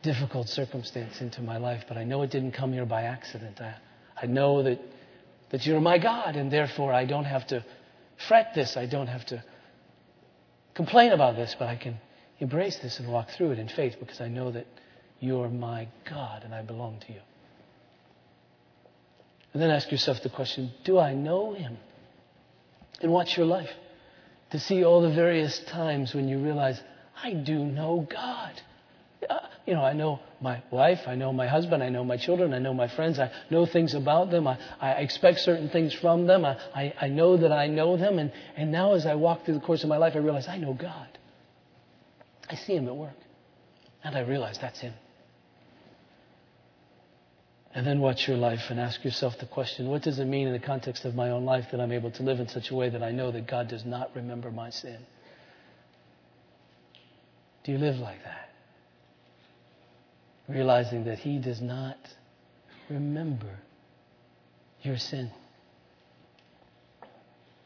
difficult 0.01 0.47
circumstance 0.47 1.21
into 1.21 1.41
my 1.41 1.57
life, 1.57 1.83
but 1.87 1.97
I 1.97 2.03
know 2.03 2.21
it 2.21 2.31
didn't 2.31 2.51
come 2.51 2.71
here 2.71 2.85
by 2.85 3.03
accident. 3.03 3.59
I, 3.59 3.75
I 4.21 4.25
know 4.27 4.63
that, 4.63 4.79
that 5.49 5.65
you're 5.65 5.81
my 5.81 5.97
God, 5.97 6.35
and 6.35 6.51
therefore 6.51 6.93
I 6.93 7.05
don't 7.05 7.25
have 7.25 7.47
to 7.47 7.65
fret 8.27 8.53
this. 8.55 8.77
I 8.77 8.85
don't 8.85 9.07
have 9.07 9.25
to 9.27 9.43
complain 10.73 11.11
about 11.11 11.35
this, 11.35 11.55
but 11.57 11.67
I 11.67 11.75
can 11.75 11.97
embrace 12.39 12.77
this 12.77 12.99
and 12.99 13.11
walk 13.11 13.29
through 13.31 13.51
it 13.51 13.59
in 13.59 13.67
faith 13.67 13.95
because 13.99 14.21
I 14.21 14.29
know 14.29 14.51
that 14.51 14.67
you're 15.19 15.49
my 15.49 15.89
God 16.09 16.43
and 16.43 16.53
I 16.53 16.61
belong 16.61 16.99
to 17.07 17.13
you. 17.13 17.19
And 19.53 19.61
then 19.61 19.71
ask 19.71 19.91
yourself 19.91 20.21
the 20.21 20.29
question 20.29 20.71
Do 20.83 20.99
I 20.99 21.13
know 21.13 21.53
Him? 21.53 21.77
And 23.01 23.11
watch 23.11 23.37
your 23.37 23.45
life 23.45 23.69
to 24.51 24.59
see 24.59 24.83
all 24.83 25.01
the 25.01 25.13
various 25.13 25.59
times 25.59 26.13
when 26.13 26.27
you 26.27 26.39
realize, 26.39 26.81
I 27.23 27.33
do 27.33 27.59
know 27.59 28.07
God. 28.09 28.61
Uh, 29.29 29.37
you 29.65 29.73
know, 29.73 29.83
I 29.83 29.93
know 29.93 30.19
my 30.41 30.63
wife, 30.71 31.01
I 31.07 31.15
know 31.15 31.31
my 31.31 31.47
husband, 31.47 31.83
I 31.83 31.89
know 31.89 32.03
my 32.03 32.17
children, 32.17 32.53
I 32.53 32.59
know 32.59 32.73
my 32.73 32.87
friends, 32.87 33.19
I 33.19 33.31
know 33.49 33.65
things 33.65 33.93
about 33.93 34.31
them, 34.31 34.47
I, 34.47 34.57
I 34.79 34.91
expect 34.93 35.39
certain 35.41 35.69
things 35.69 35.93
from 35.93 36.25
them, 36.25 36.45
I, 36.45 36.57
I, 36.73 36.93
I 37.01 37.07
know 37.09 37.37
that 37.37 37.51
I 37.51 37.67
know 37.67 37.97
them, 37.97 38.17
and, 38.17 38.31
and 38.55 38.71
now 38.71 38.93
as 38.93 39.05
I 39.05 39.15
walk 39.15 39.45
through 39.45 39.55
the 39.55 39.59
course 39.59 39.83
of 39.83 39.89
my 39.89 39.97
life, 39.97 40.13
I 40.15 40.19
realize 40.19 40.47
I 40.47 40.57
know 40.57 40.73
God. 40.73 41.07
I 42.49 42.55
see 42.55 42.75
Him 42.75 42.87
at 42.87 42.95
work, 42.95 43.17
and 44.03 44.15
I 44.15 44.21
realize 44.21 44.57
that's 44.57 44.79
Him. 44.79 44.93
And 47.73 47.85
then 47.85 47.99
watch 47.99 48.27
your 48.27 48.37
life 48.37 48.69
and 48.69 48.79
ask 48.79 49.03
yourself 49.03 49.37
the 49.39 49.45
question 49.45 49.87
what 49.87 50.01
does 50.01 50.17
it 50.19 50.25
mean 50.25 50.47
in 50.47 50.53
the 50.53 50.59
context 50.59 51.05
of 51.05 51.13
my 51.13 51.29
own 51.29 51.45
life 51.45 51.65
that 51.71 51.79
I'm 51.79 51.91
able 51.91 52.11
to 52.11 52.23
live 52.23 52.39
in 52.39 52.47
such 52.47 52.71
a 52.71 52.75
way 52.75 52.89
that 52.89 53.03
I 53.03 53.11
know 53.11 53.31
that 53.31 53.47
God 53.47 53.67
does 53.67 53.85
not 53.85 54.09
remember 54.15 54.49
my 54.49 54.71
sin? 54.71 54.97
Do 57.63 57.71
you 57.71 57.77
live 57.77 57.97
like 57.97 58.23
that? 58.23 58.49
Realizing 60.47 61.05
that 61.05 61.19
He 61.19 61.37
does 61.37 61.61
not 61.61 61.97
remember 62.89 63.59
your 64.81 64.97
sin. 64.97 65.29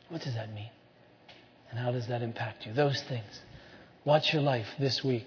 What 0.09 0.21
does 0.21 0.33
that 0.33 0.53
mean? 0.53 0.69
And 1.69 1.79
how 1.79 1.91
does 1.91 2.07
that 2.07 2.21
impact 2.21 2.65
you? 2.65 2.73
Those 2.73 3.01
things. 3.07 3.41
Watch 4.03 4.33
your 4.33 4.41
life 4.41 4.67
this 4.77 5.03
week. 5.03 5.25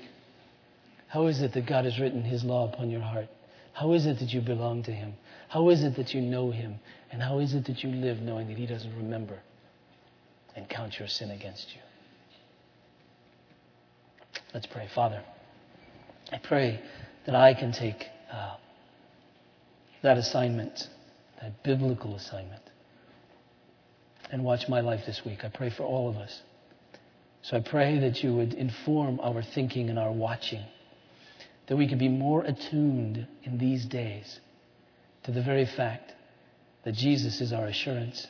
How 1.08 1.26
is 1.28 1.40
it 1.40 1.54
that 1.54 1.66
God 1.66 1.86
has 1.86 1.98
written 1.98 2.22
His 2.22 2.44
law 2.44 2.70
upon 2.70 2.90
your 2.90 3.00
heart? 3.00 3.28
How 3.76 3.92
is 3.92 4.06
it 4.06 4.20
that 4.20 4.32
you 4.32 4.40
belong 4.40 4.84
to 4.84 4.90
Him? 4.90 5.12
How 5.50 5.68
is 5.68 5.84
it 5.84 5.96
that 5.96 6.14
you 6.14 6.22
know 6.22 6.50
Him? 6.50 6.76
And 7.12 7.20
how 7.20 7.40
is 7.40 7.52
it 7.52 7.66
that 7.66 7.84
you 7.84 7.90
live 7.90 8.20
knowing 8.20 8.48
that 8.48 8.56
He 8.56 8.64
doesn't 8.64 8.96
remember 8.96 9.38
and 10.56 10.66
count 10.66 10.98
your 10.98 11.08
sin 11.08 11.30
against 11.30 11.74
you? 11.74 11.80
Let's 14.54 14.64
pray. 14.66 14.88
Father, 14.94 15.22
I 16.32 16.38
pray 16.38 16.80
that 17.26 17.34
I 17.34 17.52
can 17.52 17.72
take 17.72 18.02
uh, 18.32 18.56
that 20.02 20.16
assignment, 20.16 20.88
that 21.42 21.62
biblical 21.62 22.16
assignment, 22.16 22.62
and 24.32 24.42
watch 24.42 24.70
my 24.70 24.80
life 24.80 25.00
this 25.06 25.20
week. 25.26 25.44
I 25.44 25.50
pray 25.50 25.68
for 25.68 25.82
all 25.82 26.08
of 26.08 26.16
us. 26.16 26.40
So 27.42 27.58
I 27.58 27.60
pray 27.60 27.98
that 27.98 28.22
you 28.22 28.34
would 28.34 28.54
inform 28.54 29.20
our 29.20 29.42
thinking 29.42 29.90
and 29.90 29.98
our 29.98 30.12
watching 30.12 30.64
that 31.66 31.76
we 31.76 31.88
could 31.88 31.98
be 31.98 32.08
more 32.08 32.42
attuned 32.42 33.26
in 33.42 33.58
these 33.58 33.84
days 33.84 34.40
to 35.24 35.32
the 35.32 35.42
very 35.42 35.66
fact 35.66 36.12
that 36.84 36.94
Jesus 36.94 37.40
is 37.40 37.52
our 37.52 37.66
assurance, 37.66 38.26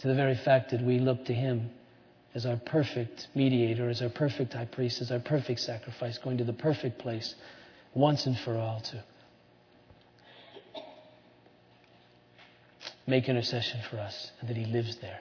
to 0.00 0.08
the 0.08 0.14
very 0.14 0.34
fact 0.34 0.72
that 0.72 0.82
we 0.82 0.98
look 0.98 1.24
to 1.26 1.32
Him 1.32 1.70
as 2.34 2.46
our 2.46 2.56
perfect 2.56 3.28
mediator, 3.34 3.88
as 3.88 4.02
our 4.02 4.08
perfect 4.08 4.54
high 4.54 4.64
priest, 4.64 5.00
as 5.00 5.12
our 5.12 5.20
perfect 5.20 5.60
sacrifice, 5.60 6.18
going 6.18 6.38
to 6.38 6.44
the 6.44 6.52
perfect 6.52 6.98
place 6.98 7.34
once 7.94 8.26
and 8.26 8.36
for 8.38 8.56
all 8.56 8.80
to 8.80 9.04
make 13.06 13.28
intercession 13.28 13.80
for 13.90 13.98
us, 13.98 14.30
and 14.40 14.48
that 14.48 14.56
He 14.56 14.64
lives 14.64 14.96
there. 15.00 15.20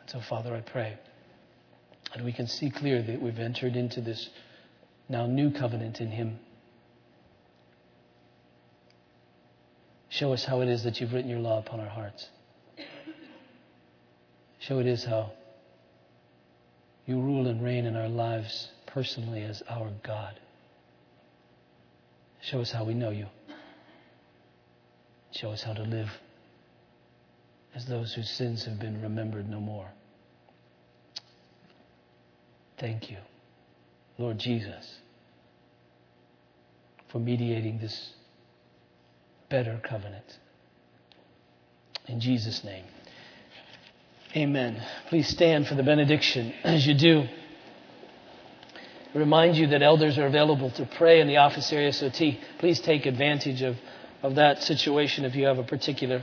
And 0.00 0.08
so, 0.08 0.20
Father, 0.20 0.54
I 0.54 0.60
pray. 0.60 0.96
And 2.12 2.24
we 2.24 2.32
can 2.32 2.46
see 2.46 2.70
clearly 2.70 3.02
that 3.02 3.22
we've 3.22 3.38
entered 3.38 3.76
into 3.76 4.00
this 4.00 4.28
now 5.08 5.26
new 5.26 5.50
covenant 5.50 6.00
in 6.00 6.10
Him. 6.10 6.38
Show 10.08 10.32
us 10.32 10.44
how 10.44 10.60
it 10.60 10.68
is 10.68 10.82
that 10.84 11.00
you've 11.00 11.12
written 11.12 11.30
your 11.30 11.38
law 11.38 11.58
upon 11.58 11.80
our 11.80 11.88
hearts. 11.88 12.28
Show 14.58 14.78
it 14.80 14.86
is 14.86 15.04
how 15.04 15.32
you 17.06 17.20
rule 17.20 17.46
and 17.46 17.62
reign 17.62 17.86
in 17.86 17.96
our 17.96 18.08
lives 18.08 18.68
personally 18.86 19.42
as 19.42 19.62
our 19.68 19.90
God. 20.02 20.38
Show 22.42 22.60
us 22.60 22.70
how 22.70 22.84
we 22.84 22.94
know 22.94 23.10
you. 23.10 23.26
Show 25.32 25.50
us 25.50 25.62
how 25.62 25.72
to 25.74 25.82
live 25.82 26.10
as 27.74 27.86
those 27.86 28.12
whose 28.14 28.30
sins 28.30 28.64
have 28.64 28.78
been 28.78 29.00
remembered 29.00 29.48
no 29.48 29.60
more. 29.60 29.88
Thank 32.80 33.10
you 33.10 33.18
Lord 34.20 34.38
Jesus, 34.38 34.98
for 37.10 37.18
mediating 37.18 37.78
this 37.78 38.10
better 39.48 39.80
covenant. 39.82 40.38
In 42.06 42.20
Jesus' 42.20 42.62
name. 42.62 42.84
Amen. 44.36 44.84
Please 45.08 45.26
stand 45.26 45.66
for 45.66 45.74
the 45.74 45.82
benediction. 45.82 46.52
As 46.64 46.86
you 46.86 46.92
do, 46.92 47.24
remind 49.14 49.56
you 49.56 49.68
that 49.68 49.82
elders 49.82 50.18
are 50.18 50.26
available 50.26 50.70
to 50.72 50.84
pray 50.98 51.22
in 51.22 51.26
the 51.26 51.38
office 51.38 51.72
area 51.72 51.94
SOT. 51.94 52.20
Please 52.58 52.78
take 52.80 53.06
advantage 53.06 53.62
of, 53.62 53.76
of 54.22 54.34
that 54.34 54.62
situation 54.62 55.24
if 55.24 55.34
you 55.34 55.46
have 55.46 55.58
a 55.58 55.64
particular 55.64 56.22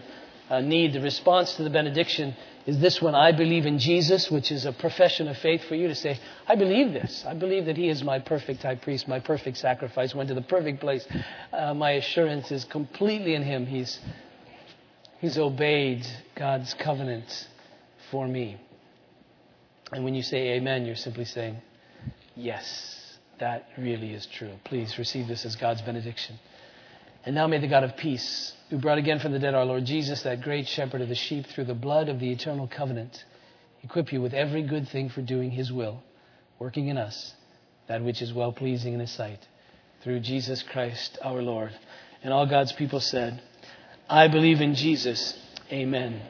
uh, 0.50 0.62
need. 0.62 0.94
The 0.94 1.02
response 1.02 1.54
to 1.56 1.64
the 1.64 1.70
benediction 1.70 2.36
is 2.66 2.80
this 2.80 3.02
one 3.02 3.16
I 3.16 3.32
believe 3.32 3.66
in 3.66 3.80
Jesus, 3.80 4.30
which 4.30 4.52
is 4.52 4.66
a 4.66 4.74
profession 4.74 5.28
of 5.28 5.38
faith 5.38 5.64
for 5.64 5.76
you 5.76 5.88
to 5.88 5.96
say, 5.96 6.20
I 6.48 6.56
believe 6.56 6.92
this. 6.92 7.24
I 7.26 7.34
believe 7.34 7.66
that 7.66 7.78
He 7.78 7.88
is 7.90 8.04
my 8.04 8.20
perfect 8.20 8.64
high 8.64 8.76
priest, 8.76 9.08
my 9.08 9.20
perfect 9.20 9.58
sacrifice, 9.58 10.14
went 10.14 10.30
to 10.30 10.36
the 10.36 10.42
perfect 10.42 10.82
place. 10.82 11.08
Uh, 11.54 11.74
my 11.74 11.92
assurance 11.92 12.52
is 12.52 12.66
completely 12.66 13.36
in 13.36 13.44
Him. 13.44 13.66
He's, 13.66 14.00
he's 15.20 15.38
obeyed 15.38 16.06
God's 16.36 16.74
covenant 16.74 17.48
for 18.12 18.28
me. 18.28 18.58
And 19.92 20.04
when 20.04 20.14
you 20.14 20.24
say 20.24 20.56
amen, 20.58 20.86
you're 20.86 20.96
simply 20.96 21.26
saying, 21.26 21.58
yes, 22.36 23.18
that 23.40 23.70
really 23.78 24.14
is 24.14 24.26
true. 24.26 24.52
Please 24.66 24.98
receive 24.98 25.28
this 25.28 25.46
as 25.46 25.56
God's 25.56 25.82
benediction. 25.82 26.38
And 27.28 27.36
now 27.36 27.46
may 27.46 27.58
the 27.58 27.68
God 27.68 27.84
of 27.84 27.98
peace, 27.98 28.54
who 28.70 28.78
brought 28.78 29.00
again 29.00 29.20
from 29.20 29.34
the 29.34 29.40
dead 29.40 29.54
our 29.54 29.66
Lord 29.66 29.84
Jesus, 29.84 30.24
that 30.24 30.44
great 30.44 30.66
shepherd 30.66 31.02
of 31.02 31.10
the 31.10 31.16
sheep, 31.16 31.46
through 31.48 31.66
the 31.66 31.74
blood 31.74 32.08
of 32.08 32.22
the 32.22 32.32
eternal 32.32 32.70
covenant, 32.70 33.26
equip 33.84 34.14
you 34.14 34.22
with 34.22 34.34
every 34.34 34.64
good 34.64 34.88
thing 34.88 35.10
for 35.10 35.22
doing 35.22 35.52
his 35.52 35.70
will, 35.70 36.02
working 36.58 36.88
in 36.88 36.98
us 36.98 37.34
that 37.90 38.02
which 38.02 38.22
is 38.22 38.32
well 38.34 38.54
pleasing 38.54 38.94
in 38.94 39.02
his 39.02 39.12
sight, 39.12 39.46
through 40.06 40.22
Jesus 40.22 40.64
Christ 40.64 41.18
our 41.22 41.42
Lord. 41.42 41.74
And 42.24 42.32
all 42.32 42.46
God's 42.46 42.72
people 42.72 43.02
said, 43.02 43.42
I 44.10 44.30
believe 44.30 44.62
in 44.62 44.74
Jesus. 44.74 45.38
Amen. 45.70 46.22